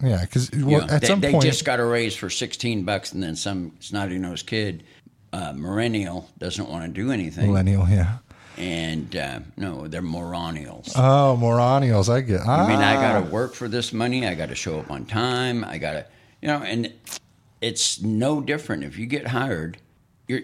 Yeah, 0.00 0.20
because 0.20 0.50
well, 0.52 0.82
at 0.90 1.00
they, 1.00 1.06
some 1.08 1.20
they 1.20 1.32
point, 1.32 1.44
just 1.44 1.64
got 1.64 1.80
a 1.80 1.84
raise 1.84 2.14
for 2.14 2.30
16 2.30 2.84
bucks, 2.84 3.12
and 3.12 3.22
then 3.22 3.36
some 3.36 3.72
snotty 3.80 4.18
nosed 4.18 4.46
kid, 4.46 4.84
uh, 5.32 5.52
millennial, 5.52 6.28
doesn't 6.38 6.68
want 6.68 6.84
to 6.84 6.88
do 6.88 7.10
anything. 7.10 7.46
millennial, 7.46 7.88
yeah. 7.88 8.18
And 8.58 9.16
uh, 9.16 9.40
no, 9.56 9.88
they're 9.88 10.02
moronials. 10.02 10.92
Oh, 10.96 11.36
moronials, 11.36 12.08
I 12.10 12.20
get. 12.20 12.40
I 12.46 12.68
mean, 12.68 12.78
I 12.78 12.94
got 12.94 13.16
Ah. 13.16 13.24
to 13.24 13.30
work 13.30 13.54
for 13.54 13.68
this 13.68 13.92
money. 13.92 14.26
I 14.26 14.34
got 14.34 14.50
to 14.50 14.54
show 14.54 14.78
up 14.78 14.90
on 14.90 15.06
time. 15.06 15.64
I 15.64 15.78
got 15.78 15.92
to, 15.92 16.06
you 16.42 16.48
know, 16.48 16.58
and 16.58 16.92
it's 17.60 18.02
no 18.02 18.40
different. 18.40 18.84
If 18.84 18.98
you 18.98 19.06
get 19.06 19.26
hired, 19.28 19.78
you're 20.28 20.40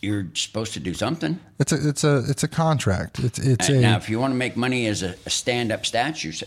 you're 0.00 0.26
supposed 0.34 0.74
to 0.74 0.80
do 0.80 0.92
something. 0.94 1.40
It's 1.58 1.72
a 1.72 1.88
it's 1.88 2.04
a 2.04 2.22
it's 2.28 2.42
a 2.42 2.48
contract. 2.48 3.18
It's 3.20 3.38
it's 3.38 3.68
a 3.68 3.80
now, 3.80 3.96
if 3.96 4.08
you 4.10 4.20
want 4.20 4.32
to 4.32 4.36
make 4.36 4.56
money 4.56 4.86
as 4.86 5.02
a, 5.02 5.14
a 5.26 5.30
stand-up 5.30 5.86
statue, 5.86 6.30
s- 6.30 6.44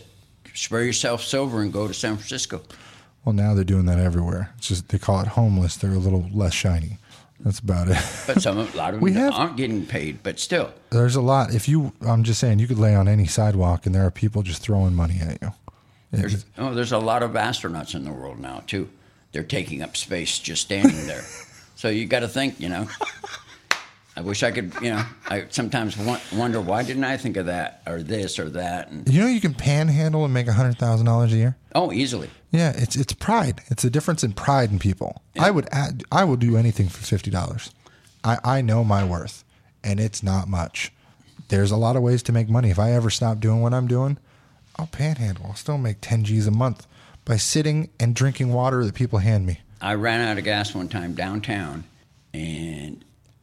spray 0.54 0.86
yourself 0.86 1.22
silver 1.22 1.62
and 1.62 1.72
go 1.72 1.88
to 1.88 1.94
San 1.94 2.16
Francisco. 2.16 2.62
well 3.24 3.32
now 3.34 3.54
they're 3.54 3.64
doing 3.64 3.86
that 3.86 3.98
everywhere. 3.98 4.50
It's 4.58 4.68
just 4.68 4.88
they 4.88 4.98
call 4.98 5.20
it 5.20 5.26
homeless. 5.28 5.76
They're 5.76 5.90
a 5.92 5.98
little 5.98 6.28
less 6.32 6.54
shiny. 6.54 6.98
That's 7.44 7.58
about 7.58 7.88
it. 7.88 7.96
But 8.26 8.40
some, 8.40 8.58
a 8.58 8.64
lot 8.76 8.94
of 8.94 9.00
We 9.00 9.10
them 9.12 9.22
have- 9.24 9.34
aren't 9.34 9.56
getting 9.56 9.84
paid. 9.84 10.22
But 10.22 10.38
still, 10.38 10.72
There's 10.90 11.16
a 11.16 11.20
lot. 11.20 11.52
If 11.54 11.68
you, 11.68 11.92
I'm 12.00 12.22
just 12.22 12.38
saying, 12.40 12.58
you 12.60 12.66
could 12.68 12.78
lay 12.78 12.94
on 12.94 13.08
any 13.08 13.26
sidewalk 13.26 13.84
and 13.86 13.94
there 13.94 14.06
are 14.06 14.10
people 14.12 14.42
just 14.42 14.62
throwing 14.62 14.94
money 14.94 15.18
at 15.20 15.42
you. 15.42 15.52
there's 16.12 16.44
oh, 16.58 16.72
there's 16.74 16.92
a 16.92 16.98
lot 16.98 17.22
of 17.22 17.32
astronauts 17.32 17.94
in 17.94 18.04
the 18.04 18.12
world 18.12 18.38
now 18.38 18.62
too. 18.66 18.88
They're 19.32 19.42
taking 19.42 19.82
up 19.82 19.96
space 19.96 20.38
just 20.38 20.62
standing 20.62 21.06
there. 21.06 21.24
So 21.74 21.88
you 21.88 22.06
got 22.06 22.20
to 22.20 22.28
think, 22.28 22.60
you 22.60 22.68
know. 22.68 22.86
I 24.16 24.20
wish 24.20 24.42
I 24.42 24.50
could, 24.50 24.74
you 24.82 24.90
know. 24.90 25.02
I 25.28 25.46
sometimes 25.48 25.96
wonder 26.34 26.60
why 26.60 26.82
didn't 26.82 27.04
I 27.04 27.16
think 27.16 27.36
of 27.38 27.46
that 27.46 27.80
or 27.86 28.02
this 28.02 28.38
or 28.38 28.50
that, 28.50 28.90
and 28.90 29.08
You 29.08 29.22
know, 29.22 29.26
you 29.26 29.40
can 29.40 29.54
panhandle 29.54 30.24
and 30.24 30.34
make 30.34 30.48
a 30.48 30.52
hundred 30.52 30.78
thousand 30.78 31.06
dollars 31.06 31.32
a 31.32 31.36
year. 31.36 31.56
oh, 31.74 31.92
easily. 31.92 32.28
Yeah, 32.50 32.72
it's 32.76 32.94
it's 32.96 33.14
pride. 33.14 33.62
It's 33.68 33.84
a 33.84 33.90
difference 33.90 34.22
in 34.22 34.32
pride 34.34 34.70
in 34.70 34.78
people. 34.78 35.22
I 35.38 35.50
would 35.50 35.66
add, 35.72 36.04
I 36.12 36.24
will 36.24 36.36
do 36.36 36.56
anything 36.58 36.88
for 36.88 37.02
fifty 37.02 37.30
dollars. 37.30 37.70
I 38.22 38.38
I 38.44 38.60
know 38.60 38.84
my 38.84 39.02
worth, 39.04 39.44
and 39.82 39.98
it's 39.98 40.22
not 40.22 40.46
much. 40.48 40.92
There's 41.48 41.70
a 41.70 41.76
lot 41.76 41.96
of 41.96 42.02
ways 42.02 42.22
to 42.24 42.32
make 42.32 42.48
money. 42.50 42.68
If 42.70 42.78
I 42.78 42.92
ever 42.92 43.08
stop 43.10 43.40
doing 43.40 43.62
what 43.62 43.72
I'm 43.72 43.86
doing, 43.86 44.18
I'll 44.76 44.86
panhandle. 44.88 45.46
I'll 45.48 45.54
still 45.54 45.78
make 45.78 45.98
ten 46.02 46.22
G's 46.24 46.46
a 46.46 46.50
month 46.50 46.86
by 47.24 47.38
sitting 47.38 47.88
and 47.98 48.14
drinking 48.14 48.52
water 48.52 48.84
that 48.84 48.94
people 48.94 49.20
hand 49.20 49.46
me. 49.46 49.60
I 49.80 49.94
ran 49.94 50.20
out 50.20 50.36
of 50.36 50.44
gas 50.44 50.74
one 50.74 50.88
time 50.88 51.14
downtown, 51.14 51.84
and 52.34 53.02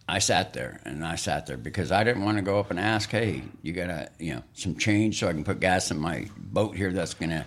I 0.10 0.20
sat 0.20 0.54
there 0.54 0.80
and 0.86 1.06
I 1.06 1.16
sat 1.16 1.46
there 1.48 1.58
because 1.58 1.92
I 1.92 2.04
didn't 2.04 2.24
want 2.24 2.38
to 2.38 2.42
go 2.44 2.60
up 2.60 2.72
and 2.72 2.80
ask, 2.80 3.10
"Hey, 3.10 3.44
you 3.62 3.74
got 3.74 3.90
a 3.90 4.10
you 4.20 4.34
know 4.36 4.44
some 4.54 4.76
change 4.76 5.20
so 5.20 5.28
I 5.28 5.34
can 5.34 5.44
put 5.44 5.60
gas 5.60 5.92
in 5.92 5.98
my 6.00 6.28
boat 6.38 6.76
here?" 6.76 6.92
That's 6.92 7.14
gonna. 7.14 7.46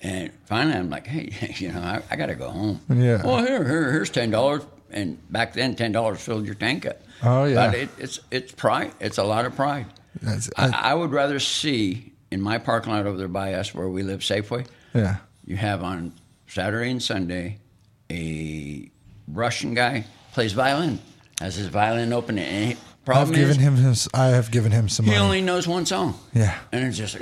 And 0.00 0.30
finally, 0.46 0.76
I'm 0.76 0.90
like, 0.90 1.06
"Hey, 1.06 1.30
you 1.58 1.72
know, 1.72 1.80
I, 1.80 2.02
I 2.10 2.16
got 2.16 2.26
to 2.26 2.34
go 2.34 2.50
home." 2.50 2.80
Yeah. 2.88 3.24
Well, 3.24 3.44
here, 3.44 3.64
here, 3.64 3.92
here's 3.92 4.10
ten 4.10 4.30
dollars, 4.30 4.62
and 4.90 5.18
back 5.30 5.52
then, 5.54 5.74
ten 5.76 5.92
dollars 5.92 6.20
filled 6.20 6.46
your 6.46 6.54
tank 6.54 6.86
up. 6.86 7.00
Oh, 7.22 7.44
yeah. 7.44 7.66
But 7.66 7.74
it, 7.78 7.88
it's 7.98 8.20
it's 8.30 8.52
pride. 8.52 8.92
It's 9.00 9.18
a 9.18 9.24
lot 9.24 9.44
of 9.44 9.54
pride. 9.56 9.86
That's- 10.22 10.50
I, 10.56 10.90
I 10.90 10.94
would 10.94 11.10
rather 11.10 11.38
see 11.40 12.12
in 12.30 12.40
my 12.40 12.58
parking 12.58 12.92
lot 12.92 13.06
over 13.06 13.16
there 13.18 13.28
by 13.28 13.54
us 13.54 13.74
where 13.74 13.88
we 13.88 14.02
live, 14.02 14.20
Safeway 14.20 14.66
Yeah, 14.94 15.16
you 15.44 15.56
have 15.56 15.82
on 15.82 16.12
Saturday 16.46 16.90
and 16.90 17.02
Sunday 17.02 17.58
a 18.10 18.90
Russian 19.26 19.74
guy 19.74 20.04
plays 20.32 20.52
violin, 20.52 20.98
has 21.40 21.56
his 21.56 21.68
violin 21.68 22.12
open, 22.12 22.38
and 22.38 22.64
he, 22.66 22.70
I've 22.72 23.04
problem 23.04 23.34
is 23.36 23.56
given 23.56 23.58
him 23.62 23.76
his. 23.76 24.08
I 24.12 24.26
have 24.28 24.50
given 24.50 24.72
him 24.72 24.88
some 24.88 25.06
money. 25.06 25.14
he 25.16 25.18
money. 25.20 25.38
only 25.38 25.40
knows 25.42 25.66
one 25.66 25.86
song. 25.86 26.18
Yeah. 26.34 26.58
and 26.72 26.84
it's 26.84 26.98
just 26.98 27.16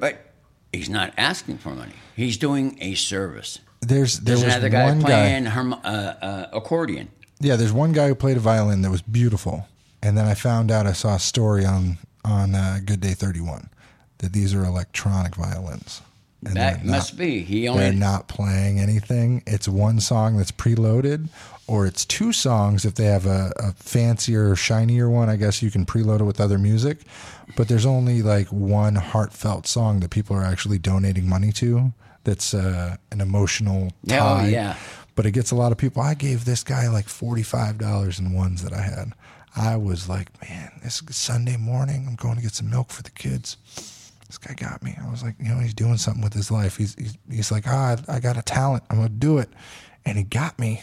but 0.00 0.32
he's 0.72 0.88
not 0.88 1.12
asking 1.16 1.58
for 1.58 1.70
money. 1.70 1.94
He's 2.14 2.36
doing 2.36 2.78
a 2.80 2.94
service. 2.94 3.58
There's 3.80 4.20
there 4.20 4.36
There's 4.36 4.42
another 4.42 4.68
guy 4.68 4.84
one 4.86 5.00
guy. 5.00 5.06
playing 5.06 5.46
uh, 5.46 6.16
uh, 6.22 6.46
accordion. 6.52 7.08
Yeah, 7.40 7.56
there's 7.56 7.72
one 7.72 7.92
guy 7.92 8.08
who 8.08 8.14
played 8.14 8.36
a 8.36 8.40
violin 8.40 8.82
that 8.82 8.90
was 8.90 9.02
beautiful, 9.02 9.68
and 10.02 10.16
then 10.16 10.26
I 10.26 10.34
found 10.34 10.70
out 10.70 10.86
I 10.86 10.92
saw 10.92 11.16
a 11.16 11.20
story 11.20 11.64
on 11.64 11.98
on 12.24 12.54
uh, 12.54 12.80
Good 12.84 13.00
Day 13.00 13.12
31 13.12 13.68
that 14.18 14.32
these 14.32 14.54
are 14.54 14.64
electronic 14.64 15.34
violins. 15.36 16.00
And 16.44 16.56
That 16.56 16.84
must 16.84 17.14
not, 17.14 17.18
be. 17.18 17.42
He 17.42 17.66
They're 17.66 17.92
not 17.92 18.28
playing 18.28 18.78
anything. 18.78 19.42
It's 19.46 19.66
one 19.68 20.00
song 20.00 20.36
that's 20.36 20.52
preloaded, 20.52 21.28
or 21.66 21.86
it's 21.86 22.04
two 22.04 22.32
songs 22.32 22.84
if 22.84 22.94
they 22.94 23.06
have 23.06 23.26
a, 23.26 23.52
a 23.58 23.72
fancier, 23.72 24.54
shinier 24.54 25.08
one. 25.10 25.28
I 25.28 25.36
guess 25.36 25.62
you 25.62 25.70
can 25.70 25.86
preload 25.86 26.20
it 26.20 26.24
with 26.24 26.40
other 26.40 26.58
music, 26.58 26.98
but 27.56 27.68
there's 27.68 27.86
only 27.86 28.22
like 28.22 28.48
one 28.48 28.96
heartfelt 28.96 29.66
song 29.66 30.00
that 30.00 30.10
people 30.10 30.36
are 30.36 30.44
actually 30.44 30.78
donating 30.78 31.28
money 31.28 31.52
to. 31.52 31.92
That's 32.24 32.54
uh, 32.54 32.96
an 33.12 33.20
emotional 33.20 33.92
Yeah, 34.02 34.22
oh, 34.22 34.36
tie. 34.36 34.48
yeah. 34.48 34.76
But 35.14 35.26
it 35.26 35.30
gets 35.30 35.50
a 35.50 35.54
lot 35.54 35.72
of 35.72 35.78
people. 35.78 36.02
I 36.02 36.14
gave 36.14 36.44
this 36.44 36.62
guy 36.62 36.88
like 36.88 37.08
forty 37.08 37.42
five 37.42 37.78
dollars 37.78 38.18
in 38.18 38.34
ones 38.34 38.62
that 38.62 38.72
I 38.72 38.82
had. 38.82 39.12
I 39.56 39.76
was 39.76 40.06
like, 40.08 40.28
man, 40.46 40.70
this 40.84 41.00
is 41.08 41.16
Sunday 41.16 41.56
morning. 41.56 42.04
I'm 42.06 42.16
going 42.16 42.36
to 42.36 42.42
get 42.42 42.52
some 42.52 42.68
milk 42.68 42.90
for 42.90 43.02
the 43.02 43.10
kids 43.10 43.56
this 44.26 44.38
guy 44.38 44.54
got 44.54 44.82
me. 44.82 44.96
I 45.02 45.10
was 45.10 45.22
like, 45.22 45.34
you 45.40 45.48
know, 45.48 45.58
he's 45.58 45.74
doing 45.74 45.96
something 45.96 46.22
with 46.22 46.32
his 46.34 46.50
life. 46.50 46.76
He's 46.76 46.94
he's, 46.96 47.16
he's 47.30 47.52
like, 47.52 47.64
ah, 47.66 47.96
I, 48.08 48.16
I 48.16 48.20
got 48.20 48.36
a 48.36 48.42
talent. 48.42 48.84
I'm 48.90 48.96
gonna 48.96 49.08
do 49.08 49.38
it, 49.38 49.48
and 50.04 50.16
he 50.18 50.24
got 50.24 50.58
me. 50.58 50.82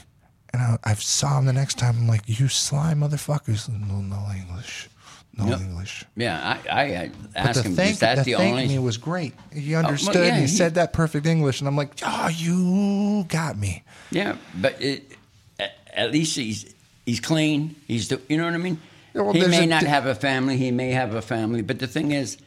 And 0.54 0.62
I, 0.62 0.78
I 0.84 0.94
saw 0.94 1.40
him 1.40 1.46
the 1.46 1.54
next 1.54 1.80
time. 1.80 1.96
I'm 1.98 2.08
like, 2.08 2.22
you 2.28 2.48
sly 2.48 2.94
motherfuckers. 2.94 3.68
No, 3.70 3.96
no 4.02 4.24
English, 4.36 4.88
no. 5.36 5.46
English. 5.58 6.06
yeah. 6.16 6.60
I, 6.70 6.70
I, 6.70 6.82
I 6.84 7.12
But 7.34 7.36
asked 7.36 7.64
the 7.64 7.70
him, 7.70 7.76
thank, 7.76 7.92
is 7.94 8.00
that 8.02 8.18
the 8.20 8.24
the, 8.24 8.34
thank 8.34 8.52
only? 8.54 8.68
me 8.68 8.78
was 8.80 8.98
great. 8.98 9.34
He 9.52 9.72
well, 9.74 9.84
understood. 9.86 10.14
yeah, 10.16 10.22
and 10.26 10.36
he, 10.36 10.42
he- 10.44 10.48
said 10.48 10.76
that 10.76 10.94
perfect 10.94 11.26
English, 11.26 11.60
and 11.60 11.68
I'm 11.68 11.76
like, 11.76 11.94
oh, 12.06 12.28
you 12.30 13.26
got 13.30 13.58
me. 13.58 13.84
Yeah, 14.12 14.38
but 14.56 14.80
it, 14.82 15.18
at, 15.60 15.72
at 15.94 16.12
least 16.12 16.36
he's 16.36 16.72
he's 17.06 17.20
clean. 17.20 17.76
He's 17.88 18.08
do, 18.08 18.22
you 18.30 18.38
know 18.38 18.46
what 18.46 18.54
I 18.54 18.58
mean. 18.58 18.80
Yeah, 19.16 19.22
well, 19.24 19.34
he 19.34 19.48
may 19.48 19.66
not 19.66 19.82
di- 19.82 19.88
have 19.88 20.06
a 20.06 20.14
family. 20.16 20.58
He 20.58 20.70
may 20.72 20.92
have 20.92 21.16
a 21.16 21.22
family, 21.24 21.62
but 21.64 21.80
the 21.80 21.88
thing 21.88 22.12
is, 22.12 22.38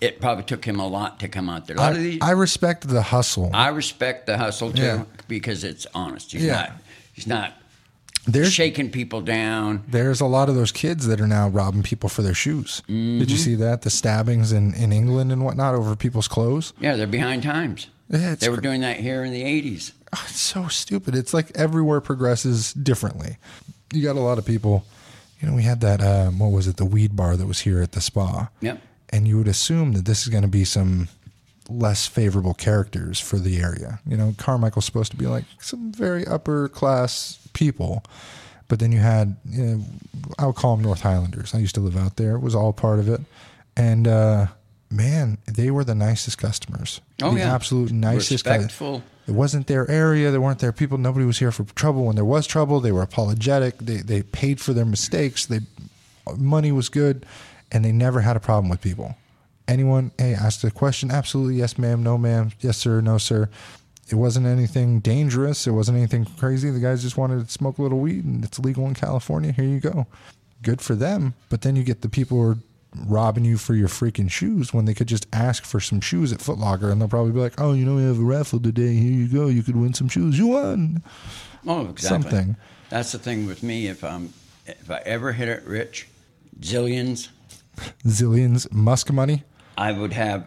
it 0.00 0.20
probably 0.20 0.44
took 0.44 0.64
him 0.64 0.80
a 0.80 0.86
lot 0.86 1.20
to 1.20 1.28
come 1.28 1.48
out 1.48 1.66
there. 1.66 1.76
A 1.76 1.80
lot 1.80 1.92
of 1.92 1.98
I, 1.98 2.00
these, 2.02 2.18
I 2.22 2.30
respect 2.32 2.88
the 2.88 3.02
hustle. 3.02 3.50
I 3.52 3.68
respect 3.68 4.26
the 4.26 4.38
hustle 4.38 4.72
too 4.72 4.82
Yeah. 4.82 5.04
because 5.28 5.64
it's 5.64 5.86
honest. 5.94 6.32
He's 6.32 6.42
Yeah. 6.44 6.52
not. 6.52 6.72
He's 7.12 7.26
not 7.26 7.52
There's 8.26 8.52
shaking 8.52 8.90
people 8.90 9.20
down. 9.20 9.82
There's 9.88 10.20
a 10.20 10.26
lot 10.26 10.48
of 10.48 10.54
those 10.54 10.72
kids 10.72 11.06
that 11.06 11.20
are 11.20 11.26
now 11.26 11.48
robbing 11.48 11.82
people 11.82 12.08
for 12.08 12.22
their 12.22 12.34
shoes. 12.34 12.82
Did 12.86 12.94
you 12.94 13.24
Mm-hmm. 13.26 13.36
see 13.36 13.54
that? 13.56 13.82
The 13.82 13.90
stabbings 13.90 14.52
in, 14.52 14.74
in 14.74 14.92
England 14.92 15.32
and 15.32 15.44
whatnot 15.44 15.74
over 15.74 15.94
people's 15.96 16.28
clothes. 16.28 16.72
Yeah, 16.80 16.96
they're 16.96 17.06
behind 17.06 17.42
times. 17.42 17.88
Yeah, 18.08 18.34
they 18.34 18.48
were 18.48 18.56
cr- 18.56 18.62
doing 18.62 18.80
that 18.80 18.96
here 18.98 19.22
in 19.22 19.32
the 19.32 19.42
'80s. 19.42 19.92
Oh, 20.12 20.24
it's 20.28 20.40
so 20.40 20.66
stupid. 20.68 21.14
It's 21.14 21.32
like 21.32 21.52
everywhere 21.54 22.00
progresses 22.00 22.72
differently. 22.72 23.36
You 23.92 24.02
got 24.02 24.16
a 24.16 24.20
lot 24.20 24.36
of 24.38 24.44
people. 24.44 24.84
You 25.40 25.48
know, 25.48 25.54
we 25.54 25.62
had 25.62 25.80
that. 25.82 26.02
Um, 26.02 26.38
what 26.40 26.50
was 26.50 26.66
it? 26.66 26.76
The 26.76 26.84
weed 26.84 27.14
bar 27.14 27.36
that 27.36 27.46
was 27.46 27.60
here 27.60 27.80
at 27.80 27.92
the 27.92 28.00
spa. 28.00 28.48
Yep. 28.60 28.82
And 29.10 29.26
you 29.26 29.38
would 29.38 29.48
assume 29.48 29.92
that 29.92 30.04
this 30.04 30.22
is 30.22 30.28
going 30.28 30.42
to 30.42 30.48
be 30.48 30.64
some 30.64 31.08
less 31.68 32.06
favorable 32.06 32.54
characters 32.54 33.20
for 33.20 33.38
the 33.38 33.58
area. 33.58 34.00
You 34.06 34.16
know, 34.16 34.34
Carmichael's 34.38 34.84
supposed 34.84 35.10
to 35.12 35.16
be 35.16 35.26
like 35.26 35.44
some 35.60 35.92
very 35.92 36.26
upper 36.26 36.68
class 36.68 37.38
people. 37.52 38.04
But 38.68 38.78
then 38.78 38.92
you 38.92 39.00
had, 39.00 39.36
you 39.44 39.62
know, 39.64 39.84
I 40.38 40.46
would 40.46 40.54
call 40.54 40.76
them 40.76 40.84
North 40.84 41.00
Highlanders. 41.00 41.54
I 41.54 41.58
used 41.58 41.74
to 41.74 41.80
live 41.80 41.96
out 41.96 42.16
there. 42.16 42.36
It 42.36 42.40
was 42.40 42.54
all 42.54 42.72
part 42.72 43.00
of 43.00 43.08
it. 43.08 43.20
And 43.76 44.06
uh, 44.06 44.46
man, 44.90 45.38
they 45.46 45.70
were 45.70 45.84
the 45.84 45.94
nicest 45.94 46.38
customers. 46.38 47.00
Oh, 47.22 47.32
the 47.32 47.40
yeah. 47.40 47.54
absolute 47.54 47.90
nicest. 47.90 48.46
Respectful. 48.46 49.02
It 49.26 49.32
wasn't 49.32 49.66
their 49.66 49.88
area. 49.90 50.30
There 50.30 50.40
weren't 50.40 50.58
their 50.58 50.72
people. 50.72 50.98
Nobody 50.98 51.24
was 51.24 51.38
here 51.38 51.52
for 51.52 51.64
trouble. 51.74 52.06
When 52.06 52.16
there 52.16 52.24
was 52.24 52.46
trouble, 52.46 52.80
they 52.80 52.92
were 52.92 53.02
apologetic. 53.02 53.78
They 53.78 53.98
they 53.98 54.22
paid 54.22 54.60
for 54.60 54.72
their 54.72 54.84
mistakes. 54.84 55.46
They 55.46 55.60
money 56.36 56.72
was 56.72 56.88
good, 56.88 57.26
and 57.72 57.84
they 57.84 57.92
never 57.92 58.20
had 58.20 58.36
a 58.36 58.40
problem 58.40 58.68
with 58.68 58.80
people. 58.80 59.16
Anyone, 59.68 60.10
hey, 60.18 60.34
asked 60.34 60.64
a 60.64 60.70
question, 60.70 61.10
absolutely 61.10 61.54
yes, 61.56 61.78
ma'am, 61.78 62.02
no, 62.02 62.18
ma'am, 62.18 62.50
yes, 62.60 62.76
sir, 62.76 63.00
no, 63.00 63.18
sir. 63.18 63.48
It 64.08 64.16
wasn't 64.16 64.46
anything 64.46 64.98
dangerous. 64.98 65.68
It 65.68 65.70
wasn't 65.70 65.98
anything 65.98 66.24
crazy. 66.24 66.70
The 66.70 66.80
guys 66.80 67.02
just 67.02 67.16
wanted 67.16 67.46
to 67.46 67.52
smoke 67.52 67.78
a 67.78 67.82
little 67.82 68.00
weed, 68.00 68.24
and 68.24 68.44
it's 68.44 68.58
legal 68.58 68.86
in 68.88 68.94
California. 68.94 69.52
Here 69.52 69.64
you 69.64 69.78
go. 69.78 70.08
Good 70.62 70.80
for 70.80 70.96
them. 70.96 71.34
But 71.48 71.62
then 71.62 71.76
you 71.76 71.84
get 71.84 72.02
the 72.02 72.08
people 72.08 72.36
who 72.36 72.50
are 72.50 72.58
robbing 73.06 73.44
you 73.44 73.56
for 73.56 73.74
your 73.74 73.86
freaking 73.86 74.28
shoes 74.28 74.74
when 74.74 74.84
they 74.84 74.94
could 74.94 75.06
just 75.06 75.28
ask 75.32 75.64
for 75.64 75.78
some 75.78 76.00
shoes 76.00 76.32
at 76.32 76.42
Foot 76.42 76.58
Locker, 76.58 76.90
and 76.90 77.00
they'll 77.00 77.08
probably 77.08 77.30
be 77.30 77.38
like, 77.38 77.60
"Oh, 77.60 77.72
you 77.72 77.84
know, 77.84 77.94
we 77.94 78.02
have 78.02 78.18
a 78.18 78.22
raffle 78.22 78.58
today. 78.58 78.94
Here 78.94 79.12
you 79.12 79.28
go. 79.28 79.46
You 79.46 79.62
could 79.62 79.76
win 79.76 79.94
some 79.94 80.08
shoes. 80.08 80.36
You 80.36 80.48
won." 80.48 81.04
Oh, 81.66 81.86
exactly. 81.86 82.30
Something. 82.30 82.56
That's 82.88 83.12
the 83.12 83.18
thing 83.18 83.46
with 83.46 83.62
me. 83.62 83.86
If 83.86 84.02
I'm, 84.02 84.32
if 84.66 84.90
I 84.90 84.98
ever 85.04 85.32
hit 85.32 85.48
it 85.48 85.62
rich, 85.64 86.08
zillions, 86.58 87.28
Zillions, 88.04 88.70
Musk 88.72 89.12
money. 89.12 89.44
I 89.78 89.92
would 89.92 90.12
have 90.12 90.46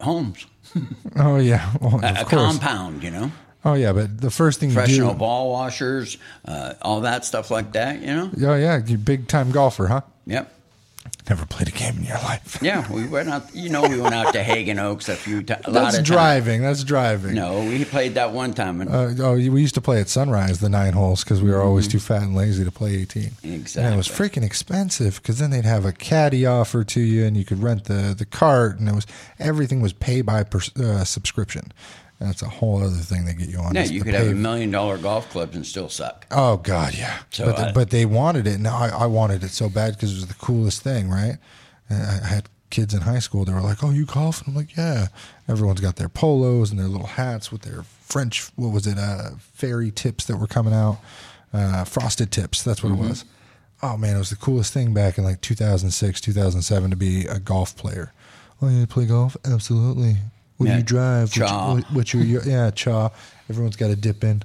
homes, 0.00 0.46
Oh 1.16 1.36
yeah, 1.36 1.72
well, 1.80 2.00
a, 2.02 2.22
a 2.22 2.24
compound, 2.24 3.02
you 3.02 3.10
know, 3.10 3.30
Oh 3.64 3.74
yeah, 3.74 3.92
but 3.92 4.20
the 4.20 4.30
first 4.30 4.58
thing 4.60 4.70
you 4.70 4.74
professional 4.74 5.12
do. 5.12 5.18
ball 5.18 5.50
washers, 5.50 6.16
uh, 6.46 6.74
all 6.80 7.02
that 7.02 7.24
stuff 7.26 7.50
like 7.50 7.72
that, 7.72 8.00
you 8.00 8.06
know. 8.06 8.30
Oh 8.42 8.54
yeah, 8.54 8.80
you 8.84 8.96
big 8.96 9.28
time 9.28 9.50
golfer, 9.50 9.88
huh? 9.88 10.00
Yep. 10.26 10.50
Never 11.28 11.46
played 11.46 11.68
a 11.68 11.70
game 11.70 11.96
in 11.98 12.04
your 12.04 12.18
life. 12.18 12.58
Yeah, 12.60 12.90
we 12.92 13.06
went 13.06 13.28
out. 13.30 13.54
You 13.54 13.68
know, 13.68 13.82
we 13.88 14.00
went 14.00 14.14
out 14.14 14.32
to 14.32 14.42
Haggin 14.42 14.78
Oaks 14.78 15.08
a 15.08 15.14
few 15.14 15.42
times. 15.42 15.64
A 15.64 15.70
lot 15.70 15.84
That's 15.84 15.98
of 15.98 16.04
driving. 16.04 16.60
That's 16.60 16.82
driving. 16.82 17.34
No, 17.34 17.60
we 17.60 17.84
played 17.84 18.14
that 18.14 18.32
one 18.32 18.52
time. 18.52 18.80
And 18.80 18.90
Uh, 18.90 19.24
oh, 19.24 19.34
we 19.34 19.60
used 19.60 19.74
to 19.76 19.80
play 19.80 20.00
at 20.00 20.08
Sunrise, 20.08 20.58
the 20.60 20.68
nine 20.68 20.92
holes, 20.92 21.22
because 21.22 21.40
we 21.40 21.50
were 21.50 21.62
always 21.62 21.86
too 21.86 22.00
fat 22.00 22.22
and 22.22 22.34
lazy 22.34 22.64
to 22.64 22.72
play 22.72 22.96
18. 22.96 23.30
Exactly. 23.44 23.82
And 23.84 23.94
it 23.94 23.96
was 23.96 24.08
Mm-hmm. 24.08 24.22
Freaking 24.22 24.44
expensive 24.44 25.16
because 25.22 25.38
then 25.38 25.50
they'd 25.50 25.64
have 25.64 25.84
a 25.84 25.92
caddy 25.92 26.44
offer 26.46 26.82
to 26.84 27.00
you 27.00 27.24
and 27.24 27.36
you 27.36 27.44
could 27.44 27.62
rent 27.62 27.84
the, 27.84 28.14
the 28.16 28.26
cart 28.26 28.78
and 28.80 28.88
it 28.88 28.94
was 28.94 29.06
everything 29.38 29.80
was 29.80 29.92
pay 29.92 30.20
by 30.22 30.42
per, 30.42 30.60
uh, 30.82 31.04
subscription. 31.04 31.72
That's 32.20 32.42
a 32.42 32.48
whole 32.48 32.82
other 32.82 32.96
thing 32.96 33.24
they 33.24 33.32
get 33.32 33.48
you 33.48 33.58
on. 33.58 33.74
yeah, 33.74 33.84
you 33.84 34.00
the 34.00 34.04
could 34.04 34.14
have 34.14 34.28
a 34.28 34.34
million 34.34 34.70
dollar 34.70 34.98
golf 34.98 35.30
clubs 35.30 35.56
and 35.56 35.66
still 35.66 35.88
suck. 35.88 36.26
Oh 36.30 36.58
God, 36.58 36.94
yeah. 36.94 37.20
So, 37.30 37.46
but, 37.46 37.58
uh, 37.58 37.72
but 37.74 37.90
they 37.90 38.04
wanted 38.04 38.46
it, 38.46 38.54
and 38.56 38.68
I, 38.68 38.90
I 38.90 39.06
wanted 39.06 39.42
it 39.42 39.48
so 39.50 39.68
bad 39.70 39.94
because 39.94 40.12
it 40.12 40.16
was 40.16 40.26
the 40.26 40.34
coolest 40.34 40.82
thing, 40.82 41.08
right? 41.08 41.38
And 41.88 42.02
I 42.02 42.20
I 42.22 42.26
had 42.26 42.48
kids 42.68 42.92
in 42.94 43.00
high 43.00 43.18
school. 43.20 43.44
They 43.46 43.52
were 43.54 43.62
like, 43.62 43.82
"Oh, 43.82 43.90
you 43.90 44.04
golf?" 44.04 44.40
And 44.40 44.48
I'm 44.50 44.54
like, 44.54 44.76
"Yeah." 44.76 45.06
Everyone's 45.48 45.80
got 45.80 45.96
their 45.96 46.08
polos 46.10 46.70
and 46.70 46.78
their 46.78 46.86
little 46.88 47.06
hats 47.06 47.50
with 47.50 47.62
their 47.62 47.82
French. 48.02 48.42
What 48.54 48.68
was 48.72 48.86
it? 48.86 48.98
Uh, 48.98 49.30
fairy 49.54 49.90
tips 49.90 50.26
that 50.26 50.36
were 50.36 50.46
coming 50.46 50.74
out. 50.74 50.98
Uh, 51.52 51.82
frosted 51.84 52.30
tips. 52.30 52.62
That's 52.62 52.82
what 52.82 52.92
Mm-hmm. 52.92 53.04
it 53.04 53.08
was. 53.08 53.24
Oh 53.82 53.96
man, 53.96 54.14
it 54.14 54.18
was 54.18 54.28
the 54.30 54.36
coolest 54.36 54.74
thing 54.74 54.92
back 54.92 55.16
in 55.16 55.24
like 55.24 55.40
2006, 55.40 56.20
2007 56.20 56.90
to 56.90 56.96
be 56.96 57.24
a 57.24 57.40
golf 57.40 57.74
player. 57.76 58.12
Oh, 58.60 58.68
you 58.68 58.86
play 58.86 59.06
golf? 59.06 59.38
Absolutely. 59.44 60.16
What 60.60 60.66
do 60.68 60.76
you 60.76 60.82
drive? 60.82 61.22
What's 61.28 61.36
your- 61.36 61.48
what- 61.48 61.92
what's 61.92 62.12
your, 62.14 62.22
your 62.22 62.42
yeah 62.44 62.70
chaw? 62.70 63.08
Everyone's 63.48 63.76
got 63.76 63.88
to 63.88 63.96
dip 63.96 64.22
in. 64.22 64.42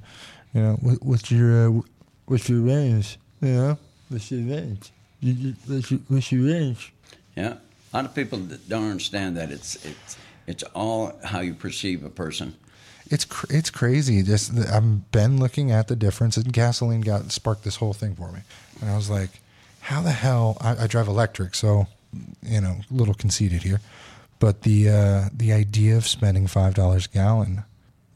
You 0.53 0.61
know, 0.61 0.73
what, 0.81 1.03
what's 1.03 1.29
your 1.29 1.67
uh, 1.67 1.81
what's 2.27 2.47
your 2.47 2.61
range? 2.61 3.17
You 3.41 3.49
know, 3.49 3.77
what's 4.07 4.31
your 4.31 4.41
range? 4.55 4.91
You, 5.19 5.33
you, 5.33 5.53
what's, 5.67 5.91
your, 5.91 5.99
what's 6.07 6.31
your 6.31 6.45
range? 6.53 6.93
Yeah, 7.35 7.55
a 7.91 7.97
lot 7.97 8.05
of 8.05 8.15
people 8.15 8.39
don't 8.39 8.89
understand 8.89 9.35
that 9.35 9.51
it's 9.51 9.75
it's 9.85 10.17
it's 10.47 10.63
all 10.73 11.11
how 11.25 11.41
you 11.41 11.53
perceive 11.53 12.05
a 12.05 12.09
person. 12.09 12.55
It's 13.11 13.25
cr- 13.25 13.47
it's 13.49 13.69
crazy. 13.69 14.23
Just 14.23 14.57
I've 14.57 15.11
been 15.11 15.37
looking 15.37 15.69
at 15.71 15.89
the 15.89 15.97
difference, 15.97 16.37
and 16.37 16.51
gasoline 16.53 17.01
got 17.01 17.29
sparked 17.33 17.65
this 17.65 17.75
whole 17.75 17.93
thing 17.93 18.15
for 18.15 18.31
me, 18.31 18.39
and 18.79 18.89
I 18.89 18.95
was 18.95 19.09
like, 19.09 19.41
how 19.81 20.01
the 20.01 20.11
hell? 20.11 20.57
I, 20.61 20.85
I 20.85 20.87
drive 20.87 21.09
electric, 21.09 21.55
so 21.55 21.87
you 22.41 22.61
know, 22.61 22.77
a 22.89 22.93
little 22.93 23.13
conceited 23.13 23.63
here, 23.63 23.81
but 24.39 24.61
the 24.63 24.89
uh, 24.89 25.29
the 25.33 25.53
idea 25.53 25.95
of 25.97 26.07
spending 26.07 26.47
five 26.47 26.73
dollars 26.73 27.05
a 27.05 27.09
gallon 27.09 27.63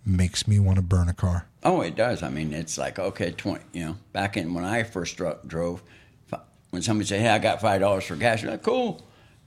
makes 0.05 0.47
me 0.47 0.59
want 0.59 0.77
to 0.77 0.81
burn 0.81 1.09
a 1.09 1.13
car. 1.13 1.45
Oh, 1.63 1.81
it 1.81 1.95
does. 1.95 2.23
I 2.23 2.29
mean, 2.29 2.53
it's 2.53 2.77
like 2.77 2.99
okay, 2.99 3.31
twenty. 3.31 3.63
You 3.73 3.85
know, 3.85 3.95
back 4.13 4.37
in 4.37 4.53
when 4.53 4.63
I 4.65 4.83
first 4.83 5.17
dro- 5.17 5.39
drove, 5.45 5.81
when 6.71 6.81
somebody 6.81 7.07
said, 7.07 7.21
"Hey, 7.21 7.29
I 7.29 7.39
got 7.39 7.61
five 7.61 7.81
dollars 7.81 8.05
for 8.05 8.15
gas," 8.15 8.41
you're 8.41 8.51
like, 8.51 8.63
"Cool." 8.63 9.01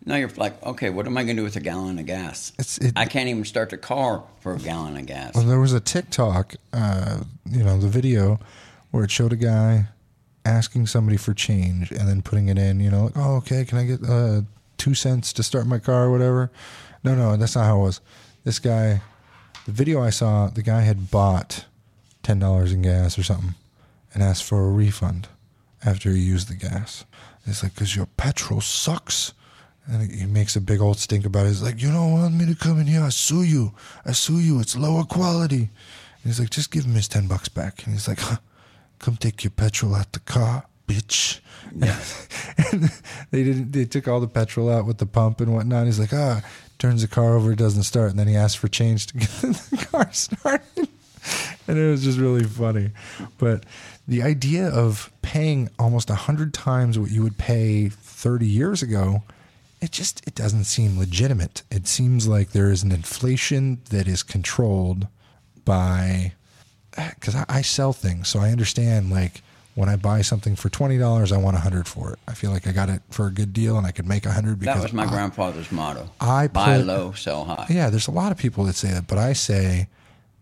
Now 0.05 0.17
you're 0.17 0.31
like, 0.37 0.61
"Okay, 0.65 0.91
what 0.91 1.07
am 1.07 1.17
I 1.17 1.23
going 1.23 1.37
to 1.37 1.41
do 1.43 1.45
with 1.45 1.55
a 1.57 1.61
gallon 1.61 1.99
of 1.99 2.07
gas?" 2.07 2.51
It's- 2.59 2.79
it- 2.79 2.93
I 2.97 3.05
can't 3.07 3.29
even 3.29 3.45
start 3.45 3.71
the 3.71 3.77
car 3.79 4.25
for 4.41 4.55
a 4.55 4.59
gallon 4.59 4.97
of 4.97 5.07
gas. 5.07 5.35
Well, 5.35 5.45
there 5.45 5.61
was 5.61 5.73
a 5.73 5.79
TikTok, 5.81 6.57
uh, 6.73 7.21
you 7.49 7.63
know, 7.63 7.79
the 7.79 7.87
video 7.89 8.41
where 8.91 9.05
it 9.05 9.11
showed 9.13 9.33
a 9.33 9.37
guy 9.37 9.87
asking 10.45 10.89
somebody 10.89 11.17
for 11.17 11.33
change 11.33 11.93
and 11.93 12.09
then 12.09 12.21
putting 12.21 12.49
it 12.49 12.59
in, 12.59 12.81
you 12.81 12.91
know, 12.91 13.05
like, 13.05 13.13
oh, 13.17 13.37
okay, 13.37 13.65
can 13.65 13.79
I 13.79 13.85
get 13.85 14.03
uh, 14.03 14.41
two 14.83 14.95
cents 14.95 15.33
to 15.33 15.45
start 15.45 15.65
my 15.65 15.79
car 15.79 16.07
or 16.07 16.11
whatever? 16.11 16.51
No, 17.05 17.15
no, 17.15 17.37
that's 17.37 17.55
not 17.55 17.67
how 17.67 17.79
it 17.79 17.83
was. 17.85 18.01
This 18.43 18.59
guy, 18.59 19.01
the 19.65 19.71
video 19.71 20.03
I 20.03 20.11
saw, 20.11 20.49
the 20.49 20.63
guy 20.63 20.81
had 20.81 21.09
bought 21.09 21.67
$10 22.25 22.73
in 22.73 22.83
gas 22.83 23.17
or 23.17 23.23
something 23.23 23.55
and 24.13 24.25
asked 24.25 24.43
for 24.43 24.65
a 24.65 24.73
refund 24.73 25.29
after 25.85 26.11
he 26.11 26.19
used 26.19 26.49
the 26.49 26.57
gas. 26.57 27.05
It's 27.47 27.63
like, 27.63 27.75
because 27.75 27.95
your 27.95 28.07
petrol 28.07 28.61
sucks. 28.61 29.35
And 29.87 30.11
he 30.11 30.27
makes 30.27 30.57
a 30.57 30.61
big 30.61 30.81
old 30.81 30.99
stink 30.99 31.25
about 31.25 31.47
it. 31.47 31.51
He's 31.51 31.63
like, 31.63 31.81
you 31.81 31.93
don't 31.93 32.13
want 32.13 32.35
me 32.35 32.47
to 32.47 32.57
come 32.57 32.81
in 32.81 32.89
here. 32.89 33.03
I 33.03 33.11
sue 33.11 33.43
you. 33.43 33.75
I 34.05 34.13
sue 34.13 34.41
you. 34.41 34.59
It's 34.59 34.77
lower 34.77 35.05
quality. 35.05 35.71
And 36.23 36.25
he's 36.25 36.41
like, 36.41 36.51
just 36.51 36.73
give 36.73 36.85
him 36.85 36.95
his 36.95 37.07
10 37.07 37.29
bucks 37.29 37.49
back. 37.49 37.85
And 37.85 37.93
he's 37.93 38.09
like, 38.09 38.21
huh, 38.21 38.39
come 38.99 39.17
take 39.17 39.45
your 39.45 39.53
petrol 39.53 39.95
out 39.95 40.13
the 40.13 40.21
car, 40.21 40.67
bitch. 40.87 41.41
and 41.73 42.91
they 43.31 43.45
didn't, 43.45 43.73
they 43.73 43.85
took 43.85 44.09
all 44.09 44.21
the 44.21 44.29
petrol 44.29 44.71
out 44.71 44.87
with 44.87 44.99
the 44.99 45.07
pump 45.07 45.41
and 45.41 45.55
whatnot. 45.55 45.87
He's 45.87 45.99
like, 45.99 46.13
ah, 46.13 46.43
turns 46.79 47.03
the 47.03 47.09
car 47.09 47.37
over, 47.37 47.55
doesn't 47.55 47.85
start. 47.85 48.11
And 48.11 48.19
then 48.19 48.29
he 48.29 48.37
asks 48.37 48.57
for 48.57 48.69
change 48.69 49.07
to 49.09 49.15
get 49.19 49.29
the 49.31 49.87
car 49.91 50.13
started. 50.13 50.89
And 51.69 51.79
it 51.79 51.91
was 51.91 52.03
just 52.03 52.19
really 52.19 52.45
funny. 52.45 52.91
But 53.39 53.65
the 54.07 54.23
idea 54.23 54.69
of 54.69 55.13
paying 55.23 55.71
almost 55.79 56.11
a 56.11 56.15
hundred 56.15 56.53
times 56.53 56.99
what 56.99 57.11
you 57.11 57.23
would 57.23 57.39
pay 57.39 57.89
30 57.89 58.47
years 58.47 58.83
ago, 58.83 59.23
it 59.81 59.93
just 59.93 60.27
it 60.27 60.35
doesn't 60.35 60.65
seem 60.65 60.99
legitimate. 60.99 61.63
It 61.71 61.87
seems 61.87 62.27
like 62.27 62.51
there 62.51 62.71
is 62.71 62.83
an 62.83 62.93
inflation 62.93 63.81
that 63.91 64.09
is 64.09 64.23
controlled 64.23 65.07
by 65.65 66.33
because 66.97 67.35
I, 67.35 67.45
I 67.49 67.63
sell 67.63 67.93
things, 67.93 68.29
so 68.29 68.41
I 68.41 68.51
understand 68.51 69.11
like 69.11 69.43
when 69.75 69.89
I 69.89 69.97
buy 69.97 70.23
something 70.23 70.55
for 70.57 70.69
twenty 70.69 70.99
dollars, 70.99 71.33
I 71.33 71.39
want 71.39 71.57
a 71.57 71.61
hundred 71.61 71.89
for 71.89 72.13
it. 72.13 72.19
I 72.29 72.35
feel 72.35 72.51
like 72.51 72.67
I 72.67 72.73
got 72.73 72.89
it 72.89 73.01
for 73.11 73.27
a 73.27 73.31
good 73.31 73.53
deal, 73.53 73.77
and 73.79 73.87
I 73.87 73.91
could 73.91 74.07
make 74.07 74.27
a 74.27 74.33
hundred 74.33 74.61
because 74.61 74.77
that 74.77 74.83
was 74.83 74.93
my 74.93 75.05
I- 75.05 75.09
grandfather's 75.11 75.73
motto. 75.73 76.11
I 76.21 76.49
buy 76.49 76.79
put- 76.79 76.87
low, 76.87 77.13
sell 77.13 77.45
high. 77.45 77.67
yeah, 77.71 77.89
there's 77.91 78.09
a 78.09 78.13
lot 78.13 78.33
of 78.33 78.39
people 78.39 78.65
that 78.65 78.75
say 78.77 78.91
that, 78.91 79.07
but 79.07 79.19
I 79.19 79.33
say 79.33 79.89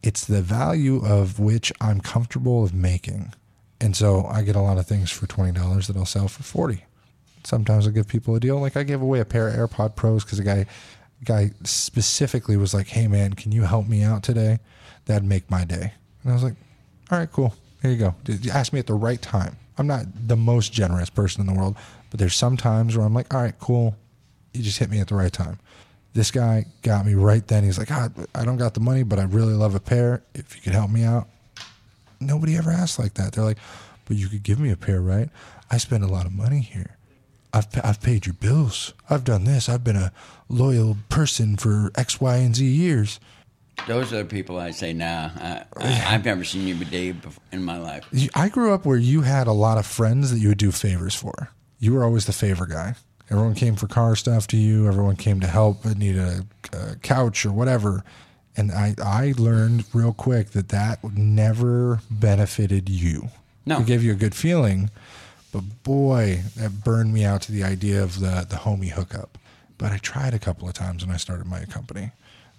it's 0.02 0.24
the 0.24 0.42
value 0.42 1.04
of 1.04 1.38
which 1.38 1.72
I'm 1.80 2.00
comfortable 2.00 2.64
of 2.64 2.72
making. 2.74 3.34
And 3.82 3.94
so 3.96 4.26
I 4.26 4.42
get 4.42 4.56
a 4.56 4.60
lot 4.60 4.78
of 4.78 4.86
things 4.86 5.10
for 5.10 5.26
twenty 5.26 5.52
dollars 5.52 5.86
that 5.86 5.96
I'll 5.96 6.04
sell 6.06 6.28
for 6.28 6.42
forty. 6.42 6.84
Sometimes 7.44 7.86
I 7.86 7.90
give 7.90 8.06
people 8.08 8.34
a 8.34 8.40
deal. 8.40 8.58
Like 8.60 8.76
I 8.76 8.82
gave 8.82 9.00
away 9.00 9.20
a 9.20 9.24
pair 9.24 9.48
of 9.48 9.54
AirPod 9.70 9.96
Pros 9.96 10.24
because 10.24 10.38
a 10.38 10.44
guy 10.44 10.66
guy 11.24 11.52
specifically 11.64 12.56
was 12.56 12.74
like, 12.74 12.88
Hey 12.88 13.06
man, 13.06 13.32
can 13.34 13.52
you 13.52 13.62
help 13.62 13.86
me 13.88 14.02
out 14.02 14.22
today? 14.22 14.58
That'd 15.06 15.24
make 15.26 15.50
my 15.50 15.64
day. 15.64 15.92
And 16.22 16.30
I 16.32 16.34
was 16.34 16.42
like, 16.42 16.54
All 17.10 17.18
right, 17.18 17.30
cool. 17.32 17.54
Here 17.82 17.90
you 17.90 17.96
go. 17.96 18.14
You 18.26 18.50
ask 18.50 18.72
me 18.72 18.78
at 18.78 18.86
the 18.86 18.94
right 18.94 19.20
time. 19.20 19.56
I'm 19.78 19.86
not 19.86 20.04
the 20.28 20.36
most 20.36 20.72
generous 20.72 21.08
person 21.08 21.40
in 21.40 21.46
the 21.46 21.58
world, 21.58 21.76
but 22.10 22.20
there's 22.20 22.34
some 22.34 22.56
times 22.56 22.96
where 22.96 23.06
I'm 23.06 23.14
like, 23.14 23.32
All 23.32 23.40
right, 23.40 23.58
cool. 23.58 23.96
You 24.52 24.62
just 24.62 24.78
hit 24.78 24.90
me 24.90 25.00
at 25.00 25.08
the 25.08 25.14
right 25.14 25.32
time. 25.32 25.58
This 26.12 26.30
guy 26.30 26.66
got 26.82 27.06
me 27.06 27.14
right 27.14 27.46
then. 27.46 27.62
He's 27.62 27.78
like, 27.78 27.90
ah, 27.92 28.08
I 28.34 28.44
don't 28.44 28.56
got 28.56 28.74
the 28.74 28.80
money, 28.80 29.04
but 29.04 29.20
I 29.20 29.24
really 29.24 29.54
love 29.54 29.76
a 29.76 29.80
pair. 29.80 30.22
If 30.34 30.56
you 30.56 30.62
could 30.62 30.72
help 30.72 30.90
me 30.90 31.04
out. 31.04 31.28
Nobody 32.18 32.56
ever 32.56 32.70
asks 32.70 32.98
like 32.98 33.14
that. 33.14 33.32
They're 33.32 33.44
like, 33.44 33.58
but 34.06 34.16
you 34.16 34.28
could 34.28 34.42
give 34.42 34.58
me 34.58 34.70
a 34.72 34.76
pair, 34.76 35.00
right? 35.00 35.28
I 35.70 35.78
spend 35.78 36.02
a 36.02 36.08
lot 36.08 36.26
of 36.26 36.32
money 36.32 36.60
here. 36.60 36.96
I've, 37.52 37.68
I've 37.82 38.02
paid 38.02 38.26
your 38.26 38.32
bills. 38.34 38.92
I've 39.08 39.24
done 39.24 39.44
this. 39.44 39.68
I've 39.68 39.84
been 39.84 39.96
a 39.96 40.12
loyal 40.48 40.96
person 41.08 41.56
for 41.56 41.92
X, 41.94 42.20
Y, 42.20 42.36
and 42.36 42.56
Z 42.56 42.64
years. 42.64 43.20
Those 43.86 44.12
are 44.12 44.18
the 44.18 44.24
people 44.24 44.58
I 44.58 44.70
say, 44.70 44.92
nah, 44.92 45.30
I, 45.36 45.64
I've 45.76 46.24
never 46.24 46.44
seen 46.44 46.66
you 46.66 46.74
bef- 46.74 47.38
in 47.52 47.62
my 47.64 47.78
life. 47.78 48.06
I 48.34 48.48
grew 48.48 48.72
up 48.72 48.84
where 48.86 48.96
you 48.96 49.22
had 49.22 49.46
a 49.46 49.52
lot 49.52 49.78
of 49.78 49.86
friends 49.86 50.30
that 50.30 50.38
you 50.38 50.48
would 50.48 50.58
do 50.58 50.70
favors 50.70 51.14
for. 51.14 51.50
You 51.78 51.94
were 51.94 52.04
always 52.04 52.26
the 52.26 52.32
favor 52.32 52.66
guy. 52.66 52.94
Everyone 53.30 53.54
came 53.54 53.76
for 53.76 53.86
car 53.86 54.16
stuff 54.16 54.46
to 54.48 54.56
you. 54.56 54.86
Everyone 54.86 55.16
came 55.16 55.40
to 55.40 55.46
help 55.46 55.84
and 55.84 55.98
need 55.98 56.16
a, 56.16 56.46
a 56.72 56.96
couch 56.96 57.46
or 57.46 57.52
whatever. 57.52 58.04
And 58.56 58.72
I, 58.72 58.94
I 59.02 59.34
learned 59.38 59.84
real 59.94 60.12
quick 60.12 60.50
that 60.50 60.68
that 60.70 61.02
never 61.04 62.00
benefited 62.10 62.88
you. 62.88 63.28
No. 63.64 63.80
It 63.80 63.86
gave 63.86 64.02
you 64.02 64.12
a 64.12 64.16
good 64.16 64.34
feeling, 64.34 64.90
but 65.52 65.82
boy, 65.84 66.42
that 66.56 66.82
burned 66.82 67.12
me 67.12 67.24
out 67.24 67.42
to 67.42 67.52
the 67.52 67.62
idea 67.62 68.02
of 68.02 68.18
the, 68.20 68.46
the 68.48 68.56
homie 68.56 68.90
hookup. 68.90 69.38
But 69.78 69.92
I 69.92 69.98
tried 69.98 70.34
a 70.34 70.38
couple 70.38 70.66
of 70.68 70.74
times 70.74 71.06
when 71.06 71.14
I 71.14 71.18
started 71.18 71.46
my 71.46 71.64
company. 71.66 72.10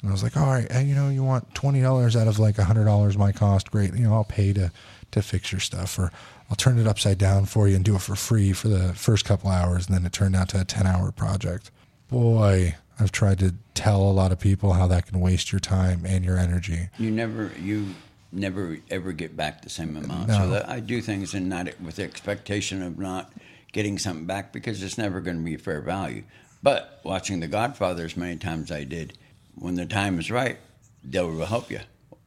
And 0.02 0.10
I 0.10 0.14
was 0.14 0.24
like, 0.24 0.36
all 0.36 0.48
right, 0.48 0.68
you 0.84 0.96
know, 0.96 1.10
you 1.10 1.24
want 1.24 1.54
twenty 1.54 1.82
dollars 1.82 2.16
out 2.16 2.28
of 2.28 2.40
like 2.40 2.58
a 2.58 2.64
hundred 2.64 2.86
dollars 2.86 3.18
my 3.18 3.32
cost, 3.32 3.72
great. 3.72 3.94
You 3.94 4.06
know, 4.06 4.14
I'll 4.14 4.24
pay 4.24 4.54
to 4.54 4.72
to 5.12 5.22
fix 5.22 5.52
your 5.52 5.62
stuff, 5.62 6.00
or 6.00 6.12
I'll 6.50 6.56
turn 6.56 6.80
it 6.80 6.88
upside 6.88 7.18
down 7.18 7.46
for 7.46 7.68
you 7.68 7.76
and 7.76 7.86
do 7.86 7.96
it 7.96 8.02
for 8.02 8.16
free 8.16 8.54
for 8.54 8.68
the 8.68 8.94
first 8.94 9.26
couple 9.26 9.50
hours, 9.50 9.88
and 9.88 9.96
then 9.96 10.06
it 10.06 10.14
turned 10.14 10.36
out 10.36 10.50
to 10.50 10.62
a 10.62 10.66
ten 10.66 10.88
hour 10.88 11.12
project. 11.12 11.70
Boy, 12.10 12.76
I've 13.00 13.12
tried 13.12 13.40
to 13.40 13.54
tell 13.74 14.02
a 14.02 14.12
lot 14.12 14.32
of 14.32 14.40
people 14.40 14.74
how 14.74 14.88
that 14.88 15.08
can 15.08 15.20
waste 15.20 15.52
your 15.52 15.60
time 15.60 16.06
and 16.06 16.26
your 16.26 16.38
energy. 16.38 16.90
You 16.98 17.12
never, 17.12 17.52
you 17.62 17.88
never 18.32 18.78
ever 18.90 19.12
get 19.12 19.36
back 19.38 19.62
the 19.62 19.70
same 19.70 19.96
amount. 19.96 20.28
No. 20.28 20.34
So 20.34 20.50
that 20.50 20.70
I 20.70 20.80
do 20.80 21.02
things 21.02 21.34
and 21.34 21.48
not 21.48 21.68
with 21.80 21.98
the 21.98 22.04
expectation 22.04 22.82
of 22.82 22.98
not 22.98 23.32
getting 23.72 23.98
something 23.98 24.26
back 24.26 24.52
because 24.52 24.84
it's 24.84 24.98
never 24.98 25.22
going 25.22 25.38
to 25.38 25.44
be 25.44 25.58
fair 25.58 25.82
value. 25.82 26.24
But 26.64 27.00
watching 27.04 27.40
The 27.40 27.48
Godfather 27.48 28.06
as 28.06 28.16
many 28.16 28.38
times 28.38 28.72
I 28.72 28.84
did, 28.84 29.18
when 29.56 29.76
the 29.76 29.86
time 29.86 30.20
is 30.20 30.32
right, 30.32 30.58
they 31.04 31.22
will 31.22 31.46
help 31.46 31.72
you. 31.72 31.80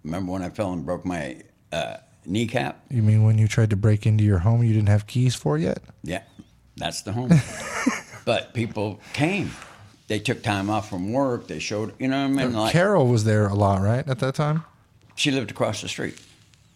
Remember 0.03 0.33
when 0.33 0.43
I 0.43 0.51
fell 0.51 0.73
and 0.73 0.85
broke 0.85 1.05
my 1.05 1.43
uh, 1.73 1.97
kneecap? 2.27 2.85
You 2.91 3.03
mean 3.03 3.25
when 3.25 3.39
you 3.39 3.49
tried 3.49 3.71
to 3.71 3.77
break 3.77 4.07
into 4.07 4.25
your 4.25 4.39
home, 4.39 4.63
you 4.63 4.73
didn't 4.73 4.89
have 4.89 5.07
keys 5.07 5.35
for 5.35 5.59
yet? 5.59 5.79
Yeah, 6.03 6.23
that's 6.77 7.03
the 7.03 7.13
home. 7.13 7.31
but 8.25 8.55
people 8.55 9.01
came. 9.13 9.51
They 10.07 10.19
took 10.19 10.43
time 10.43 10.69
off 10.69 10.91
from 10.91 11.13
work. 11.13 11.47
They 11.47 11.59
showed, 11.59 11.95
you 11.99 12.09
know 12.09 12.29
what 12.29 12.41
I 12.41 12.45
mean? 12.45 12.53
Like, 12.53 12.73
Carol 12.73 13.07
was 13.07 13.25
there 13.25 13.47
a 13.47 13.55
lot, 13.55 13.81
right, 13.81 14.07
at 14.07 14.19
that 14.19 14.35
time? 14.35 14.65
She 15.15 15.31
lived 15.31 15.51
across 15.51 15.81
the 15.81 15.89
street. 15.89 16.21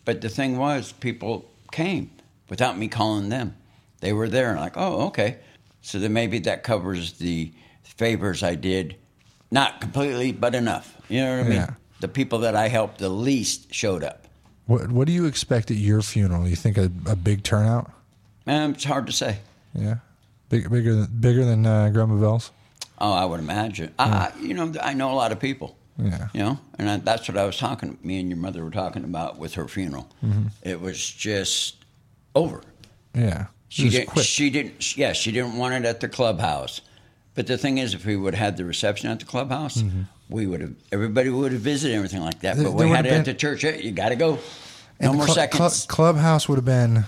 But 0.04 0.22
the 0.22 0.30
thing 0.30 0.56
was, 0.56 0.92
people 0.92 1.50
came 1.70 2.10
without 2.48 2.78
me 2.78 2.88
calling 2.88 3.28
them. 3.28 3.54
They 4.00 4.14
were 4.14 4.28
there, 4.28 4.56
like, 4.56 4.76
oh, 4.76 5.08
okay. 5.08 5.38
So 5.82 5.98
then 5.98 6.12
maybe 6.12 6.38
that 6.40 6.62
covers 6.62 7.14
the 7.14 7.52
favors 7.82 8.42
I 8.42 8.54
did. 8.54 8.96
Not 9.50 9.80
completely, 9.80 10.32
but 10.32 10.54
enough. 10.54 10.94
You 11.08 11.20
know 11.24 11.36
what 11.38 11.46
I 11.46 11.48
mean? 11.48 11.52
Yeah. 11.58 11.70
The 12.00 12.08
people 12.08 12.40
that 12.40 12.54
I 12.54 12.68
helped 12.68 12.98
the 12.98 13.08
least 13.08 13.72
showed 13.74 14.04
up. 14.04 14.26
What 14.66 14.90
What 14.92 15.06
do 15.06 15.12
you 15.12 15.26
expect 15.26 15.70
at 15.70 15.76
your 15.78 16.02
funeral? 16.02 16.46
You 16.46 16.56
think 16.56 16.76
a, 16.76 16.90
a 17.06 17.16
big 17.16 17.42
turnout? 17.42 17.90
Um, 18.46 18.72
it's 18.74 18.84
hard 18.84 19.06
to 19.06 19.12
say. 19.12 19.38
Yeah, 19.74 19.96
big, 20.48 20.70
bigger 20.70 20.94
than 20.94 21.06
bigger 21.20 21.44
than 21.44 21.64
uh, 21.66 21.88
Grandma 21.90 22.16
Bell's. 22.16 22.50
Oh, 23.00 23.12
I 23.12 23.24
would 23.24 23.40
imagine. 23.40 23.94
I, 23.98 24.32
you 24.40 24.54
know, 24.54 24.72
I 24.82 24.92
know 24.92 25.12
a 25.12 25.14
lot 25.14 25.30
of 25.32 25.38
people. 25.38 25.76
Yeah. 25.98 26.28
You 26.32 26.40
know, 26.40 26.58
and 26.78 26.90
I, 26.90 26.96
that's 26.98 27.28
what 27.28 27.36
I 27.38 27.44
was 27.44 27.56
talking. 27.56 27.98
Me 28.02 28.20
and 28.20 28.28
your 28.28 28.38
mother 28.38 28.64
were 28.64 28.70
talking 28.70 29.04
about 29.04 29.38
with 29.38 29.54
her 29.54 29.66
funeral. 29.68 30.08
Mm-hmm. 30.24 30.46
It 30.62 30.80
was 30.80 30.98
just 31.08 31.76
over. 32.34 32.62
Yeah, 33.14 33.46
She 33.68 33.88
didn't. 33.88 34.08
quick. 34.10 34.24
She 34.26 34.50
didn't. 34.50 34.96
Yeah, 34.96 35.12
she 35.12 35.32
didn't 35.32 35.56
want 35.56 35.74
it 35.74 35.84
at 35.84 36.00
the 36.00 36.08
clubhouse. 36.08 36.80
But 37.38 37.46
the 37.46 37.56
thing 37.56 37.78
is, 37.78 37.94
if 37.94 38.04
we 38.04 38.16
would 38.16 38.34
have 38.34 38.44
had 38.46 38.56
the 38.56 38.64
reception 38.64 39.08
at 39.10 39.20
the 39.20 39.24
clubhouse, 39.24 39.80
we 40.28 40.48
would 40.48 40.60
have. 40.60 40.74
Everybody 40.90 41.30
would 41.30 41.52
have 41.52 41.60
visited 41.60 41.94
everything 41.94 42.20
like 42.20 42.40
that. 42.40 42.56
Mm-hmm. 42.56 42.64
There- 42.64 42.72
But 42.72 42.78
we 42.84 42.88
had 42.90 43.06
it 43.06 43.12
have 43.12 43.20
at 43.20 43.26
the 43.26 43.34
church. 43.34 43.62
You 43.62 43.92
got 43.92 44.08
to 44.08 44.16
go. 44.16 44.40
No 45.00 45.12
more 45.12 45.26
cl- 45.26 45.34
seconds. 45.36 45.82
cl- 45.84 45.86
clubhouse 45.86 46.48
would 46.48 46.56
have 46.56 46.64
been 46.64 47.04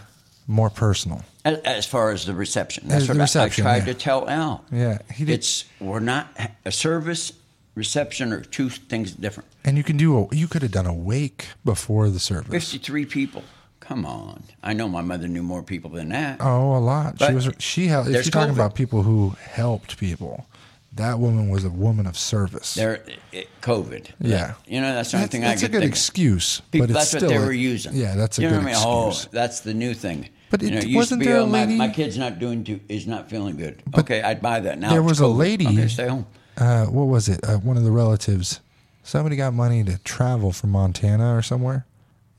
more 0.47 0.71
personal. 0.71 1.25
as, 1.45 1.59
as 1.65 1.85
far 1.87 2.13
as 2.13 2.27
the 2.27 2.35
reception, 2.35 2.87
that's 2.87 3.03
As 3.03 3.09
what 3.09 3.17
I- 3.19 3.23
reception, 3.23 3.67
I, 3.67 3.71
tried 3.81 3.89
yeah. 3.89 3.93
to 3.93 3.99
tell 3.99 4.31
Al. 4.31 4.65
Yeah, 4.71 4.99
he 5.13 5.25
did- 5.25 5.33
It's 5.35 5.65
we're 5.81 5.99
not 5.99 6.29
a 6.65 6.71
service, 6.71 7.33
reception 7.75 8.33
are 8.33 8.43
two 8.43 8.69
things 8.71 9.11
different. 9.11 9.49
And 9.65 9.77
you 9.77 9.83
can 9.83 9.97
do 9.97 10.17
a. 10.17 10.29
You 10.33 10.47
could 10.47 10.63
have 10.63 10.71
done 10.71 10.87
a 10.87 10.95
wake 10.95 11.49
before 11.65 12.09
the 12.09 12.21
service. 12.21 12.53
Fifty-three 12.53 13.07
people. 13.07 13.43
Come 13.91 14.07
on. 14.07 14.45
I 14.63 14.73
know 14.73 14.89
my 14.89 15.01
mother 15.03 15.27
knew 15.27 15.43
more 15.43 15.65
people 15.65 15.91
than 15.91 16.11
that. 16.11 16.37
Oh, 16.41 16.77
a 16.77 16.79
lot. 16.79 17.21
she 17.21 17.33
was. 17.33 17.51
She 17.59 17.87
helped. 17.89 18.09
If 18.09 18.15
you're 18.15 18.23
talking 18.23 18.53
COVID. 18.55 18.57
about 18.57 18.77
people 18.77 19.03
who 19.03 19.31
helped 19.51 19.99
people, 19.99 20.47
that 20.93 21.19
woman 21.19 21.49
was 21.49 21.65
a 21.65 21.71
woman 21.71 22.07
of 22.07 22.17
service. 22.17 22.75
There, 22.75 23.03
it, 23.33 23.49
COVID. 23.63 24.11
Yeah. 24.21 24.55
You 24.69 24.81
know, 24.81 24.95
that's 24.95 25.11
the 25.11 25.17
only 25.17 25.25
that's 25.25 25.33
thing 25.33 25.41
that's 25.41 25.63
I 25.65 25.67
a 25.67 25.69
could 25.69 25.73
good 25.73 25.81
think. 25.81 25.91
excuse. 25.93 26.61
People, 26.71 26.87
but 26.87 26.91
it's 26.97 26.99
that's 27.01 27.15
what 27.15 27.19
still 27.29 27.31
they 27.31 27.45
a- 27.45 27.47
were 27.47 27.53
using. 27.53 27.95
Yeah, 27.95 28.15
that's 28.15 28.39
a 28.39 28.43
you 28.43 28.49
good 28.49 28.53
know 28.53 28.59
what 28.59 28.63
I 28.63 28.67
mean? 28.67 29.07
excuse. 29.09 29.27
Oh, 29.27 29.29
that's 29.33 29.59
the 29.61 29.75
new 29.75 29.93
thing. 29.93 30.29
But 30.51 30.63
you 30.63 30.69
it- 30.69 30.71
know, 30.75 30.81
used 30.83 30.95
wasn't 30.95 31.21
be, 31.23 31.27
there 31.27 31.39
a 31.39 31.41
oh, 31.41 31.47
my, 31.47 31.65
lady- 31.65 31.77
my 31.77 31.89
kid's 31.89 32.17
not 32.17 32.39
doing 32.39 32.63
too, 32.63 32.79
is 32.89 33.09
not 33.09 33.29
feeling 33.29 33.57
good. 33.57 33.83
But 33.89 34.03
okay, 34.05 34.23
I'd 34.23 34.41
buy 34.41 34.61
that. 34.61 34.79
Now 34.79 34.91
there 34.91 35.03
was 35.03 35.19
a 35.19 35.27
lady- 35.27 35.67
Okay, 35.67 35.89
stay 35.89 36.07
home. 36.07 36.27
uh, 36.59 36.87
what 36.87 37.07
was 37.09 37.29
it? 37.29 37.41
Uh, 37.43 37.57
one 37.59 37.77
of 37.77 37.83
the 37.83 37.91
relatives. 37.91 38.61
Somebody 39.03 39.35
got 39.35 39.53
money 39.53 39.83
to 39.83 39.99
travel 40.05 40.53
from 40.53 40.71
Montana 40.71 41.35
or 41.35 41.43
somewhere, 41.43 41.87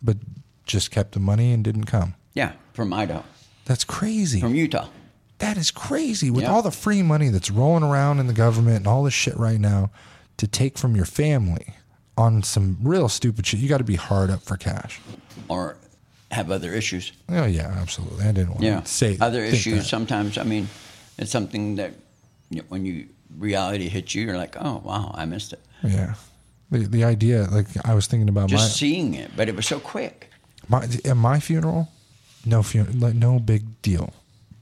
but 0.01 0.15
just 0.71 0.91
kept 0.91 1.11
the 1.13 1.19
money 1.19 1.51
and 1.53 1.63
didn't 1.63 1.85
come. 1.85 2.15
Yeah, 2.33 2.53
from 2.73 2.93
Idaho, 2.93 3.23
That's 3.65 3.83
crazy. 3.83 4.39
from 4.39 4.55
Utah. 4.55 4.87
that 5.39 5.57
is 5.57 5.71
crazy. 5.71 6.29
With 6.31 6.43
Yeah. 6.43 6.51
all 6.51 6.61
the 6.61 6.71
free 6.71 7.01
money 7.01 7.29
that's 7.29 7.49
rolling 7.51 7.83
around 7.83 8.19
in 8.19 8.27
the 8.27 8.33
government 8.33 8.77
and 8.77 8.87
all 8.87 9.03
this 9.03 9.13
shit 9.13 9.35
right 9.37 9.59
now, 9.59 9.89
to 10.37 10.47
take 10.47 10.77
from 10.77 10.95
your 10.95 11.05
family 11.05 11.73
on 12.17 12.43
some 12.43 12.77
real 12.83 13.09
stupid 13.09 13.45
shit, 13.45 13.59
you 13.59 13.67
got 13.69 13.79
to 13.79 13.83
be 13.83 13.95
hard 13.95 14.29
up 14.29 14.43
for 14.43 14.55
cash. 14.57 14.99
or 15.47 15.77
have 16.31 16.49
other 16.51 16.73
issues. 16.73 17.11
Oh 17.27 17.45
yeah, 17.45 17.75
absolutely. 17.81 18.23
I 18.23 18.31
didn't 18.31 18.51
want 18.51 18.61
Yeah, 18.63 18.79
to 18.81 18.87
say 18.87 19.17
other 19.19 19.41
think 19.43 19.53
issues. 19.55 19.77
that. 19.79 19.85
Sometimes, 19.85 20.37
I 20.37 20.43
mean, 20.43 20.69
it's 21.17 21.29
something 21.31 21.75
that 21.75 21.93
you 22.49 22.59
know, 22.59 22.65
when 22.69 22.85
you 22.85 23.07
reality 23.37 23.89
hits 23.89 24.15
you, 24.15 24.25
you're 24.25 24.37
like, 24.37 24.55
oh 24.59 24.81
wow, 24.85 25.11
I 25.13 25.25
missed 25.25 25.51
it. 25.53 25.59
Yeah, 25.83 26.13
the 26.69 26.79
the 26.87 27.03
idea, 27.03 27.47
like 27.51 27.67
I 27.83 27.93
was 27.95 28.07
thinking 28.07 28.29
about 28.29 28.47
Just 28.49 28.77
seeing 28.77 29.13
it, 29.15 29.31
but 29.35 29.49
it 29.49 29.55
was 29.55 29.65
so 29.67 29.79
quick. 29.79 30.29
My 30.71 30.87
at 31.05 31.17
my 31.17 31.39
funeral, 31.39 31.89
no 32.45 32.63
funeral, 32.63 32.95
like 32.97 33.13
no 33.13 33.39
big 33.39 33.81
deal. 33.81 34.13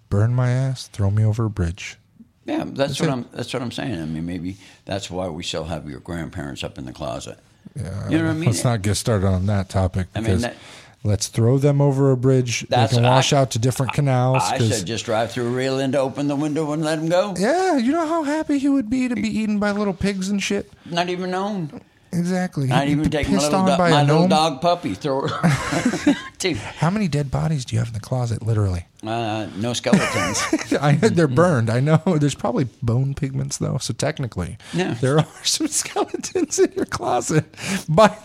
Burn 0.10 0.34
my 0.34 0.50
ass, 0.50 0.88
throw 0.88 1.12
me 1.12 1.24
over 1.24 1.46
a 1.46 1.50
bridge. 1.50 1.98
Yeah, 2.46 2.64
that's, 2.66 3.00
what 3.00 3.10
it. 3.10 3.12
I'm. 3.12 3.26
That's 3.32 3.54
what 3.54 3.62
I'm 3.62 3.72
saying. 3.72 4.02
I 4.02 4.06
mean, 4.06 4.26
maybe 4.26 4.58
that's 4.86 5.12
why 5.12 5.28
we 5.28 5.44
still 5.44 5.66
have 5.66 5.88
your 5.88 6.00
grandparents 6.00 6.64
up 6.64 6.80
in 6.80 6.86
the 6.86 6.92
closet. 6.94 7.38
Yeah, 7.76 8.10
You 8.10 8.18
know 8.18 8.24
what 8.26 8.32
I 8.32 8.34
mean? 8.34 8.46
Let's 8.50 8.64
not 8.64 8.82
get 8.82 8.96
started 8.96 9.28
on 9.28 9.46
that 9.46 9.70
topic 9.70 10.08
I 10.16 10.22
mean, 10.22 10.40
that- 10.40 10.56
let's 11.04 11.28
throw 11.28 11.60
them 11.60 11.80
over 11.80 12.12
a 12.12 12.18
bridge. 12.18 12.62
They 12.62 12.68
That's- 12.70 12.94
can 12.94 13.04
wash 13.04 13.32
I- 13.32 13.38
out 13.42 13.52
to 13.52 13.60
different 13.60 13.94
canals. 13.94 14.42
I 14.44 14.58
said 14.58 14.88
just 14.88 15.06
drive 15.06 15.32
through 15.32 15.56
end, 15.60 15.96
open 15.96 16.28
the 16.28 16.36
window, 16.36 16.72
and 16.74 16.84
let 16.84 17.00
them 17.00 17.10
go. 17.10 17.36
yeah, 17.38 17.78
you 17.78 17.92
know 17.92 18.08
how 18.08 18.24
happy 18.24 18.58
he 18.58 18.68
would 18.68 18.90
be 18.90 19.08
to 19.08 19.16
be 19.16 19.30
eaten 19.30 19.60
by 19.60 19.72
little 19.72 19.94
pigs 19.94 20.30
and 20.30 20.42
shit. 20.42 20.72
Not 20.86 21.10
even 21.10 21.30
known. 21.30 21.82
Exactly. 22.12 22.68
Not 22.68 22.86
He'd 22.86 22.92
even 22.94 23.04
be 23.04 23.10
take 23.10 23.30
my 23.30 23.38
little, 23.38 23.66
do- 23.66 23.78
my 23.78 24.04
little 24.04 24.28
dog 24.28 24.62
puppy. 24.62 24.94
Throw. 24.96 25.28
Dude, 26.40 26.58
How 26.58 26.90
many 26.90 27.08
dead 27.08 27.30
bodies 27.30 27.66
do 27.66 27.76
you 27.76 27.80
have 27.80 27.90
in 27.90 27.94
the 27.94 28.00
closet? 28.00 28.42
Literally. 28.42 28.86
uh, 29.06 29.48
no 29.58 29.74
skeletons. 29.74 30.74
I, 30.82 30.94
they're 30.96 31.28
burned. 31.28 31.70
I 31.70 31.80
know. 31.80 32.02
There's 32.06 32.36
probably 32.36 32.66
bone 32.82 33.14
pigments 33.14 33.58
though, 33.58 33.78
so 33.78 33.94
technically, 33.94 34.58
Yeah. 34.74 34.96
there 34.96 35.20
are 35.20 35.28
some 35.44 35.68
skeletons 35.68 36.58
in 36.60 36.72
your 36.74 36.86
closet. 36.86 37.46
By 37.88 38.18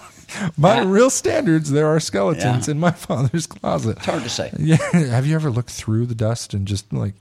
by 0.58 0.76
Yeah. 0.76 0.84
real 0.90 1.10
standards, 1.10 1.70
there 1.70 1.86
are 1.86 2.00
skeletons 2.00 2.66
Yeah. 2.66 2.72
in 2.72 2.80
my 2.80 2.90
father's 2.90 3.46
closet. 3.46 3.98
It's 3.98 4.06
hard 4.06 4.22
to 4.22 4.30
say. 4.30 4.50
Yeah. 4.58 4.76
Have 4.92 5.26
you 5.26 5.34
ever 5.34 5.50
looked 5.50 5.70
through 5.70 6.06
the 6.06 6.14
dust 6.14 6.54
and 6.54 6.66
just 6.66 6.92
like 6.92 7.14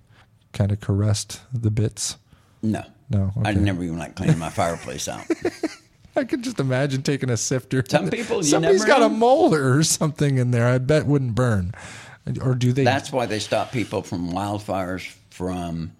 kind 0.53 0.71
of 0.71 0.79
caressed 0.79 1.41
the 1.53 1.69
bits? 1.71 2.17
No. 2.61 2.83
No, 3.09 3.31
I 3.43 3.51
never 3.53 3.83
even 3.83 3.99
like 3.99 4.15
cleaning 4.15 4.39
my 4.39 4.49
fireplace 4.49 5.07
out. 5.07 5.25
I 6.15 6.23
could 6.25 6.43
just 6.43 6.59
imagine 6.59 7.01
taking 7.01 7.29
a 7.29 7.37
sifter. 7.37 7.83
Some 7.87 8.09
people, 8.09 8.37
you 8.37 8.43
somebody's 8.43 8.85
got 8.85 9.01
a 9.01 9.09
know. 9.09 9.15
molder 9.15 9.77
or 9.77 9.83
something 9.83 10.37
in 10.37 10.51
there. 10.51 10.67
I 10.67 10.77
bet 10.77 11.05
wouldn't 11.05 11.35
burn, 11.35 11.73
or 12.41 12.55
do 12.55 12.71
they? 12.71 12.83
That's 12.83 13.11
why 13.11 13.25
they 13.25 13.39
stop 13.39 13.71
people 13.71 14.03
from 14.03 14.31
wildfires, 14.31 15.11
from 15.29 15.91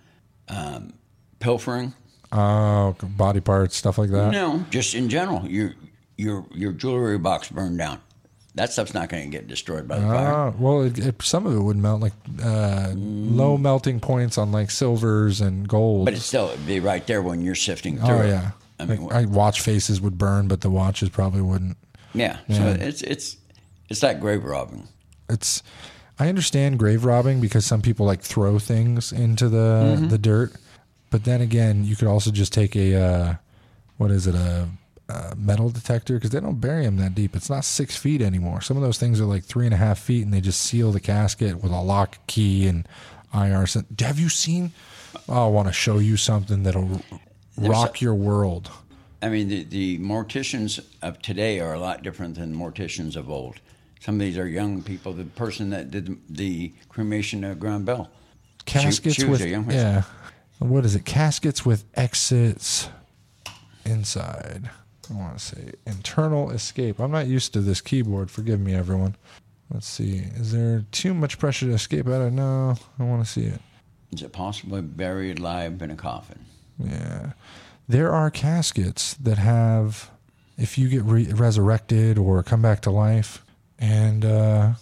um, 0.50 0.94
pilfering. 1.40 1.94
oh, 2.32 2.96
body 3.02 3.42
parts, 3.42 3.76
stuff 3.76 3.98
like 3.98 4.12
that. 4.12 4.32
No, 4.32 4.66
just 4.70 4.94
in 4.94 5.10
general, 5.10 5.48
your 5.50 5.74
your 6.18 6.46
your 6.54 6.72
jewelry 6.72 7.18
box 7.18 7.50
burned 7.50 7.78
down. 7.78 8.00
That 8.56 8.72
stuff's 8.72 8.94
not 8.94 9.10
going 9.10 9.24
to 9.24 9.36
get 9.36 9.48
destroyed 9.48 9.88
by 9.88 9.98
the 9.98 10.06
fire. 10.06 10.32
Ah, 10.32 10.54
well, 10.60 10.84
it, 10.84 11.00
it, 11.00 11.22
some 11.24 11.48
of 11.48 11.56
it 11.56 11.60
would 11.60 11.76
melt, 11.76 12.02
like 12.02 12.14
uh, 12.44 12.92
low 12.94 13.58
melting 13.58 14.00
points 14.00 14.38
on 14.38 14.52
like 14.52 14.70
silvers 14.70 15.42
and 15.42 15.68
gold. 15.68 16.06
But 16.06 16.14
it 16.14 16.20
still 16.20 16.50
it'd 16.50 16.68
be 16.68 16.80
right 16.80 17.06
there 17.08 17.24
when 17.24 17.42
you're 17.42 17.56
sifting 17.56 17.98
through. 17.98 18.10
oh 18.10 18.22
it. 18.22 18.44
Yeah, 18.80 18.86
I 18.86 18.86
mean, 18.86 19.04
like, 19.04 19.14
I, 19.14 19.26
watch 19.26 19.62
faces 19.62 20.02
would 20.02 20.18
burn, 20.18 20.48
but 20.48 20.62
the 20.62 20.70
watches 20.70 21.10
probably 21.10 21.42
wouldn't. 21.42 21.78
yeah. 22.14 22.38
So 22.50 22.76
it's 22.80 23.02
it's 23.02 23.38
it's 23.90 24.04
like 24.04 24.20
grave 24.20 24.44
robbing. 24.44 24.88
It's 25.30 25.64
I 26.20 26.30
understand 26.30 26.80
grave 26.80 27.06
robbing 27.06 27.42
because 27.42 27.66
some 27.66 27.82
people 27.82 28.06
like 28.06 28.22
throw 28.22 28.60
things 28.60 29.12
into 29.12 29.50
the 29.50 29.96
Mm-hmm. 29.98 30.08
the 30.10 30.18
dirt, 30.18 30.54
but 31.10 31.24
then 31.24 31.42
again, 31.42 31.84
you 31.86 31.96
could 31.96 32.08
also 32.08 32.32
just 32.32 32.54
take 32.54 32.76
a 32.76 32.96
uh, 32.96 33.36
what 33.98 34.12
is 34.12 34.28
it 34.28 34.36
a, 34.36 34.68
a 35.10 35.36
metal 35.36 35.70
detector 35.70 36.16
because 36.16 36.30
they 36.32 36.40
don't 36.40 36.60
bury 36.62 36.86
them 36.86 36.98
that 36.98 37.16
deep. 37.16 37.36
It's 37.36 37.50
not 37.50 37.66
six 37.66 37.96
feet 37.98 38.22
anymore. 38.22 38.62
Some 38.62 38.78
of 38.78 38.84
those 38.84 38.98
things 38.98 39.20
are 39.22 39.26
like 39.26 39.44
three 39.44 39.66
and 39.66 39.74
a 39.74 39.78
half 39.78 40.00
feet, 40.00 40.24
and 40.24 40.34
they 40.34 40.42
just 40.42 40.62
seal 40.62 40.92
the 40.92 41.00
casket 41.00 41.62
with 41.64 41.72
a 41.72 41.82
lock 41.82 42.18
key 42.28 42.68
and 42.68 42.88
IR. 43.34 43.66
Have 44.00 44.20
you 44.20 44.30
seen? 44.30 44.72
Oh, 45.30 45.46
I 45.46 45.50
want 45.50 45.68
to 45.68 45.74
show 45.74 46.00
you 46.00 46.18
something 46.18 46.64
that'll 46.64 47.02
rock 47.58 48.02
your 48.02 48.16
world. 48.16 48.72
I 49.22 49.30
mean, 49.30 49.48
the, 49.48 49.64
the 49.64 50.00
morticians 50.00 50.84
of 51.02 51.22
today 51.22 51.60
are 51.60 51.74
a 51.74 51.80
lot 51.80 52.04
different 52.04 52.36
than 52.36 52.56
morticians 52.56 53.16
of 53.16 53.30
old. 53.30 53.60
Some 54.02 54.16
of 54.16 54.22
these 54.22 54.38
are 54.38 54.48
young 54.48 54.82
people. 54.82 55.14
The 55.14 55.24
person 55.24 55.70
that 55.70 55.92
did 55.92 56.18
the 56.30 56.74
cremation 56.90 57.44
of 57.46 57.60
Graham 57.60 57.86
Bell, 57.86 58.10
caskets 58.66 59.16
she 59.16 59.24
was 59.26 59.40
with 59.40 59.48
a 59.48 59.50
young 59.50 59.66
person. 59.66 59.80
yeah 59.80 60.04
what 60.60 60.86
is 60.86 60.96
it 60.96 61.04
caskets 61.04 61.66
with 61.66 61.84
exits 61.96 62.88
inside 63.86 64.70
i 65.10 65.14
want 65.14 65.38
to 65.38 65.44
say 65.44 65.72
internal 65.86 66.50
escape 66.52 67.00
i'm 67.00 67.12
not 67.12 67.28
used 67.28 67.52
to 67.52 67.60
this 67.60 67.82
keyboard 67.82 68.32
forgive 68.32 68.62
me 68.62 68.74
everyone 68.74 69.16
let's 69.74 69.88
see 69.88 70.24
is 70.36 70.54
there 70.54 70.86
too 70.92 71.14
much 71.14 71.38
pressure 71.38 71.66
to 71.66 71.74
escape 71.74 72.08
out 72.08 72.22
of 72.22 72.32
no 72.32 72.76
i 72.98 73.04
want 73.04 73.24
to 73.24 73.30
see 73.30 73.44
it 73.44 73.60
is 74.14 74.22
it 74.22 74.32
possibly 74.32 74.82
buried 74.82 75.40
alive 75.40 75.82
in 75.82 75.90
a 75.90 75.96
coffin? 75.96 76.46
Yeah 76.80 77.32
there 77.88 78.12
are 78.12 78.30
caskets 78.32 79.14
that 79.16 79.38
have 79.38 80.10
if 80.58 80.78
you 80.78 80.88
get 80.90 81.04
re- 81.04 81.32
resurrected 81.34 82.18
or 82.18 82.42
come 82.44 82.62
back 82.62 82.82
to 82.82 82.90
life 82.92 83.44
and 83.80 84.24
uh 84.26 84.74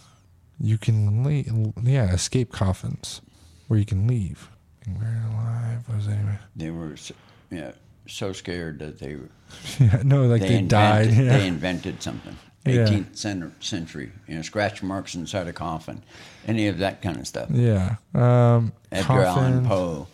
you 0.60 0.78
can 0.78 1.24
leave 1.24 1.52
yeah 1.82 2.12
escape 2.14 2.52
coffins 2.52 3.22
where 3.68 3.80
you 3.80 3.86
can 3.86 4.06
leave 4.08 4.50
Being 4.86 4.98
buried 4.98 5.24
alive 5.34 5.88
was 5.90 6.08
anyway 6.08 6.38
They 6.56 6.70
were, 6.72 6.96
so, 6.98 7.16
yeah, 7.50 7.72
so 8.08 8.34
scared 8.34 8.80
that 8.80 9.00
they 9.00 9.16
Yeah, 9.80 10.02
no, 10.04 10.26
like 10.28 10.42
they, 10.42 10.48
they, 10.48 10.62
died. 10.62 11.10
Yeah. 11.12 11.38
They 11.38 11.48
invented 11.48 12.02
something. 12.04 12.38
18th 12.66 13.18
cen- 13.18 13.56
century, 13.60 14.12
you 14.28 14.36
know, 14.36 14.42
scratch 14.44 14.84
marks 14.84 15.16
inside 15.16 15.48
a 15.48 15.54
coffin, 15.54 16.04
any 16.48 16.68
of 16.68 16.78
that 16.78 17.02
kind 17.02 17.18
of 17.18 17.28
stuff. 17.28 17.50
yeah. 17.52 17.96
Um, 18.14 18.72
Edgar 18.92 19.24
Allan 19.24 19.66
Poe. 19.66 20.08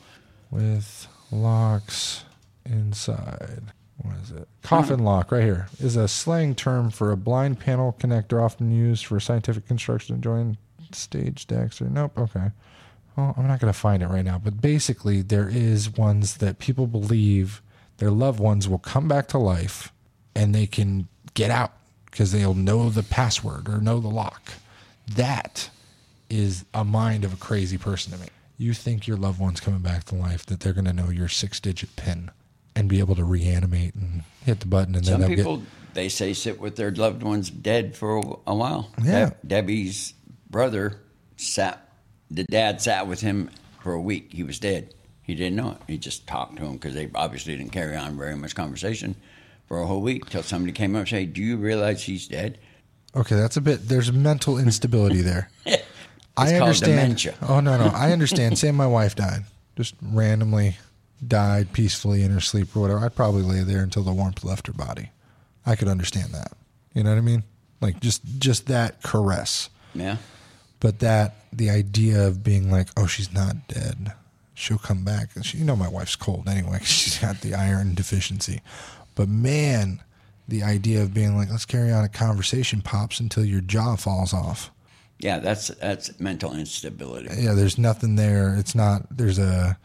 with 0.50 1.08
locks 1.32 2.24
inside. 2.66 3.63
What 3.98 4.16
is 4.24 4.32
it? 4.32 4.48
Coffin 4.62 5.04
lock, 5.04 5.32
right 5.32 5.44
here, 5.44 5.68
is 5.80 5.96
a 5.96 6.08
slang 6.08 6.56
term 6.56 6.92
for 6.92 7.12
a 7.12 7.18
blind 7.18 7.60
panel 7.60 7.96
connector 8.00 8.44
often 8.44 8.72
used 8.72 9.06
for 9.06 9.20
scientific 9.20 9.68
construction 9.68 10.16
to 10.16 10.22
join 10.22 10.58
stage 10.92 11.48
decks. 11.48 11.82
Or 11.82 11.86
nope. 11.90 12.18
Okay. 12.18 12.52
Well, 13.16 13.34
I'm 13.36 13.48
not 13.48 13.60
going 13.60 13.74
to 13.74 13.80
find 13.80 14.04
it 14.04 14.08
right 14.08 14.24
now, 14.24 14.38
but 14.38 14.62
basically, 14.62 15.24
there 15.24 15.50
is 15.50 15.90
ones 15.90 16.38
that 16.38 16.60
people 16.60 16.86
believe 16.86 17.62
their 17.98 18.12
loved 18.12 18.40
ones 18.40 18.70
will 18.70 18.78
come 18.78 19.08
back 19.08 19.28
to 19.30 19.40
life 19.40 19.92
and 20.36 20.54
they 20.54 20.68
can 20.68 21.08
get 21.34 21.50
out 21.50 21.74
because 22.06 22.32
they'll 22.32 22.54
know 22.54 22.90
the 22.90 23.02
password 23.02 23.68
or 23.68 23.82
know 23.82 24.00
the 24.00 24.08
lock. 24.08 24.54
That 25.16 25.72
is 26.30 26.66
a 26.74 26.84
mind 26.84 27.26
of 27.26 27.34
a 27.34 27.38
crazy 27.38 27.78
person 27.78 28.13
to 28.13 28.20
me. 28.20 28.28
You 28.58 28.74
think 28.74 29.08
your 29.08 29.17
loved 29.17 29.39
one's 29.39 29.60
coming 29.60 29.82
back 29.82 30.06
to 30.06 30.15
life, 30.15 30.46
that 30.48 30.60
they're 30.62 30.74
going 30.74 30.86
to 30.86 30.94
know 30.94 31.10
your 31.10 31.27
six 31.27 31.60
digit 31.60 31.96
PIN 31.96 32.31
and 32.75 32.90
be 32.90 33.00
able 33.00 33.15
to 33.15 33.23
reanimate 33.23 33.94
and 33.96 34.23
hit 34.46 34.60
the 34.62 34.65
button 34.67 34.96
and 34.96 35.04
then 35.06 35.13
Some 35.13 35.21
they'll 35.21 35.36
people, 35.36 35.58
get. 35.58 35.67
they 35.94 36.10
say, 36.10 36.34
sit 36.34 36.60
with 36.60 36.75
their 36.75 36.92
loved 36.92 37.21
ones 37.23 37.50
dead 37.50 37.96
for 37.96 38.17
a 38.48 38.56
while. 38.56 38.92
Yeah. 39.04 39.29
Deb- 39.29 39.38
Debbie's 39.48 40.13
brother 40.50 41.00
sat, 41.36 41.88
the 42.31 42.44
dad 42.46 42.81
sat 42.81 43.08
with 43.08 43.21
him 43.21 43.50
for 43.84 43.94
a 43.94 44.02
week. 44.02 44.31
He 44.34 44.44
was 44.44 44.60
dead. 44.60 44.94
He 45.21 45.36
didn't 45.36 45.56
know 45.58 45.71
it. 45.71 45.77
He 45.88 45.98
just 45.98 46.25
talked 46.25 46.56
to 46.58 46.63
him 46.65 46.73
because 46.73 46.94
they 46.96 47.10
obviously 47.13 47.56
didn't 47.58 47.71
carry 47.73 47.96
on 47.96 48.17
very 48.17 48.36
much 48.36 48.56
conversation 48.56 49.15
for 49.67 49.81
a 49.81 49.86
whole 49.86 50.02
week 50.02 50.29
till 50.29 50.42
somebody 50.44 50.71
came 50.71 50.96
up 50.96 51.02
and 51.02 51.10
said, 51.10 51.34
Do 51.34 51.42
you 51.42 51.58
realize 51.58 52.02
he's 52.04 52.27
dead? 52.27 52.58
Okay, 53.15 53.36
that's 53.36 53.58
a 53.58 53.62
bit. 53.62 53.88
There's 53.90 54.12
mental 54.12 54.58
instability 54.58 55.21
there. 55.21 55.50
I 56.38 56.56
understand. 56.56 56.92
dementia. 56.92 57.35
Oh 57.42 57.60
no, 57.60 57.77
no, 57.77 57.92
I 57.94 58.12
understand. 58.13 58.58
Say 58.58 58.71
my 58.71 58.88
wife 58.88 59.15
died, 59.15 59.44
just 59.75 59.96
randomly 60.02 60.77
died 61.25 61.73
peacefully 61.73 62.23
in 62.23 62.31
her 62.31 62.40
sleep 62.40 62.75
or 62.75 62.81
whatever. 62.81 63.00
I'd 63.00 63.15
probably 63.15 63.42
lay 63.42 63.63
there 63.63 63.81
until 63.81 64.04
the 64.04 64.13
warmth 64.13 64.44
left 64.44 64.67
her 64.67 64.73
body. 64.73 65.10
I 65.65 65.75
could 65.75 65.88
understand 65.88 66.33
that. 66.33 66.52
You 66.94 67.04
know 67.04 67.10
what 67.10 67.17
I 67.17 67.21
mean? 67.21 67.44
Like 67.81 68.00
just 68.00 68.21
just 68.40 68.67
that 68.67 69.02
caress. 69.04 69.69
Yeah. 69.94 70.17
But 70.79 71.00
that 71.00 71.35
the 71.52 71.69
idea 71.69 72.27
of 72.27 72.44
being 72.44 72.71
like, 72.71 72.88
oh, 72.96 73.08
she's 73.08 73.33
not 73.33 73.67
dead, 73.67 74.13
she'll 74.54 74.77
come 74.77 75.04
back. 75.04 75.29
And 75.35 75.46
she, 75.46 75.58
you 75.58 75.65
know, 75.65 75.75
my 75.75 75.88
wife's 75.88 76.15
cold 76.15 76.48
anyway. 76.48 76.79
she's 76.83 77.17
got 77.17 77.42
the 77.42 77.56
iron 77.56 77.96
deficiency. 77.96 78.62
But 79.15 79.27
man, 79.27 80.02
the 80.48 80.63
idea 80.63 81.02
of 81.02 81.13
being 81.13 81.35
like, 81.35 81.50
let's 81.50 81.65
carry 81.65 81.92
on 81.92 82.04
a 82.06 82.10
conversation 82.10 82.81
pops 82.81 83.19
until 83.19 83.44
your 83.44 83.62
jaw 83.62 83.96
falls 83.96 84.33
off. 84.33 84.71
Yeah, 85.20 85.40
that's 85.40 85.68
that's 85.70 86.20
mental 86.20 86.54
instability. 86.56 87.30
Yeah, 87.42 87.54
there's 87.54 87.78
nothing 87.78 88.15
there. 88.15 88.56
It's 88.58 88.76
not. 88.76 89.06
There's 89.15 89.40
a 89.40 89.78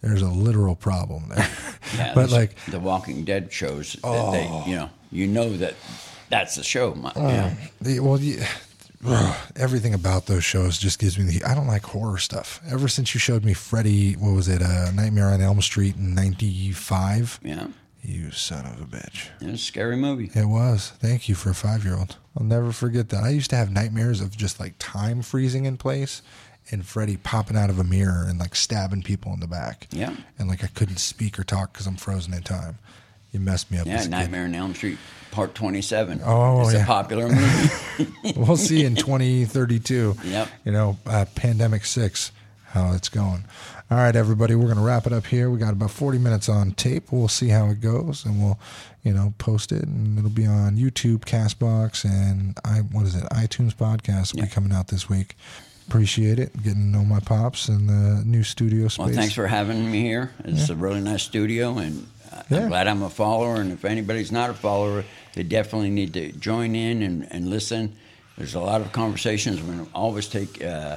there's 0.00 0.22
a 0.22 0.28
literal 0.28 0.74
problem 0.74 1.28
there. 1.28 1.48
Yeah, 1.96 2.14
but 2.14 2.30
like 2.30 2.54
the 2.66 2.80
Walking 2.80 3.24
Dead 3.24 3.52
shows, 3.52 3.94
that 4.02 4.30
they, 4.32 4.70
you 4.70 4.76
know, 4.76 4.88
you 5.10 5.26
know 5.26 5.54
that 5.58 5.74
that's 6.30 6.54
the 6.56 6.62
show. 6.64 6.94
My, 6.94 7.12
yeah. 7.16 7.54
The, 7.82 8.00
well, 8.00 8.18
yeah, 8.18 8.46
everything 9.56 9.92
about 9.92 10.26
those 10.26 10.42
shows 10.44 10.78
just 10.78 10.98
gives 10.98 11.18
me 11.18 11.24
the. 11.24 11.44
I 11.44 11.54
don't 11.54 11.66
like 11.66 11.82
horror 11.84 12.18
stuff. 12.18 12.60
Ever 12.70 12.88
since 12.88 13.12
you 13.14 13.20
showed 13.20 13.44
me 13.44 13.52
Freddy, 13.52 14.14
what 14.14 14.30
was 14.32 14.48
it, 14.48 14.62
uh, 14.62 14.90
Nightmare 14.92 15.26
on 15.28 15.40
Elm 15.42 15.60
Street 15.60 15.96
in 15.96 16.14
'95? 16.14 17.40
Yeah, 17.42 17.66
You 18.02 18.30
son 18.30 18.64
of 18.64 18.80
a 18.80 18.84
bitch. 18.86 19.28
it's 19.40 19.52
a 19.52 19.58
scary 19.58 19.96
movie. 19.96 20.30
It 20.34 20.46
was. 20.46 20.92
Thank 20.98 21.28
you 21.28 21.34
for 21.34 21.50
a 21.50 21.54
five 21.54 21.84
year 21.84 21.96
old. 21.96 22.16
I'll 22.36 22.46
never 22.46 22.72
forget 22.72 23.10
that. 23.10 23.24
I 23.24 23.30
used 23.30 23.50
to 23.50 23.56
have 23.56 23.70
nightmares 23.70 24.20
of 24.20 24.36
just 24.36 24.58
like 24.58 24.74
time 24.78 25.22
freezing 25.22 25.64
in 25.66 25.76
place 25.76 26.22
and 26.70 26.86
Freddy 26.86 27.16
popping 27.16 27.56
out 27.56 27.70
of 27.70 27.78
a 27.78 27.84
mirror 27.84 28.24
and 28.26 28.38
like 28.38 28.54
stabbing 28.54 29.02
people 29.02 29.32
in 29.32 29.40
the 29.40 29.46
back. 29.46 29.88
Yeah. 29.90 30.14
And 30.38 30.48
like 30.48 30.64
I 30.64 30.68
couldn't 30.68 30.98
speak 30.98 31.38
or 31.38 31.44
talk 31.44 31.72
because 31.72 31.86
I'm 31.86 31.96
frozen 31.96 32.32
in 32.32 32.42
time. 32.42 32.78
You 33.32 33.40
messed 33.40 33.70
me 33.70 33.78
up. 33.78 33.86
Yeah, 33.86 33.94
as 33.94 34.02
a 34.02 34.04
kid. 34.04 34.10
Nightmare 34.10 34.44
on 34.44 34.54
Elm 34.54 34.74
Street, 34.74 34.98
Part 35.30 35.54
Twenty 35.54 35.80
Seven. 35.80 36.20
Oh, 36.22 36.60
it's 36.62 36.74
yeah. 36.74 36.82
a 36.82 36.86
popular 36.86 37.28
movie. 37.28 38.34
we'll 38.36 38.58
see 38.58 38.84
in 38.84 38.94
2032. 38.94 40.16
Yep. 40.22 40.48
You 40.66 40.72
know, 40.72 40.98
uh, 41.06 41.24
Pandemic 41.34 41.86
6, 41.86 42.30
how 42.66 42.92
it's 42.92 43.08
going. 43.08 43.44
All 43.90 43.98
right, 43.98 44.14
everybody, 44.14 44.54
we're 44.54 44.66
going 44.66 44.76
to 44.76 44.82
wrap 44.82 45.06
it 45.06 45.12
up 45.12 45.26
here. 45.26 45.50
We 45.50 45.58
got 45.58 45.72
about 45.72 45.90
40 45.90 46.18
minutes 46.18 46.48
on 46.48 46.72
tape. 46.72 47.10
We'll 47.10 47.28
see 47.28 47.48
how 47.48 47.68
it 47.68 47.80
goes 47.80 48.24
and 48.24 48.42
we'll, 48.42 48.58
you 49.02 49.12
know, 49.12 49.34
post 49.38 49.72
it 49.72 49.82
and 49.84 50.16
it'll 50.18 50.30
be 50.30 50.46
on 50.46 50.76
YouTube, 50.76 51.20
Castbox, 51.20 52.04
and 52.04 52.56
I, 52.64 52.78
what 52.78 53.04
is 53.06 53.14
it? 53.16 53.24
iTunes 53.30 53.74
podcast 53.74 54.32
will 54.32 54.40
Yeah. 54.40 54.46
be 54.46 54.50
coming 54.52 54.72
out 54.72 54.88
this 54.88 55.08
week. 55.08 55.36
Appreciate 55.88 56.38
it. 56.38 56.52
Getting 56.62 56.92
to 56.92 56.98
know 56.98 57.04
my 57.04 57.18
pops 57.20 57.68
and 57.68 57.88
the 57.88 58.22
new 58.24 58.44
studio 58.44 58.86
space. 58.88 58.98
well, 59.06 59.14
thanks 59.14 59.34
for 59.34 59.46
having 59.48 59.90
me 59.90 60.02
here. 60.02 60.30
It's 60.44 60.68
a 60.70 60.76
really 60.76 61.00
nice 61.00 61.22
studio, 61.24 61.76
and 61.78 62.06
I- 62.32 62.42
Yeah. 62.48 62.58
I'm 62.62 62.68
glad 62.68 62.86
I'm 62.88 63.02
a 63.02 63.10
follower. 63.10 63.56
And 63.60 63.72
if 63.72 63.84
anybody's 63.84 64.30
not 64.32 64.48
a 64.50 64.54
follower, 64.54 65.04
they 65.34 65.42
definitely 65.42 65.90
need 65.90 66.14
to 66.14 66.30
join 66.32 66.74
in 66.76 67.02
and, 67.02 67.26
and 67.30 67.50
listen. 67.50 67.92
There's 68.38 68.54
a 68.54 68.60
lot 68.60 68.80
of 68.80 68.92
conversations. 68.92 69.58
To 69.60 69.86
always 69.94 70.28
take 70.28 70.62
uh, 70.64 70.96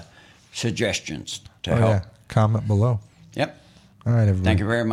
suggestions 0.54 1.42
to 1.64 1.72
Oh, 1.72 1.76
help. 1.76 1.90
yeah. 1.92 2.02
Comment 2.28 2.66
below. 2.68 3.00
Yep. 3.36 3.62
All 4.06 4.14
right, 4.14 4.22
everybody. 4.22 4.44
Thank 4.46 4.60
you 4.60 4.66
very 4.68 4.78
much. 4.80 4.84